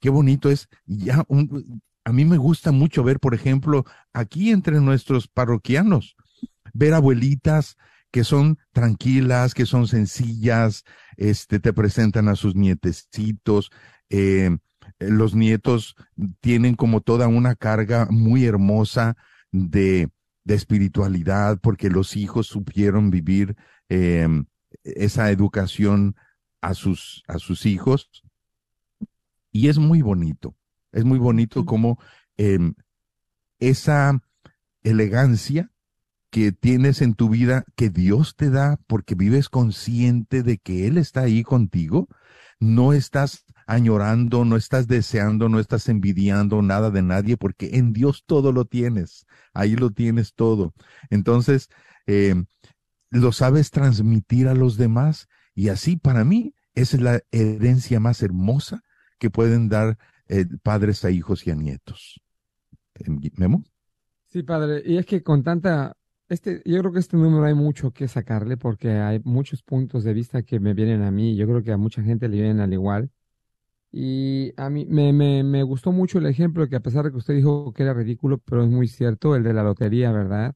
Qué 0.00 0.10
bonito 0.10 0.50
es. 0.50 0.68
Ya 0.86 1.24
un- 1.28 1.82
a 2.04 2.12
mí 2.12 2.24
me 2.24 2.36
gusta 2.38 2.72
mucho 2.72 3.02
ver, 3.04 3.20
por 3.20 3.34
ejemplo, 3.34 3.84
aquí 4.12 4.50
entre 4.50 4.80
nuestros 4.80 5.28
parroquianos, 5.28 6.16
ver 6.74 6.94
abuelitas 6.94 7.76
que 8.10 8.24
son 8.24 8.58
tranquilas, 8.72 9.54
que 9.54 9.66
son 9.66 9.88
sencillas, 9.88 10.84
este, 11.16 11.60
te 11.60 11.72
presentan 11.72 12.28
a 12.28 12.36
sus 12.36 12.54
nietecitos, 12.56 13.70
eh, 14.10 14.56
los 14.98 15.34
nietos 15.34 15.96
tienen 16.40 16.74
como 16.74 17.00
toda 17.02 17.28
una 17.28 17.54
carga 17.56 18.08
muy 18.10 18.46
hermosa 18.46 19.16
de, 19.52 20.10
de 20.44 20.54
espiritualidad, 20.54 21.58
porque 21.62 21.90
los 21.90 22.16
hijos 22.16 22.46
supieron 22.46 23.10
vivir 23.10 23.56
eh, 23.90 24.28
esa 24.84 25.30
educación 25.30 26.16
a 26.62 26.74
sus, 26.74 27.22
a 27.28 27.38
sus 27.38 27.66
hijos. 27.66 28.10
Y 29.50 29.68
es 29.68 29.78
muy 29.78 30.02
bonito, 30.02 30.54
es 30.92 31.04
muy 31.04 31.18
bonito 31.18 31.64
como 31.64 31.98
em, 32.36 32.74
esa 33.58 34.20
elegancia 34.82 35.70
que 36.30 36.52
tienes 36.52 37.00
en 37.00 37.14
tu 37.14 37.30
vida, 37.30 37.64
que 37.74 37.90
Dios 37.90 38.36
te 38.36 38.50
da 38.50 38.78
porque 38.86 39.14
vives 39.14 39.48
consciente 39.48 40.42
de 40.42 40.58
que 40.58 40.86
Él 40.86 40.98
está 40.98 41.22
ahí 41.22 41.42
contigo, 41.42 42.08
no 42.60 42.92
estás 42.92 43.44
añorando, 43.66 44.44
no 44.44 44.56
estás 44.56 44.88
deseando, 44.88 45.48
no 45.48 45.60
estás 45.60 45.88
envidiando 45.88 46.62
nada 46.62 46.90
de 46.90 47.02
nadie, 47.02 47.36
porque 47.36 47.70
en 47.74 47.92
Dios 47.92 48.24
todo 48.26 48.52
lo 48.52 48.64
tienes, 48.64 49.26
ahí 49.54 49.76
lo 49.76 49.90
tienes 49.90 50.34
todo. 50.34 50.74
Entonces, 51.10 51.68
em, 52.06 52.46
lo 53.10 53.32
sabes 53.32 53.70
transmitir 53.70 54.48
a 54.48 54.54
los 54.54 54.76
demás 54.76 55.28
y 55.54 55.68
así 55.68 55.96
para 55.96 56.24
mí 56.24 56.54
esa 56.74 56.96
es 56.96 57.02
la 57.02 57.20
herencia 57.32 58.00
más 58.00 58.22
hermosa 58.22 58.82
que 59.18 59.30
pueden 59.30 59.68
dar 59.68 59.98
eh, 60.28 60.46
padres 60.62 61.04
a 61.04 61.10
hijos 61.10 61.46
y 61.46 61.50
a 61.50 61.54
nietos. 61.56 62.20
Em, 62.94 63.20
Memo. 63.36 63.64
Sí, 64.26 64.42
padre, 64.42 64.82
y 64.84 64.98
es 64.98 65.06
que 65.06 65.22
con 65.22 65.42
tanta, 65.42 65.94
este, 66.28 66.60
yo 66.66 66.78
creo 66.80 66.92
que 66.92 66.98
este 66.98 67.16
número 67.16 67.44
hay 67.44 67.54
mucho 67.54 67.92
que 67.92 68.08
sacarle 68.08 68.58
porque 68.58 68.90
hay 68.90 69.20
muchos 69.24 69.62
puntos 69.62 70.04
de 70.04 70.12
vista 70.12 70.42
que 70.42 70.60
me 70.60 70.74
vienen 70.74 71.02
a 71.02 71.10
mí, 71.10 71.34
yo 71.34 71.46
creo 71.46 71.62
que 71.62 71.72
a 71.72 71.78
mucha 71.78 72.02
gente 72.02 72.28
le 72.28 72.36
vienen 72.36 72.60
al 72.60 72.72
igual. 72.72 73.10
Y 73.92 74.52
a 74.56 74.70
mí 74.70 74.86
me, 74.86 75.12
me, 75.14 75.44
me 75.44 75.62
gustó 75.64 75.92
mucho 75.92 76.18
el 76.18 76.26
ejemplo 76.26 76.68
que 76.68 76.76
a 76.76 76.80
pesar 76.80 77.04
de 77.06 77.10
que 77.12 77.18
usted 77.18 77.34
dijo 77.34 77.72
que 77.72 77.84
era 77.84 77.94
ridículo, 77.94 78.38
pero 78.38 78.62
es 78.64 78.70
muy 78.70 78.88
cierto, 78.88 79.36
el 79.36 79.44
de 79.44 79.54
la 79.54 79.62
lotería, 79.64 80.12
¿verdad? 80.12 80.54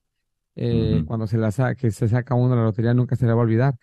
Eh. 0.57 1.03
Cuando 1.07 1.27
se 1.29 1.39
la 1.39 1.53
sa- 1.53 1.75
que 1.77 1.91
se 1.93 2.09
saca 2.09 2.35
uno 2.35 2.57
la 2.57 2.65
lotería 2.65 2.95
nunca 2.95 3.17
se 3.17 3.27
la 3.27 3.35
va 3.35 3.43
a 3.43 3.45
olvidar. 3.45 3.77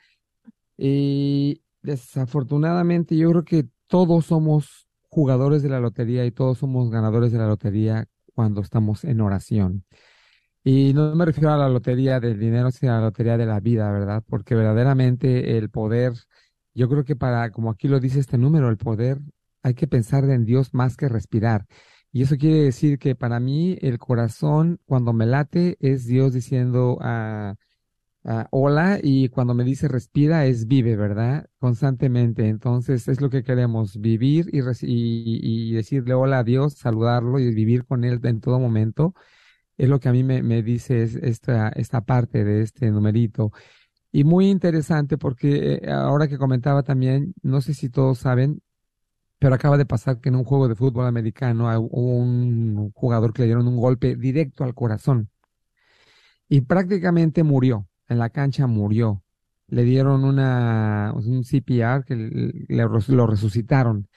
Y 0.78 1.62
desafortunadamente 1.82 3.16
yo 3.18 3.30
creo 3.32 3.44
que 3.46 3.68
todos 3.90 4.28
somos 4.28 4.88
jugadores 5.10 5.64
de 5.64 5.70
la 5.70 5.80
lotería 5.80 6.26
y 6.26 6.32
todos 6.32 6.60
somos 6.60 6.90
ganadores 6.92 7.32
de 7.32 7.40
la 7.40 7.48
lotería 7.48 8.08
cuando 8.36 8.62
estamos 8.62 9.04
en 9.04 9.20
oración. 9.22 9.84
Y 10.64 10.94
no 10.94 11.16
me 11.16 11.26
refiero 11.26 11.52
a 11.52 11.58
la 11.58 11.70
lotería 11.70 12.20
del 12.20 12.40
dinero, 12.40 12.72
sino 12.72 12.94
a 12.94 12.98
la 12.98 13.02
lotería 13.06 13.38
de 13.38 13.46
la 13.46 13.60
vida, 13.60 13.92
¿verdad? 13.92 14.24
Porque 14.28 14.56
verdaderamente 14.56 15.58
el 15.58 15.70
poder, 15.70 16.14
yo 16.74 16.88
creo 16.90 17.04
que 17.04 17.16
para, 17.16 17.52
como 17.52 17.72
aquí 17.72 17.88
lo 17.88 18.00
dice 18.00 18.20
este 18.20 18.38
número, 18.38 18.70
el 18.70 18.78
poder, 18.78 19.20
hay 19.64 19.74
que 19.74 19.88
pensar 19.88 20.24
en 20.30 20.46
Dios 20.46 20.74
más 20.74 20.96
que 20.96 21.10
respirar. 21.10 21.66
Y 22.12 22.24
eso 22.24 22.38
quiere 22.38 22.62
decir 22.64 23.00
que 23.00 23.16
para 23.16 23.40
mí 23.40 23.78
el 23.82 24.00
corazón, 24.00 24.80
cuando 24.86 25.14
me 25.14 25.26
late, 25.26 25.78
es 25.80 26.06
Dios 26.06 26.34
diciendo 26.34 26.98
a 27.02 27.56
ah, 28.26 28.48
hola 28.52 29.00
y 29.02 29.30
cuando 29.30 29.54
me 29.54 29.64
dice 29.64 29.88
respira 29.88 30.46
es 30.46 30.68
vive, 30.68 30.96
¿verdad? 30.96 31.48
Constantemente. 31.60 32.48
Entonces 32.48 33.08
es 33.08 33.22
lo 33.22 33.30
que 33.30 33.44
queremos, 33.44 34.00
vivir 34.00 34.50
y, 34.52 35.74
decirle 35.74 36.14
hola 36.14 36.40
a 36.40 36.44
Dios, 36.44 36.74
saludarlo 36.76 37.40
y 37.40 37.54
vivir 37.54 37.86
con 37.86 38.04
Él 38.04 38.20
en 38.24 38.42
todo 38.42 38.60
momento. 38.60 39.14
Es 39.78 39.90
lo 39.90 40.00
que 40.00 40.10
a 40.10 40.12
mí 40.14 40.24
me, 40.24 40.64
dice 40.64 41.04
es 41.04 41.16
esta, 41.16 41.70
esta 41.70 42.02
parte 42.02 42.44
de 42.44 42.62
este 42.62 42.92
numerito. 42.92 43.52
Y 44.12 44.24
muy 44.24 44.50
interesante 44.50 45.18
porque 45.18 45.80
eh, 45.84 45.92
ahora 45.92 46.28
que 46.28 46.38
comentaba 46.38 46.84
también, 46.84 47.34
no 47.44 47.62
sé 47.62 47.74
si 47.74 47.90
todos 47.90 48.20
saben, 48.20 48.62
pero 49.40 49.56
acaba 49.56 49.78
de 49.78 49.86
pasar 49.86 50.20
que 50.22 50.30
en 50.30 50.36
un 50.36 50.44
juego 50.44 50.68
de 50.68 50.76
fútbol 50.76 51.08
americano 51.08 51.70
hubo 51.80 52.18
un 52.18 52.92
jugador 52.94 53.34
que 53.34 53.44
le 53.44 53.48
dieron 53.48 53.68
un 53.68 53.78
golpe 53.78 54.16
directo 54.16 54.64
al 54.64 54.76
corazón 54.76 55.30
y 56.50 56.62
prácticamente 56.62 57.44
murió. 57.44 57.88
En 58.10 58.20
la 58.20 58.30
cancha 58.30 58.68
murió. 58.68 59.24
Le 59.68 59.84
dieron 59.84 60.24
una, 60.26 61.14
un 61.16 61.44
CPR 61.44 62.04
que 62.06 62.16
le- 62.16 62.88
lo 63.08 63.28
resucitaron. 63.28 64.08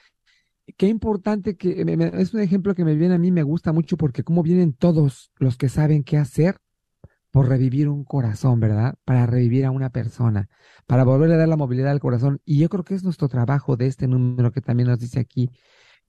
Qué 0.77 0.87
importante 0.87 1.57
que 1.57 1.85
me- 1.85 2.11
es 2.21 2.33
un 2.33 2.41
ejemplo 2.41 2.75
que 2.75 2.85
me 2.85 2.95
viene 2.95 3.15
a 3.15 3.17
mí, 3.19 3.31
me 3.31 3.43
gusta 3.43 3.73
mucho 3.73 3.97
porque 3.97 4.23
cómo 4.23 4.43
vienen 4.43 4.73
todos 4.73 5.31
los 5.39 5.57
que 5.57 5.69
saben 5.69 6.03
qué 6.03 6.17
hacer 6.17 6.57
por 7.31 7.49
revivir 7.49 7.89
un 7.89 8.03
corazón, 8.05 8.59
¿verdad? 8.59 8.95
Para 9.05 9.25
revivir 9.27 9.65
a 9.65 9.71
una 9.71 9.89
persona, 9.91 10.49
para 10.87 11.03
volverle 11.03 11.35
a 11.35 11.37
dar 11.39 11.49
la 11.49 11.57
movilidad 11.57 11.91
al 11.91 11.99
corazón. 11.99 12.41
Y 12.45 12.59
yo 12.59 12.69
creo 12.69 12.83
que 12.83 12.95
es 12.95 13.03
nuestro 13.03 13.27
trabajo 13.29 13.77
de 13.77 13.87
este 13.87 14.07
número 14.07 14.51
que 14.51 14.61
también 14.61 14.89
nos 14.89 14.99
dice 14.99 15.19
aquí. 15.19 15.49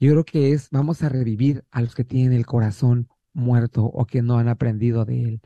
Yo 0.01 0.11
creo 0.13 0.25
que 0.25 0.53
es, 0.53 0.71
vamos 0.71 1.03
a 1.03 1.09
revivir 1.11 1.65
a 1.71 1.83
los 1.83 1.95
que 1.95 2.05
tienen 2.05 2.33
el 2.35 2.47
corazón 2.47 3.09
muerto 3.35 3.85
o 3.85 4.07
que 4.07 4.23
no 4.23 4.39
han 4.39 4.49
aprendido 4.49 5.05
de 5.05 5.23
él. 5.25 5.41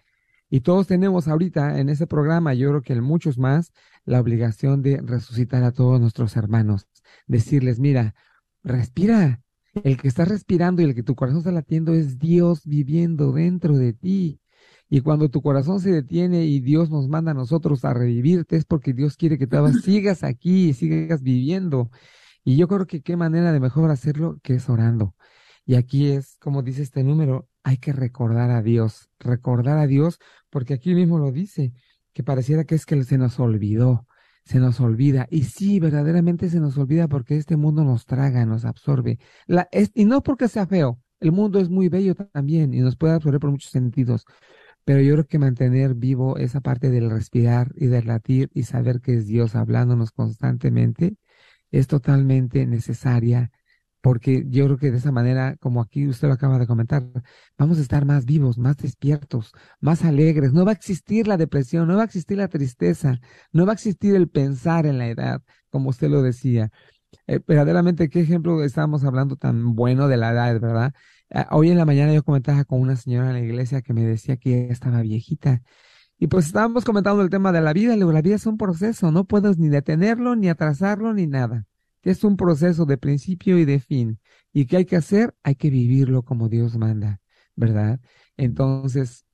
Y 0.51 0.61
todos 0.61 0.87
tenemos 0.87 1.29
ahorita 1.29 1.79
en 1.79 1.89
ese 1.91 2.07
programa, 2.07 2.55
yo 2.55 2.71
creo 2.71 2.83
que 2.83 2.95
en 2.95 3.03
muchos 3.03 3.39
más, 3.39 3.73
la 4.05 4.21
obligación 4.21 4.83
de 4.83 5.01
resucitar 5.03 5.63
a 5.63 5.73
todos 5.73 6.01
nuestros 6.01 6.37
hermanos, 6.37 6.87
decirles, 7.27 7.79
mira, 7.79 8.15
respira, 8.63 9.43
El 9.85 9.97
que 9.99 10.09
está 10.09 10.25
respirando 10.25 10.83
y 10.83 10.87
el 10.87 10.95
que 10.95 11.03
tu 11.03 11.15
corazón 11.15 11.41
está 11.41 11.53
latiendo 11.53 11.93
es 11.95 12.19
Dios 12.19 12.63
viviendo 12.65 13.33
dentro 13.33 13.77
de 13.77 13.93
ti. 13.93 14.41
Y 14.89 15.03
cuando 15.03 15.29
tu 15.29 15.43
corazón 15.43 15.81
se 15.81 15.91
detiene 15.93 16.47
y 16.47 16.61
Dios 16.61 16.91
nos 16.91 17.09
manda 17.09 17.33
a 17.33 17.35
nosotros 17.35 17.85
a 17.85 17.95
revivirte, 17.95 18.57
es 18.57 18.65
porque 18.65 18.95
Dios 18.95 19.17
quiere 19.17 19.39
que 19.39 19.47
tú 19.47 19.57
sigas 19.85 20.25
aquí 20.25 20.71
y 20.71 20.75
sigas 20.75 21.23
viviendo. 21.23 21.91
Y 22.45 22.57
yo 22.57 22.69
creo 22.69 22.87
que 22.87 23.03
qué 23.03 23.17
manera 23.17 23.53
de 23.53 23.61
mejor 23.61 23.91
hacerlo 23.91 24.39
que 24.43 24.55
es 24.55 24.69
orando. 24.69 25.15
Y 25.67 25.75
aquí 25.75 26.09
es, 26.09 26.37
como 26.41 26.63
dice 26.63 26.83
este 26.83 27.05
número, 27.05 27.49
hay 27.69 27.77
que 27.77 27.93
recordar 27.93 28.51
a 28.51 28.63
Dios, 28.63 29.11
recordar 29.19 29.77
a 29.77 29.87
Dios, 29.87 30.19
porque 30.49 30.73
aquí 30.73 30.95
mismo 30.95 31.19
lo 31.19 31.33
dice, 31.33 31.75
que 32.15 32.23
pareciera 32.23 32.65
que 32.65 32.75
es 32.75 32.87
que 32.87 33.05
se 33.05 33.19
nos 33.19 33.39
olvidó, 33.39 34.07
se 34.45 34.59
nos 34.59 34.81
olvida. 34.81 35.27
Y 35.31 35.45
sí, 35.45 35.79
verdaderamente 35.79 36.49
se 36.49 36.61
nos 36.61 36.79
olvida 36.79 37.09
porque 37.09 37.37
este 37.37 37.59
mundo 37.59 37.85
nos 37.85 38.07
traga, 38.07 38.47
nos 38.47 38.65
absorbe. 38.65 39.19
La, 39.47 39.69
y 39.95 40.07
no 40.07 40.23
porque 40.23 40.49
sea 40.49 40.67
feo, 40.67 40.99
el 41.21 41.31
mundo 41.33 41.61
es 41.61 41.69
muy 41.69 41.91
bello 41.91 42.15
también 42.15 42.73
y 42.73 42.81
nos 42.81 42.97
puede 42.97 43.13
absorber 43.15 43.39
por 43.41 43.51
muchos 43.51 43.71
sentidos. 43.71 44.25
Pero 44.85 45.03
yo 45.03 45.13
creo 45.13 45.27
que 45.27 45.39
mantener 45.39 45.95
vivo 45.95 46.39
esa 46.39 46.63
parte 46.63 46.89
del 46.91 47.11
respirar 47.11 47.73
y 47.77 47.89
del 47.89 48.07
latir 48.07 48.49
y 48.55 48.63
saber 48.63 49.03
que 49.03 49.15
es 49.15 49.27
Dios 49.27 49.55
hablándonos 49.55 50.11
constantemente 50.13 51.17
es 51.71 51.87
totalmente 51.87 52.67
necesaria 52.67 53.51
porque 54.01 54.45
yo 54.49 54.67
creo 54.67 54.79
que 54.79 54.91
de 54.91 54.99
esa 54.99 55.13
manera, 55.13 55.57
como 55.59 55.81
aquí 55.81 56.07
usted 56.07 56.29
lo 56.29 56.35
acaba 56.35 56.59
de 56.59 56.67
comentar, 56.67 57.05
vamos 57.57 57.79
a 57.79 57.83
estar 57.83 58.05
más 58.05 58.25
vivos, 58.25 58.59
más 58.59 58.77
despiertos, 58.77 59.53
más 59.81 60.05
alegres. 60.05 60.53
No 60.53 60.65
va 60.65 60.73
a 60.73 60.75
existir 60.75 61.27
la 61.27 61.37
depresión, 61.37 61.89
no 61.89 61.97
va 61.97 62.03
a 62.03 62.05
existir 62.07 62.37
la 62.39 62.49
tristeza, 62.49 63.21
no 63.53 63.67
va 63.67 63.73
a 63.73 63.75
existir 63.75 64.15
el 64.15 64.29
pensar 64.29 64.87
en 64.87 64.99
la 64.99 65.09
edad, 65.09 65.43
como 65.71 65.91
usted 65.91 66.09
lo 66.11 66.23
decía. 66.23 66.71
Eh, 67.27 67.41
verdaderamente, 67.47 68.09
qué 68.11 68.21
ejemplo 68.21 68.63
estábamos 68.65 69.05
hablando 69.05 69.37
tan 69.37 69.75
bueno 69.75 70.09
de 70.09 70.17
la 70.19 70.31
edad, 70.33 70.61
¿verdad? 70.61 70.93
Ah, 71.31 71.49
hoy 71.53 71.71
en 71.71 71.79
la 71.79 71.85
mañana 71.85 72.15
yo 72.15 72.23
comentaba 72.23 72.65
con 72.65 72.81
una 72.81 72.97
señora 72.97 73.29
en 73.29 73.35
la 73.35 73.41
iglesia 73.41 73.83
que 73.83 73.93
me 73.95 74.05
decía 74.05 74.37
que 74.37 74.65
ella 74.65 74.73
estaba 74.73 75.03
viejita. 75.03 75.63
Y 76.19 76.29
pues 76.29 76.47
estábamos 76.47 76.85
comentando 76.85 77.23
el 77.23 77.31
tema 77.31 77.53
de 77.53 77.61
la 77.61 77.73
vida. 77.73 77.97
la 77.97 78.23
vida 78.23 78.37
es 78.37 78.47
un 78.47 78.59
proceso, 78.59 79.13
no 79.13 79.25
puedes 79.25 79.59
ni 79.59 79.69
detenerlo, 79.69 80.37
ni 80.37 80.49
atrasarlo, 80.49 81.15
ni 81.15 81.27
nada 81.27 81.67
es 82.11 82.25
un 82.25 82.37
proceso 82.37 82.87
de 82.87 82.99
principio 82.99 83.59
y 83.59 83.65
de 83.65 83.81
fin. 83.81 84.19
¿Y 84.53 84.67
qué 84.67 84.79
hay 84.79 84.85
que 84.87 84.97
hacer? 84.97 85.35
Hay 85.43 85.57
que 85.57 85.71
vivirlo 85.71 86.23
como 86.23 86.49
Dios 86.49 86.77
manda, 86.77 87.21
¿verdad? 87.55 88.01
Entonces, 88.37 89.27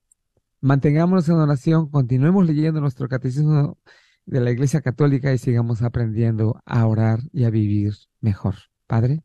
mantengámonos 0.60 1.28
en 1.28 1.36
oración, 1.36 1.88
continuemos 1.90 2.46
leyendo 2.46 2.80
nuestro 2.80 3.08
catecismo 3.08 3.78
de 4.26 4.40
la 4.40 4.50
Iglesia 4.50 4.80
Católica 4.80 5.32
y 5.32 5.38
sigamos 5.38 5.82
aprendiendo 5.82 6.60
a 6.64 6.86
orar 6.86 7.20
y 7.32 7.44
a 7.44 7.50
vivir 7.50 7.94
mejor. 8.20 8.56
Padre. 8.86 9.22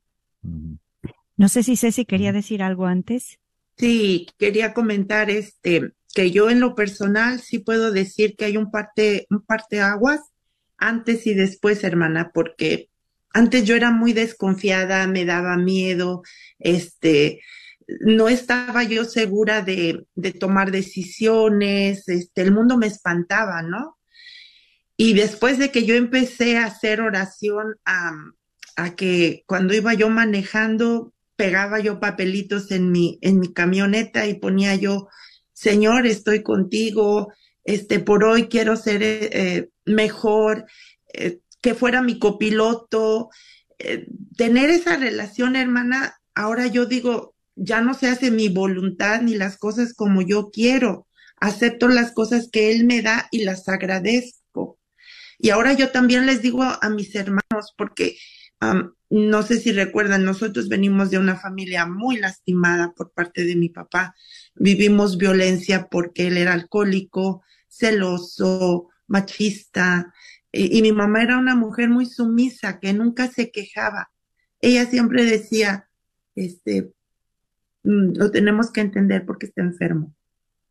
No 1.35 1.49
sé 1.49 1.63
si 1.63 1.75
Ceci 1.75 2.05
quería 2.05 2.31
decir 2.31 2.61
algo 2.61 2.85
antes. 2.85 3.39
Sí, 3.77 4.27
quería 4.37 4.73
comentar 4.73 5.29
este 5.29 5.93
que 6.13 6.31
yo 6.31 6.49
en 6.49 6.59
lo 6.59 6.75
personal 6.75 7.39
sí 7.39 7.59
puedo 7.59 7.91
decir 7.91 8.35
que 8.35 8.45
hay 8.45 8.57
un 8.57 8.71
parte 8.71 9.27
un 9.29 9.41
parte 9.41 9.79
aguas 9.79 10.21
antes 10.77 11.27
y 11.27 11.33
después, 11.33 11.83
hermana, 11.83 12.31
porque 12.33 12.89
antes 13.34 13.65
yo 13.65 13.75
era 13.75 13.91
muy 13.91 14.13
desconfiada, 14.13 15.07
me 15.07 15.25
daba 15.25 15.57
miedo, 15.57 16.23
este, 16.59 17.41
no 18.01 18.30
estaba 18.30 18.84
yo 18.84 19.05
segura 19.05 19.61
de, 19.61 20.05
de 20.15 20.32
tomar 20.32 20.71
decisiones, 20.71 22.07
este, 22.07 22.41
el 22.41 22.51
mundo 22.51 22.77
me 22.77 22.88
espantaba, 22.88 23.61
¿no? 23.61 23.97
Y 25.01 25.13
después 25.13 25.57
de 25.57 25.71
que 25.71 25.86
yo 25.86 25.95
empecé 25.95 26.57
a 26.57 26.65
hacer 26.65 26.99
oración, 26.99 27.77
a, 27.86 28.11
que 28.97 29.43
cuando 29.45 29.73
iba 29.73 29.93
yo 29.93 30.09
manejando, 30.09 31.13
pegaba 31.38 31.80
yo 31.80 32.01
papelitos 32.01 32.69
en 32.71 32.91
mi, 32.91 33.17
en 33.21 33.39
mi 33.39 33.53
camioneta 33.53 34.27
y 34.27 34.34
ponía 34.34 34.75
yo, 34.75 35.07
Señor, 35.53 36.05
estoy 36.05 36.43
contigo, 36.43 37.32
este, 37.63 37.99
por 37.99 38.25
hoy 38.25 38.49
quiero 38.49 38.75
ser 38.75 39.01
eh, 39.01 39.69
mejor, 39.86 40.65
eh, 41.13 41.39
que 41.62 41.76
fuera 41.76 42.01
mi 42.01 42.20
copiloto, 42.20 43.30
eh, 43.80 44.07
tener 44.38 44.70
esa 44.70 44.97
relación, 44.97 45.55
hermana, 45.55 46.20
ahora 46.36 46.68
yo 46.68 46.86
digo, 46.86 47.36
ya 47.55 47.82
no 47.82 47.93
se 47.93 48.07
hace 48.07 48.32
mi 48.32 48.49
voluntad 48.49 49.22
ni 49.22 49.36
las 49.36 49.57
cosas 49.57 49.93
como 49.93 50.22
yo 50.22 50.49
quiero, 50.51 51.07
acepto 51.38 51.88
las 51.88 52.12
cosas 52.12 52.49
que 52.51 52.72
Él 52.72 52.86
me 52.86 53.01
da 53.01 53.28
y 53.32 53.43
las 53.43 53.68
agradezco. 53.68 54.80
Y 55.38 55.49
ahora 55.51 55.74
yo 55.74 55.89
también 55.89 56.26
les 56.26 56.41
digo 56.41 56.64
a, 56.64 56.89
mis 56.89 57.16
hermanos, 57.16 57.74
porque 57.78 58.18
no 59.10 59.43
sé 59.43 59.60
si 59.60 59.72
recuerdan, 59.72 60.26
nosotros 60.26 60.68
venimos 60.68 61.10
de 61.10 61.18
una 61.18 61.38
familia 61.38 61.86
muy 61.86 62.18
lastimada 62.18 62.93
por 62.93 63.12
parte 63.14 63.45
de 63.45 63.55
mi 63.55 63.70
papá. 63.70 64.16
Vivimos 64.55 65.18
violencia 65.18 65.88
porque 65.89 66.28
él 66.28 66.38
era 66.38 66.53
alcohólico, 66.53 67.43
celoso, 67.70 68.89
machista, 69.07 70.14
y, 70.51 70.81
mi 70.81 70.91
mamá 70.91 71.21
era 71.23 71.37
una 71.37 71.55
mujer 71.55 71.89
muy 71.89 72.05
sumisa, 72.05 72.79
que 72.79 72.93
nunca 72.93 73.27
se 73.27 73.51
quejaba. 73.51 74.11
Ella 74.61 74.85
siempre 74.85 75.23
decía, 75.25 75.87
este, 76.35 76.91
mm, 77.83 78.17
lo 78.17 78.31
tenemos 78.31 78.71
que 78.71 78.81
entender 78.81 79.25
porque 79.25 79.45
está 79.45 79.61
enfermo. 79.61 80.15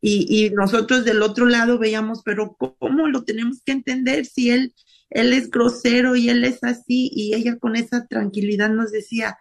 Y, 0.01 0.49
nosotros 0.51 1.03
del 1.05 1.21
otro 1.21 1.45
lado 1.45 1.77
veíamos, 1.77 2.23
pero 2.23 2.55
¿cómo 2.57 3.07
lo 3.07 3.23
tenemos 3.23 3.61
que 3.65 3.73
entender 3.73 4.25
si 4.25 4.49
él, 4.49 4.73
él 5.09 5.33
es 5.33 5.49
grosero 5.49 6.15
y 6.15 6.29
él 6.29 6.43
es 6.45 6.63
así? 6.63 7.09
Y 7.13 7.33
ella 7.35 7.57
con 7.57 7.75
esa 7.75 8.07
tranquilidad 8.07 8.69
nos 8.69 8.91
decía, 8.91 9.37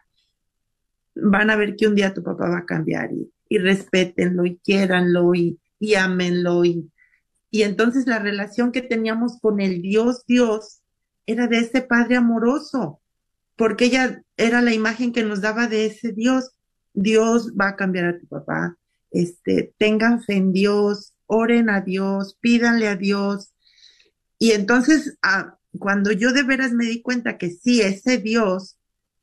van 1.14 1.50
a 1.50 1.56
ver 1.56 1.76
que 1.76 1.86
un 1.86 1.94
día 1.94 2.14
tu 2.14 2.22
papá 2.22 2.48
va 2.48 2.58
a 2.58 2.66
cambiar 2.66 3.12
y, 3.12 3.30
y 3.48 3.58
respétenlo 3.58 4.46
y 4.46 4.58
quiéranlo 4.58 5.34
y, 5.34 5.60
y 5.78 5.94
ámenlo 5.94 6.64
y, 6.64 6.90
y 7.50 7.62
entonces 7.62 8.06
la 8.06 8.18
relación 8.18 8.72
que 8.72 8.82
teníamos 8.82 9.38
con 9.40 9.60
el 9.60 9.82
Dios 9.82 10.24
Dios 10.26 10.80
era 11.26 11.46
de 11.46 11.58
ese 11.58 11.82
Padre 11.82 12.16
amoroso, 12.16 13.00
porque 13.56 13.86
ella 13.86 14.22
era 14.36 14.62
la 14.62 14.72
imagen 14.72 15.12
que 15.12 15.24
nos 15.24 15.40
daba 15.40 15.66
de 15.66 15.86
ese 15.86 16.12
Dios. 16.12 16.52
Dios 16.94 17.52
va 17.52 17.68
a 17.68 17.76
cambiar 17.76 18.06
a 18.06 18.18
tu 18.18 18.26
papá. 18.26 18.78
Este, 19.10 19.74
tengan 19.76 20.22
fe 20.22 20.36
en 20.36 20.52
Dios, 20.52 21.14
oren 21.26 21.68
a 21.68 21.82
Dios, 21.82 22.38
pídanle 22.40 22.88
a 22.88 22.96
Dios. 22.96 23.52
Y 24.38 24.52
entonces, 24.52 25.18
ah, 25.22 25.58
cuando 25.78 26.12
yo 26.12 26.32
de 26.32 26.44
veras 26.44 26.72
me 26.72 26.86
di 26.86 27.02
cuenta 27.02 27.36
que 27.36 27.50
sí, 27.50 27.82
ese 27.82 28.18
Dios 28.18 28.78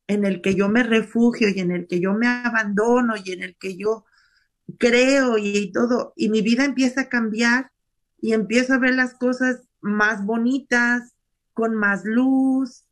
en 0.08 0.26
el 0.26 0.42
que 0.42 0.54
yo 0.54 0.70
me 0.70 0.84
refugio 0.84 1.50
y 1.50 1.60
en 1.60 1.72
el 1.72 1.88
que 1.88 2.00
yo 2.00 2.14
me 2.14 2.28
abandono 2.28 3.16
y 3.24 3.32
en 3.32 3.42
el 3.42 3.56
que 3.58 3.76
yo 3.76 4.06
creo 4.78 5.38
y 5.38 5.72
todo, 5.72 6.14
y 6.16 6.30
mi 6.30 6.42
vida 6.42 6.66
empieza 6.66 7.02
a 7.02 7.10
cambiar, 7.10 7.72
y 8.26 8.34
empiezo 8.34 8.74
a 8.74 8.80
ver 8.80 8.96
las 8.96 9.14
cosas 9.14 9.62
más 9.82 10.26
bonitas, 10.26 11.14
con 11.54 11.76
más 11.76 12.06
luz. 12.06 12.84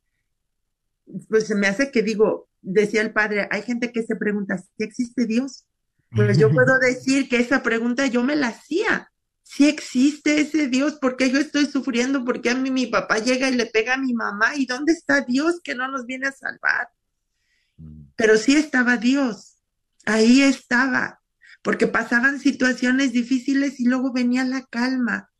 Pues 1.28 1.48
se 1.48 1.56
me 1.56 1.66
hace 1.66 1.90
que 1.90 2.04
digo, 2.04 2.50
decía 2.62 3.02
el 3.02 3.14
padre, 3.14 3.48
hay 3.50 3.64
gente 3.64 3.92
que 3.92 4.04
se 4.04 4.16
pregunta, 4.16 4.60
¿si 4.60 4.84
existe 4.84 5.26
Dios? 5.26 5.66
Pues 6.12 6.38
yo 6.38 6.52
puedo 6.52 6.78
decir 6.82 7.30
que 7.30 7.38
esa 7.38 7.64
pregunta 7.64 8.06
yo 8.06 8.24
me 8.24 8.36
la 8.36 8.50
hacía. 8.50 9.12
Si 9.42 9.68
existe 9.68 10.40
ese 10.40 10.68
Dios, 10.68 11.00
¿por 11.02 11.18
qué 11.18 11.32
yo 11.32 11.40
estoy 11.40 11.66
sufriendo? 11.66 12.24
¿Por 12.24 12.40
qué 12.40 12.52
a 12.52 12.56
mí 12.56 12.70
mi 12.70 12.86
papá 12.86 13.18
llega 13.18 13.50
y 13.50 13.56
le 13.56 13.66
pega 13.66 13.96
a 13.96 13.98
mi 13.98 14.14
mamá? 14.14 14.56
¿Y 14.56 14.68
dónde 14.68 14.94
está 14.94 15.22
Dios 15.22 15.62
que 15.64 15.74
no 15.74 15.88
nos 15.88 16.06
viene 16.06 16.28
a 16.28 16.32
salvar? 16.32 16.90
Mm. 17.78 18.04
Pero 18.16 18.38
sí 18.38 18.56
estaba 18.56 18.98
Dios, 18.98 19.64
ahí 20.06 20.44
estaba 20.44 21.23
porque 21.64 21.88
pasaban 21.88 22.40
situaciones 22.40 23.14
difíciles 23.14 23.80
y 23.80 23.86
luego 23.86 24.12
venía 24.12 24.44
la 24.44 24.66
calma, 24.66 25.32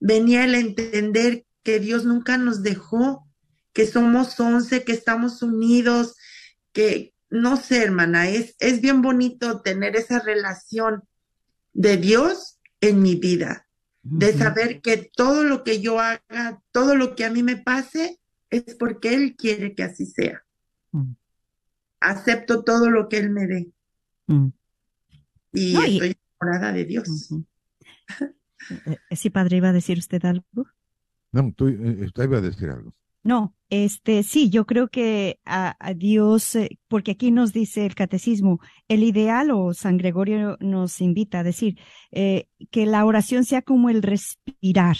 venía 0.00 0.44
el 0.44 0.56
entender 0.56 1.46
que 1.62 1.78
Dios 1.78 2.04
nunca 2.04 2.36
nos 2.36 2.62
dejó, 2.62 3.28
que 3.72 3.86
somos 3.86 4.38
once, 4.38 4.84
que 4.84 4.92
estamos 4.92 5.40
unidos, 5.40 6.16
que 6.72 7.14
no 7.30 7.56
sé, 7.56 7.84
hermana, 7.84 8.28
es, 8.28 8.56
es 8.58 8.80
bien 8.82 9.00
bonito 9.00 9.62
tener 9.62 9.96
esa 9.96 10.18
relación 10.18 11.04
de 11.72 11.96
Dios 11.96 12.58
en 12.80 13.00
mi 13.00 13.14
vida, 13.14 13.66
de 14.02 14.36
saber 14.36 14.82
que 14.82 15.10
todo 15.14 15.44
lo 15.44 15.62
que 15.62 15.80
yo 15.80 16.00
haga, 16.00 16.60
todo 16.72 16.96
lo 16.96 17.14
que 17.14 17.24
a 17.24 17.30
mí 17.30 17.44
me 17.44 17.56
pase, 17.56 18.18
es 18.50 18.74
porque 18.74 19.14
Él 19.14 19.36
quiere 19.36 19.76
que 19.76 19.84
así 19.84 20.06
sea. 20.06 20.42
Mm. 20.90 21.12
Acepto 22.00 22.64
todo 22.64 22.90
lo 22.90 23.08
que 23.08 23.18
Él 23.18 23.30
me 23.30 23.46
dé. 23.46 23.70
Mm 24.26 24.48
y 25.52 25.76
estoy 25.76 26.16
enamorada 26.40 26.72
de 26.72 26.84
Dios. 26.84 27.30
Eh, 28.86 28.96
eh, 29.10 29.16
sí, 29.16 29.30
padre, 29.30 29.56
¿iba 29.56 29.68
a 29.68 29.72
decir 29.72 29.98
usted 29.98 30.24
algo? 30.24 30.46
No, 31.32 31.52
tú 31.52 31.68
eh, 31.68 32.10
iba 32.16 32.38
a 32.38 32.40
decir 32.40 32.70
algo. 32.70 32.94
No, 33.24 33.56
este, 33.70 34.24
sí, 34.24 34.50
yo 34.50 34.66
creo 34.66 34.88
que 34.88 35.38
a, 35.44 35.76
Dios, 35.94 36.58
porque 36.88 37.12
aquí 37.12 37.30
nos 37.30 37.52
dice 37.52 37.86
el 37.86 37.94
catecismo, 37.94 38.60
el 38.88 39.04
ideal 39.04 39.52
o 39.52 39.74
San 39.74 39.96
Gregorio 39.96 40.56
nos 40.60 41.00
invita 41.00 41.40
a 41.40 41.44
decir 41.44 41.78
que 42.10 42.86
la 42.86 43.04
oración 43.04 43.44
sea 43.44 43.62
como 43.62 43.90
el 43.90 44.02
respirar. 44.02 44.96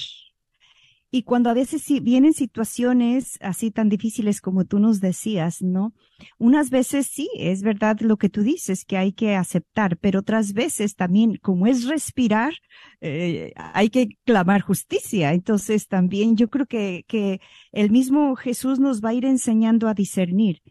Y 1.15 1.25
cuando 1.25 1.51
a 1.51 1.55
veces 1.55 1.83
sí 1.83 2.01
vienen 2.01 2.33
situaciones 2.33 3.37
así 3.43 3.71
tan 3.71 3.91
difíciles 3.91 4.41
como 4.41 4.65
tú 4.65 4.79
nos 4.79 4.99
decías, 4.99 5.61
¿no? 5.61 5.93
Unas 6.39 6.71
veces 6.71 7.07
sí, 7.07 7.29
es 7.37 7.63
verdad 7.63 8.01
lo 8.01 8.17
que 8.17 8.31
tú 8.31 8.41
dices, 8.41 8.87
que 8.87 8.97
hay 8.97 9.13
que 9.13 9.37
aceptar, 9.37 9.99
pero 9.99 10.21
otras 10.21 10.55
veces 10.55 10.97
también, 10.97 11.37
como 11.43 11.67
es 11.67 11.87
respirar, 11.87 12.55
eh, 13.03 13.53
hay 13.57 13.91
que 13.91 14.09
clamar 14.25 14.63
justicia. 14.63 15.35
Entonces 15.35 15.87
también 15.87 16.35
yo 16.35 16.49
creo 16.49 16.65
que, 16.65 17.05
que 17.07 17.43
el 17.73 17.91
mismo 17.91 18.35
Jesús 18.35 18.81
nos 18.81 19.03
va 19.03 19.11
a 19.11 19.15
ir 19.15 19.27
enseñando 19.27 19.89
a 19.89 19.95
discernir 19.95 20.63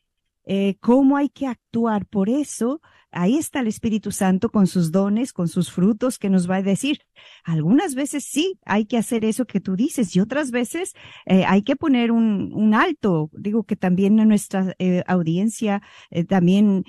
eh, 0.45 0.75
cómo 0.79 1.17
hay 1.17 1.29
que 1.29 1.45
actuar. 1.45 2.07
Por 2.07 2.29
eso, 2.29 2.81
ahí 3.11 3.37
está 3.37 3.59
el 3.59 3.67
Espíritu 3.67 4.11
Santo 4.11 4.49
con 4.49 4.67
sus 4.67 4.91
dones, 4.91 5.33
con 5.33 5.47
sus 5.47 5.71
frutos, 5.71 6.17
que 6.17 6.29
nos 6.29 6.49
va 6.49 6.57
a 6.57 6.61
decir, 6.61 6.99
algunas 7.43 7.95
veces 7.95 8.23
sí 8.23 8.59
hay 8.65 8.85
que 8.85 8.97
hacer 8.97 9.25
eso 9.25 9.45
que 9.45 9.59
tú 9.59 9.75
dices 9.75 10.15
y 10.15 10.19
otras 10.19 10.51
veces 10.51 10.93
eh, 11.25 11.43
hay 11.45 11.63
que 11.63 11.75
poner 11.75 12.11
un, 12.11 12.51
un, 12.53 12.73
alto. 12.73 13.29
Digo 13.33 13.63
que 13.63 13.75
también 13.75 14.19
en 14.19 14.29
nuestra 14.29 14.75
eh, 14.79 15.03
audiencia 15.07 15.81
eh, 16.09 16.23
también 16.23 16.83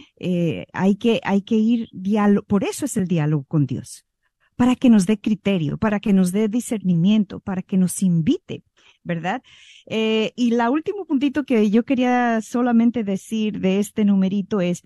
hay 0.73 0.97
que, 0.97 1.21
hay 1.25 1.43
que 1.43 1.57
ir 1.57 1.89
por 2.47 2.65
eso 2.65 2.85
es 2.85 2.97
el 2.97 3.07
diálogo 3.07 3.45
con 3.45 3.67
Dios, 3.67 4.07
para 4.57 4.77
que 4.77 4.91
nos 4.91 5.07
dé 5.07 5.19
criterio, 5.19 5.79
para 5.79 6.01
que 6.01 6.13
nos 6.13 6.33
dé 6.33 6.49
discernimiento, 6.49 7.41
para 7.41 7.63
que 7.63 7.77
nos 7.77 8.03
invite. 8.03 8.63
¿verdad? 9.05 9.43
Y 9.85 10.51
la 10.53 10.71
último 10.71 11.07
puntito 11.07 11.43
que 11.43 11.71
yo 11.71 11.85
quería 11.85 12.41
solamente 12.41 13.03
decir 13.03 13.59
de 13.59 13.81
este 13.81 14.05
numerito 14.05 14.61
es, 14.61 14.85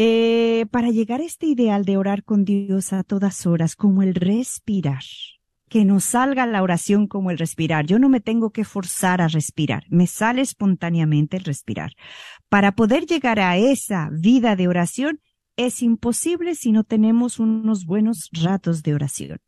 eh, 0.00 0.66
para 0.70 0.90
llegar 0.90 1.20
a 1.20 1.24
este 1.24 1.46
ideal 1.46 1.84
de 1.84 1.96
orar 1.96 2.22
con 2.22 2.44
Dios 2.44 2.92
a 2.92 3.02
todas 3.02 3.46
horas, 3.46 3.74
como 3.74 4.04
el 4.04 4.14
respirar, 4.14 5.02
que 5.68 5.84
nos 5.84 6.04
salga 6.04 6.46
la 6.46 6.62
oración 6.62 7.08
como 7.08 7.32
el 7.32 7.38
respirar. 7.38 7.84
Yo 7.84 7.98
no 7.98 8.08
me 8.08 8.20
tengo 8.20 8.50
que 8.50 8.62
forzar 8.62 9.20
a 9.20 9.26
respirar, 9.26 9.86
me 9.88 10.06
sale 10.06 10.42
espontáneamente 10.42 11.36
el 11.36 11.42
respirar. 11.42 11.94
Para 12.48 12.76
poder 12.76 13.06
llegar 13.06 13.40
a 13.40 13.56
esa 13.56 14.08
vida 14.12 14.54
de 14.54 14.68
oración, 14.68 15.20
es 15.56 15.82
imposible 15.82 16.54
si 16.54 16.70
no 16.70 16.84
tenemos 16.84 17.40
unos 17.40 17.84
buenos 17.84 18.30
ratos 18.32 18.84
de 18.84 18.94
oración. 18.94 19.40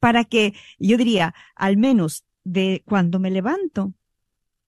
Para 0.00 0.24
que, 0.24 0.54
yo 0.80 0.96
diría, 0.96 1.34
al 1.54 1.76
menos 1.76 2.24
de 2.42 2.82
cuando 2.84 3.20
me 3.20 3.30
levanto 3.30 3.94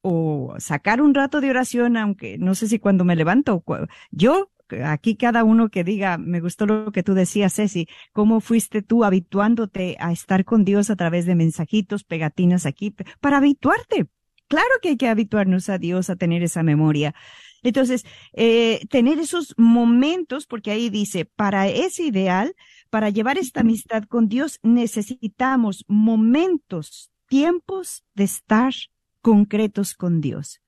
o 0.02 0.54
sacar 0.58 1.02
un 1.02 1.14
rato 1.14 1.40
de 1.40 1.50
oración, 1.50 1.96
aunque 1.96 2.38
no 2.38 2.54
sé 2.54 2.68
si 2.68 2.78
cuando 2.78 3.04
me 3.04 3.16
levanto, 3.16 3.64
yo 4.12 4.52
aquí 4.84 5.16
cada 5.16 5.44
uno 5.44 5.68
que 5.68 5.84
diga, 5.84 6.18
me 6.18 6.40
gustó 6.40 6.66
lo 6.66 6.92
que 6.92 7.02
tú 7.02 7.14
decías, 7.14 7.54
Ceci, 7.54 7.88
cómo 8.12 8.40
fuiste 8.40 8.82
tú 8.82 9.04
habituándote 9.04 9.96
a 10.00 10.12
estar 10.12 10.44
con 10.44 10.64
Dios 10.64 10.90
a 10.90 10.96
través 10.96 11.26
de 11.26 11.34
mensajitos, 11.34 12.04
pegatinas 12.04 12.66
aquí, 12.66 12.94
para 13.20 13.38
habituarte. 13.38 14.06
Claro 14.48 14.70
que 14.82 14.90
hay 14.90 14.96
que 14.96 15.08
habituarnos 15.08 15.68
a 15.68 15.78
Dios 15.78 16.10
a 16.10 16.16
tener 16.16 16.42
esa 16.42 16.62
memoria. 16.62 17.14
Entonces, 17.62 18.04
eh, 18.32 18.80
tener 18.90 19.18
esos 19.18 19.54
momentos, 19.56 20.46
porque 20.46 20.70
ahí 20.70 20.90
dice, 20.90 21.24
para 21.24 21.68
ese 21.68 22.04
ideal, 22.04 22.54
para 22.90 23.10
llevar 23.10 23.38
esta 23.38 23.60
amistad 23.60 24.04
con 24.04 24.28
Dios, 24.28 24.58
necesitamos 24.62 25.84
momentos, 25.86 27.10
tiempos 27.28 28.04
de 28.14 28.24
estar 28.24 28.72
concretos 29.20 29.94
con 29.94 30.20
Dios. 30.20 30.60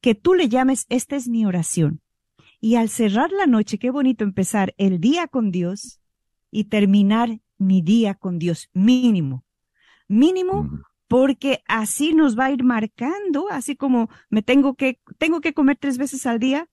Que 0.00 0.14
tú 0.14 0.34
le 0.34 0.48
llames, 0.48 0.86
esta 0.88 1.16
es 1.16 1.28
mi 1.28 1.46
oración. 1.46 2.00
Y 2.60 2.74
al 2.76 2.88
cerrar 2.88 3.30
la 3.30 3.46
noche, 3.46 3.78
qué 3.78 3.90
bonito 3.90 4.24
empezar 4.24 4.74
el 4.78 5.00
día 5.00 5.28
con 5.28 5.50
Dios 5.50 6.00
y 6.50 6.64
terminar 6.64 7.40
mi 7.56 7.82
día 7.82 8.14
con 8.14 8.38
Dios, 8.38 8.68
mínimo. 8.72 9.44
Mínimo, 10.08 10.68
porque 11.06 11.62
así 11.66 12.14
nos 12.14 12.38
va 12.38 12.46
a 12.46 12.52
ir 12.52 12.64
marcando, 12.64 13.48
así 13.50 13.76
como 13.76 14.08
me 14.30 14.42
tengo 14.42 14.74
que, 14.74 15.00
tengo 15.18 15.40
que 15.40 15.54
comer 15.54 15.76
tres 15.78 15.98
veces 15.98 16.26
al 16.26 16.38
día. 16.38 16.68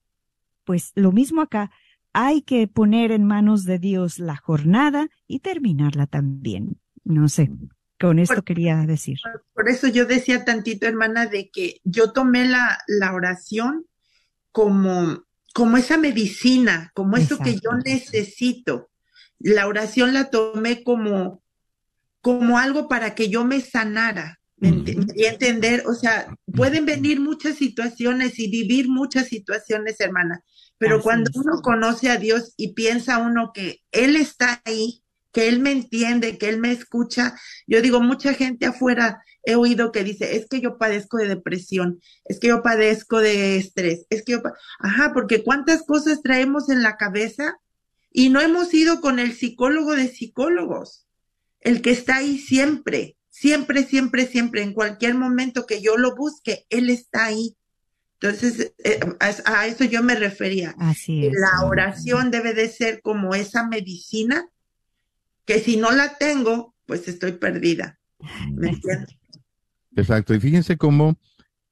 Pues 0.63 0.91
lo 0.95 1.11
mismo 1.11 1.41
acá, 1.41 1.71
hay 2.13 2.41
que 2.41 2.67
poner 2.67 3.11
en 3.11 3.25
manos 3.25 3.65
de 3.65 3.77
Dios 3.77 4.19
la 4.19 4.37
jornada 4.37 5.09
y 5.27 5.39
terminarla 5.39 6.07
también. 6.07 6.79
No 7.03 7.27
sé, 7.27 7.51
con 7.99 8.19
esto 8.19 8.41
quería 8.43 8.77
decir. 8.85 9.19
Por 9.53 9.69
eso 9.69 9.87
yo 9.87 10.05
decía 10.05 10.45
tantito, 10.45 10.87
hermana, 10.87 11.27
de 11.27 11.49
que 11.49 11.81
yo 11.83 12.13
tomé 12.13 12.47
la, 12.47 12.79
la 12.87 13.13
oración 13.13 13.85
como 14.51 15.24
como 15.55 15.77
esa 15.77 15.97
medicina, 15.97 16.91
como 16.93 17.15
eso 17.15 17.37
que 17.39 17.53
yo 17.53 17.71
necesito. 17.85 18.89
La 19.39 19.67
oración 19.67 20.13
la 20.13 20.29
tomé 20.29 20.83
como, 20.83 21.41
como 22.19 22.57
algo 22.59 22.89
para 22.89 23.15
que 23.15 23.29
yo 23.29 23.45
me 23.45 23.61
sanara. 23.61 24.41
Y 24.59 25.23
entender, 25.23 25.83
o 25.87 25.93
sea, 25.93 26.35
pueden 26.53 26.85
venir 26.85 27.21
muchas 27.21 27.55
situaciones 27.55 28.37
y 28.37 28.49
vivir 28.49 28.89
muchas 28.89 29.29
situaciones, 29.29 30.01
hermana, 30.01 30.43
pero 30.77 31.01
cuando 31.01 31.31
uno 31.35 31.61
conoce 31.61 32.09
a 32.09 32.17
Dios 32.17 32.53
y 32.57 32.73
piensa 32.73 33.19
uno 33.19 33.51
que 33.53 33.79
Él 33.93 34.17
está 34.17 34.61
ahí, 34.65 35.04
que 35.35 35.49
Él 35.49 35.59
me 35.59 35.73
entiende, 35.73 36.37
que 36.37 36.47
Él 36.47 36.61
me 36.61 36.71
escucha, 36.71 37.37
yo 37.67 37.81
digo, 37.81 37.99
mucha 37.99 38.33
gente 38.33 38.65
afuera 38.67 39.21
he 39.43 39.55
oído 39.55 39.91
que 39.91 40.05
dice, 40.05 40.37
es 40.37 40.47
que 40.47 40.61
yo 40.61 40.77
padezco 40.77 41.17
de 41.17 41.27
depresión, 41.27 41.99
es 42.23 42.39
que 42.39 42.47
yo 42.47 42.63
padezco 42.63 43.19
de 43.19 43.57
estrés, 43.57 44.05
es 44.09 44.23
que 44.23 44.31
yo, 44.31 44.41
ajá, 44.79 45.11
porque 45.13 45.43
cuántas 45.43 45.83
cosas 45.83 46.21
traemos 46.23 46.69
en 46.69 46.81
la 46.81 46.95
cabeza 46.95 47.59
y 48.13 48.29
no 48.29 48.39
hemos 48.39 48.73
ido 48.73 49.01
con 49.01 49.19
el 49.19 49.33
psicólogo 49.33 49.93
de 49.93 50.07
psicólogos, 50.07 51.05
el 51.59 51.81
que 51.81 51.91
está 51.91 52.15
ahí 52.15 52.37
siempre, 52.37 53.17
siempre, 53.29 53.83
siempre, 53.83 54.27
siempre, 54.27 54.61
en 54.61 54.71
cualquier 54.71 55.15
momento 55.15 55.65
que 55.65 55.81
yo 55.81 55.97
lo 55.97 56.15
busque, 56.15 56.65
él 56.69 56.89
está 56.89 57.25
ahí. 57.25 57.57
Entonces, 58.21 58.71
eh, 58.85 59.01
a, 59.19 59.67
eso 59.67 59.83
yo 59.83 60.01
me 60.01 60.15
refería. 60.15 60.75
Así 60.79 61.27
es. 61.27 61.33
La 61.33 61.67
oración 61.67 62.31
debe 62.31 62.53
de 62.53 62.69
ser 62.69 63.01
como 63.01 63.35
esa 63.35 63.67
medicina 63.67 64.49
que 65.45 65.59
si 65.59 65.77
no 65.77 65.91
la 65.91 66.17
tengo, 66.17 66.75
pues 66.85 67.07
estoy 67.07 67.33
perdida. 67.33 67.99
¿Me 68.53 68.69
entiendes? 68.69 69.17
Exacto. 69.95 70.33
Y 70.33 70.39
fíjense 70.39 70.77
cómo 70.77 71.17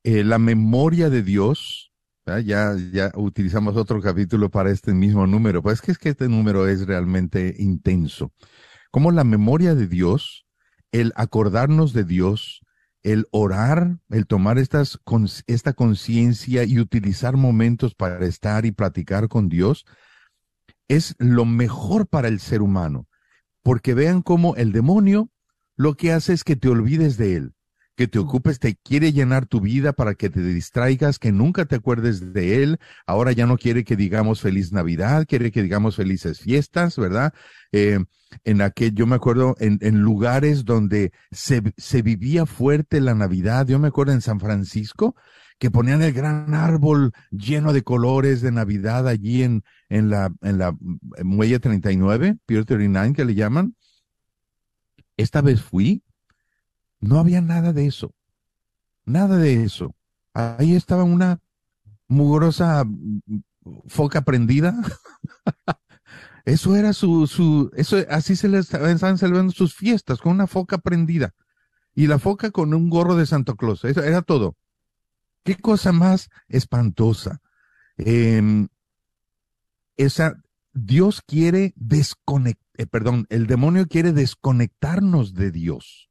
eh, 0.04 0.24
la 0.24 0.40
memoria 0.40 1.10
de 1.10 1.24
Dios, 1.24 1.92
ya, 2.26 2.76
ya 2.92 3.12
utilizamos 3.16 3.76
otro 3.76 4.02
capítulo 4.02 4.50
para 4.50 4.72
este 4.72 4.94
mismo 4.94 5.28
número, 5.28 5.62
pues 5.62 5.76
es 5.76 5.82
que, 5.82 5.92
es 5.92 5.98
que 5.98 6.10
este 6.10 6.30
número 6.30 6.68
es 6.68 6.86
realmente 6.86 7.56
intenso. 7.58 8.32
Como 8.92 9.12
la 9.12 9.24
memoria 9.24 9.76
de 9.76 9.88
Dios, 9.88 10.46
el 10.92 11.12
acordarnos 11.16 11.94
de 11.94 12.04
Dios, 12.04 12.62
el 13.02 13.28
orar, 13.32 13.98
el 14.10 14.28
tomar 14.28 14.58
estas, 14.58 15.00
esta 15.48 15.74
conciencia 15.74 16.64
y 16.64 16.80
utilizar 16.80 17.36
momentos 17.36 17.96
para 17.96 18.26
estar 18.26 18.66
y 18.66 18.72
platicar 18.72 19.28
con 19.28 19.50
Dios, 19.50 19.86
es 20.88 21.16
lo 21.18 21.46
mejor 21.46 22.08
para 22.08 22.30
el 22.30 22.40
ser 22.40 22.62
humano. 22.62 23.08
Porque 23.64 23.94
vean 23.94 24.22
cómo 24.22 24.56
el 24.56 24.72
demonio 24.72 25.30
lo 25.76 25.96
que 25.96 26.12
hace 26.12 26.34
es 26.34 26.44
que 26.44 26.56
te 26.56 26.70
olvides 26.70 27.18
de 27.18 27.36
él 27.36 27.54
que 27.96 28.08
te 28.08 28.20
ocupes, 28.20 28.60
te 28.60 28.76
quiere 28.76 29.14
llenar 29.14 29.46
tu 29.46 29.62
vida 29.62 29.94
para 29.94 30.16
que 30.16 30.30
te 30.30 30.42
distraigas, 30.42 31.20
que 31.20 31.32
nunca 31.32 31.66
te 31.66 31.76
acuerdes 31.76 32.34
de 32.34 32.64
él. 32.64 32.80
Ahora 33.06 33.32
ya 33.34 33.46
no 33.46 33.58
quiere 33.58 33.84
que 33.84 33.96
digamos 33.96 34.42
feliz 34.42 34.72
Navidad, 34.72 35.26
quiere 35.28 35.52
que 35.52 35.62
digamos 35.62 35.96
felices 35.96 36.40
fiestas, 36.40 36.98
¿verdad? 36.98 37.34
Eh, 37.72 38.00
en 38.46 38.62
aquel, 38.62 38.96
yo 38.96 39.06
me 39.06 39.16
acuerdo 39.16 39.56
en, 39.60 39.78
en 39.82 40.00
lugares 40.02 40.66
donde 40.66 41.12
se, 41.32 41.62
se 41.78 42.02
vivía 42.02 42.48
fuerte 42.48 43.00
la 43.00 43.14
Navidad, 43.14 43.68
yo 43.68 43.78
me 43.78 43.90
acuerdo 43.90 44.14
en 44.14 44.22
San 44.22 44.40
Francisco, 44.40 45.16
que 45.64 45.72
ponían 45.72 46.02
el 46.02 46.12
gran 46.12 46.54
árbol 46.56 47.14
lleno 47.32 47.72
de 47.72 47.84
colores 47.84 48.42
de 48.42 48.52
Navidad 48.52 49.08
allí 49.08 49.44
en, 49.44 49.64
en 49.88 50.10
la, 50.10 50.30
en 50.42 50.58
la 50.58 50.76
muelle 51.24 51.58
39, 51.58 52.36
Pier 52.46 52.66
39 52.66 53.14
que 53.14 53.24
le 53.24 53.34
llaman. 53.34 53.74
Esta 55.16 55.40
vez 55.40 55.62
fui 55.62 56.04
no 57.00 57.18
había 57.18 57.40
nada 57.40 57.72
de 57.72 57.88
eso. 57.88 58.14
Nada 59.06 59.38
de 59.38 59.64
eso. 59.64 59.96
Ahí 60.34 60.76
estaba 60.76 61.06
una 61.06 61.40
mugrosa 62.10 62.84
foca 63.88 64.24
prendida. 64.24 64.76
eso 66.44 66.76
era 66.76 66.92
su, 66.92 67.26
su, 67.26 67.72
eso, 67.74 68.00
así 68.10 68.36
se 68.36 68.50
les 68.50 68.74
estaban 68.74 69.18
celebrando 69.18 69.54
sus 69.54 69.74
fiestas, 69.74 70.20
con 70.20 70.34
una 70.34 70.46
foca 70.46 70.80
prendida. 70.80 71.34
Y 71.96 72.08
la 72.08 72.20
foca 72.20 72.52
con 72.52 72.74
un 72.74 72.90
gorro 72.90 73.16
de 73.16 73.26
Santa 73.26 73.54
Claus. 73.54 73.86
Eso 73.86 74.04
era 74.04 74.24
todo. 74.24 74.58
Qué 75.44 75.56
cosa 75.56 75.92
más 75.92 76.30
espantosa. 76.48 77.42
Em, 77.98 78.70
esa, 79.98 80.36
Dios 80.74 81.22
quiere 81.22 81.74
desconectar, 81.76 82.64
eh, 82.78 82.88
perdón, 82.88 83.28
el 83.30 83.46
demonio 83.46 83.88
quiere 83.88 84.14
desconectarnos 84.14 85.34
de 85.34 85.52
Dios. 85.52 86.10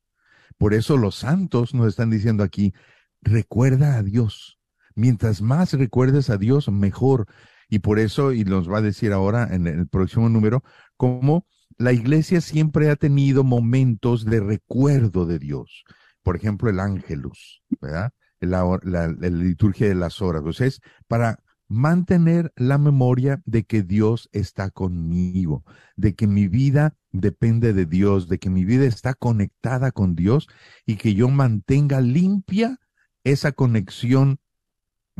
Por 0.58 0.74
eso 0.74 0.96
los 0.96 1.16
santos 1.16 1.74
nos 1.74 1.88
están 1.88 2.10
diciendo 2.10 2.44
aquí, 2.44 2.72
recuerda 3.20 3.96
a 3.96 4.02
Dios. 4.02 4.58
Mientras 4.94 5.42
más 5.42 5.72
recuerdes 5.72 6.30
a 6.30 6.36
Dios, 6.36 6.68
mejor. 6.68 7.26
Y 7.68 7.78
por 7.78 7.98
eso, 7.98 8.32
y 8.32 8.44
nos 8.44 8.70
va 8.70 8.78
a 8.78 8.82
decir 8.82 9.12
ahora 9.12 9.48
en 9.50 9.66
el 9.66 9.88
próximo 9.88 10.28
número, 10.28 10.62
cómo 10.96 11.46
la 11.78 11.92
iglesia 11.92 12.40
siempre 12.40 12.90
ha 12.90 12.96
tenido 12.96 13.44
momentos 13.44 14.24
de 14.24 14.40
recuerdo 14.40 15.26
de 15.26 15.38
Dios. 15.38 15.84
por 16.22 16.36
ejemplo, 16.36 16.70
el 16.70 16.78
ángelus, 16.78 17.64
¿verdad? 17.80 18.12
La, 18.42 18.64
la, 18.82 19.08
liturgia 19.08 19.88
de 19.88 19.94
las 19.94 20.20
horas. 20.20 20.42
O 20.44 20.52
sea, 20.52 20.66
es 20.66 20.80
para 21.06 21.38
mantener 21.68 22.52
la 22.56 22.76
memoria 22.76 23.40
de 23.46 23.64
que 23.64 23.82
Dios 23.82 24.28
está 24.32 24.70
conmigo, 24.70 25.64
de 25.96 26.14
que 26.14 26.26
mi 26.26 26.46
vida 26.48 26.96
depende 27.12 27.72
de 27.72 27.86
Dios, 27.86 28.28
de 28.28 28.38
que 28.38 28.50
mi 28.50 28.64
vida 28.64 28.84
está 28.84 29.14
conectada 29.14 29.90
con 29.90 30.14
Dios 30.14 30.48
y 30.84 30.96
que 30.96 31.14
yo 31.14 31.28
mantenga 31.28 32.00
limpia 32.00 32.78
esa 33.24 33.52
conexión, 33.52 34.38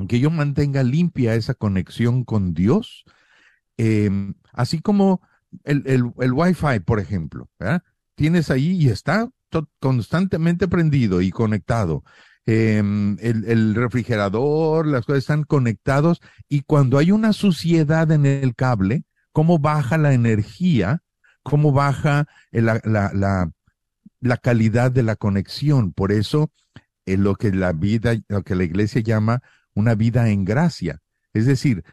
que 0.09 0.21
yo 0.21 0.31
mantenga 0.31 0.83
limpia 0.83 1.35
esa 1.37 1.55
conexión 1.55 2.25
con 2.25 2.53
Dios, 2.53 3.05
eh, 3.79 4.11
así 4.53 4.81
como 4.81 5.23
el, 5.65 5.83
el, 5.87 6.13
el 6.19 6.33
Wi-Fi, 6.33 6.81
por 6.85 7.01
ejemplo, 7.01 7.49
tienes 8.15 8.51
ahí 8.51 8.73
y 8.73 8.89
está 8.89 9.31
constantemente 9.81 10.69
prendido 10.69 11.21
y 11.21 11.31
conectado 11.31 12.05
eh, 12.47 12.79
el, 12.79 13.75
refrigerador, 13.75 14.87
las 14.87 15.07
cosas 15.07 15.21
están 15.21 15.45
conectados 15.45 16.21
y 16.49 16.63
cuando 16.63 16.99
hay 16.99 17.13
una 17.13 17.33
suciedad 17.33 18.11
en 18.11 18.27
el 18.27 18.55
cable, 18.55 19.05
cómo 19.33 19.59
baja 19.59 19.97
la 19.97 20.13
energía, 20.13 21.03
cómo 21.43 21.73
baja 21.73 22.27
la, 22.51 23.51
calidad 24.43 24.91
de 24.91 25.03
la 25.03 25.17
conexión. 25.17 25.93
Por 25.93 26.13
eso, 26.13 26.51
es 27.07 27.19
lo 27.19 27.37
que 27.37 27.53
la 27.53 27.73
vida, 27.73 28.15
lo 28.29 28.43
que 28.43 28.55
la 28.55 28.65
iglesia 28.65 29.01
llama 29.01 29.43
una 29.75 29.95
vida 29.95 30.29
en 30.29 30.45
gracia. 30.45 31.01
Es 31.33 31.47
decir, 31.47 31.85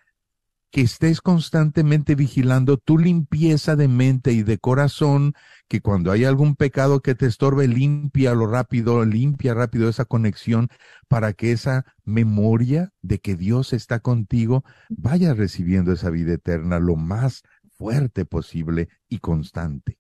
que 0.72 0.82
estés 0.82 1.22
constantemente 1.22 2.16
vigilando 2.16 2.78
tu 2.78 2.98
limpieza 2.98 3.76
de 3.76 3.88
mente 3.88 4.34
y 4.34 4.44
de 4.44 4.60
corazón, 4.60 5.34
que 5.68 5.82
cuando 5.82 6.12
hay 6.12 6.26
algún 6.26 6.56
pecado 6.56 7.02
que 7.02 7.16
te 7.16 7.26
estorbe, 7.26 7.68
limpia 7.68 8.36
lo 8.36 8.46
rápido, 8.46 9.04
limpia 9.04 9.54
rápido 9.54 9.90
esa 9.90 10.06
conexión 10.06 10.70
para 11.08 11.34
que 11.34 11.52
esa 11.52 11.86
memoria 12.06 12.94
de 13.02 13.20
que 13.20 13.36
Dios 13.36 13.74
está 13.74 14.00
contigo 14.00 14.64
vaya 14.90 15.34
recibiendo 15.34 15.92
esa 15.92 16.10
vida 16.10 16.34
eterna 16.34 16.80
lo 16.80 16.96
más 16.96 17.44
fuerte 17.72 18.26
posible 18.26 18.90
y 19.08 19.20
constante. 19.20 19.98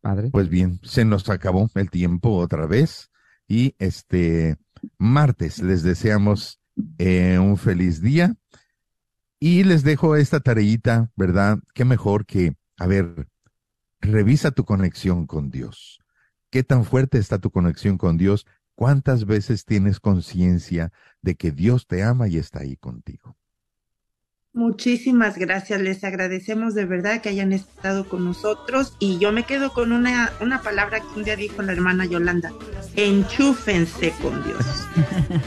Padre. 0.00 0.30
Pues 0.30 0.50
bien, 0.50 0.80
se 0.82 1.06
nos 1.06 1.30
acabó 1.30 1.70
el 1.74 1.88
tiempo 1.88 2.36
otra 2.36 2.66
vez 2.66 3.10
y 3.48 3.74
este 3.78 4.56
martes 4.98 5.62
les 5.62 5.82
deseamos 5.82 6.60
eh, 6.98 7.38
un 7.38 7.56
feliz 7.56 8.02
día 8.02 8.36
y 9.46 9.62
les 9.62 9.82
dejo 9.82 10.16
esta 10.16 10.40
tareita, 10.40 11.10
¿verdad? 11.16 11.58
Qué 11.74 11.84
mejor 11.84 12.24
que, 12.24 12.56
a 12.78 12.86
ver, 12.86 13.28
revisa 14.00 14.52
tu 14.52 14.64
conexión 14.64 15.26
con 15.26 15.50
Dios. 15.50 16.00
¿Qué 16.50 16.62
tan 16.62 16.86
fuerte 16.86 17.18
está 17.18 17.38
tu 17.38 17.50
conexión 17.50 17.98
con 17.98 18.16
Dios? 18.16 18.46
¿Cuántas 18.74 19.26
veces 19.26 19.66
tienes 19.66 20.00
conciencia 20.00 20.92
de 21.20 21.34
que 21.34 21.52
Dios 21.52 21.86
te 21.86 22.02
ama 22.02 22.26
y 22.26 22.38
está 22.38 22.60
ahí 22.60 22.78
contigo? 22.78 23.36
Muchísimas 24.54 25.36
gracias, 25.36 25.80
les 25.80 26.04
agradecemos 26.04 26.74
de 26.74 26.84
verdad 26.84 27.20
que 27.20 27.28
hayan 27.28 27.52
estado 27.52 28.08
con 28.08 28.24
nosotros 28.24 28.94
y 29.00 29.18
yo 29.18 29.32
me 29.32 29.42
quedo 29.42 29.72
con 29.72 29.90
una, 29.90 30.30
una 30.40 30.62
palabra 30.62 31.00
que 31.00 31.18
un 31.18 31.24
día 31.24 31.34
dijo 31.34 31.60
la 31.60 31.72
hermana 31.72 32.04
Yolanda, 32.04 32.52
enchúfense 32.94 34.14
con 34.22 34.44
Dios. 34.44 34.64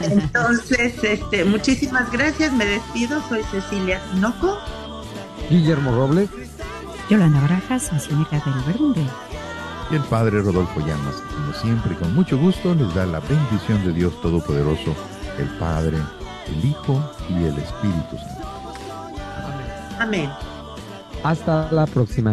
Entonces, 0.02 1.02
este, 1.02 1.46
muchísimas 1.46 2.12
gracias, 2.12 2.52
me 2.52 2.66
despido, 2.66 3.26
soy 3.30 3.42
Cecilia 3.44 3.98
Tinoco. 4.12 4.58
Guillermo 5.48 5.90
Robles. 5.92 6.28
Yolanda 7.08 7.40
Barajas, 7.40 7.90
misionera 7.90 8.42
del 8.44 8.74
Verde. 8.74 9.10
Y 9.90 9.94
el 9.94 10.02
Padre 10.02 10.42
Rodolfo 10.42 10.80
Llamas, 10.80 11.22
como 11.34 11.54
siempre, 11.54 11.94
con 11.94 12.14
mucho 12.14 12.36
gusto, 12.36 12.74
les 12.74 12.94
da 12.94 13.06
la 13.06 13.20
bendición 13.20 13.82
de 13.86 13.94
Dios 13.94 14.20
Todopoderoso, 14.20 14.94
el 15.38 15.48
Padre, 15.58 15.96
el 16.46 16.62
Hijo 16.68 17.02
y 17.30 17.44
el 17.44 17.56
Espíritu 17.56 18.18
Santo. 18.18 18.37
Amén. 19.98 20.30
Hasta 21.22 21.70
la 21.72 21.86
próxima. 21.86 22.32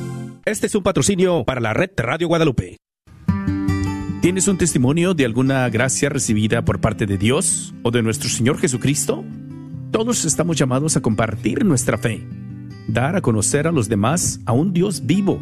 Este 0.43 0.65
es 0.65 0.73
un 0.73 0.81
patrocinio 0.81 1.43
para 1.45 1.61
la 1.61 1.71
red 1.71 1.91
Radio 1.97 2.27
Guadalupe. 2.27 2.77
¿Tienes 4.21 4.47
un 4.47 4.57
testimonio 4.57 5.13
de 5.13 5.25
alguna 5.25 5.69
gracia 5.69 6.09
recibida 6.09 6.65
por 6.65 6.81
parte 6.81 7.05
de 7.05 7.19
Dios 7.19 7.75
o 7.83 7.91
de 7.91 8.01
nuestro 8.01 8.27
Señor 8.27 8.57
Jesucristo? 8.57 9.23
Todos 9.91 10.25
estamos 10.25 10.57
llamados 10.57 10.97
a 10.97 11.01
compartir 11.01 11.63
nuestra 11.63 11.99
fe, 11.99 12.25
dar 12.87 13.15
a 13.15 13.21
conocer 13.21 13.67
a 13.67 13.71
los 13.71 13.87
demás 13.87 14.39
a 14.47 14.51
un 14.51 14.73
Dios 14.73 15.05
vivo, 15.05 15.39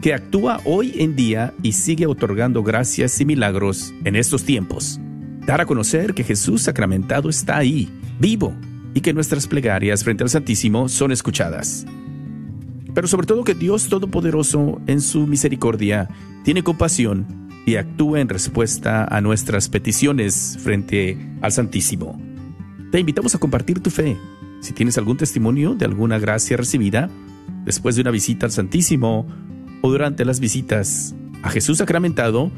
que 0.00 0.14
actúa 0.14 0.58
hoy 0.64 0.94
en 0.96 1.16
día 1.16 1.52
y 1.62 1.72
sigue 1.72 2.06
otorgando 2.06 2.62
gracias 2.62 3.20
y 3.20 3.26
milagros 3.26 3.92
en 4.04 4.16
estos 4.16 4.44
tiempos. 4.44 4.98
Dar 5.44 5.60
a 5.60 5.66
conocer 5.66 6.14
que 6.14 6.24
Jesús 6.24 6.62
sacramentado 6.62 7.28
está 7.28 7.58
ahí, 7.58 7.90
vivo, 8.18 8.54
y 8.94 9.02
que 9.02 9.12
nuestras 9.12 9.46
plegarias 9.46 10.02
frente 10.02 10.24
al 10.24 10.30
Santísimo 10.30 10.88
son 10.88 11.12
escuchadas 11.12 11.84
pero 12.94 13.08
sobre 13.08 13.26
todo 13.26 13.44
que 13.44 13.54
Dios 13.54 13.88
Todopoderoso, 13.88 14.80
en 14.86 15.00
su 15.00 15.26
misericordia, 15.26 16.08
tiene 16.44 16.62
compasión 16.62 17.26
y 17.66 17.74
actúa 17.76 18.20
en 18.20 18.28
respuesta 18.28 19.04
a 19.04 19.20
nuestras 19.20 19.68
peticiones 19.68 20.56
frente 20.60 21.18
al 21.42 21.52
Santísimo. 21.52 22.20
Te 22.92 23.00
invitamos 23.00 23.34
a 23.34 23.38
compartir 23.38 23.80
tu 23.80 23.90
fe. 23.90 24.16
Si 24.60 24.72
tienes 24.72 24.96
algún 24.98 25.16
testimonio 25.16 25.74
de 25.74 25.84
alguna 25.84 26.20
gracia 26.20 26.56
recibida, 26.56 27.10
después 27.64 27.96
de 27.96 28.02
una 28.02 28.12
visita 28.12 28.46
al 28.46 28.52
Santísimo 28.52 29.26
o 29.82 29.90
durante 29.90 30.24
las 30.24 30.38
visitas 30.38 31.16
a 31.42 31.50
Jesús 31.50 31.78
sacramentado, 31.78 32.52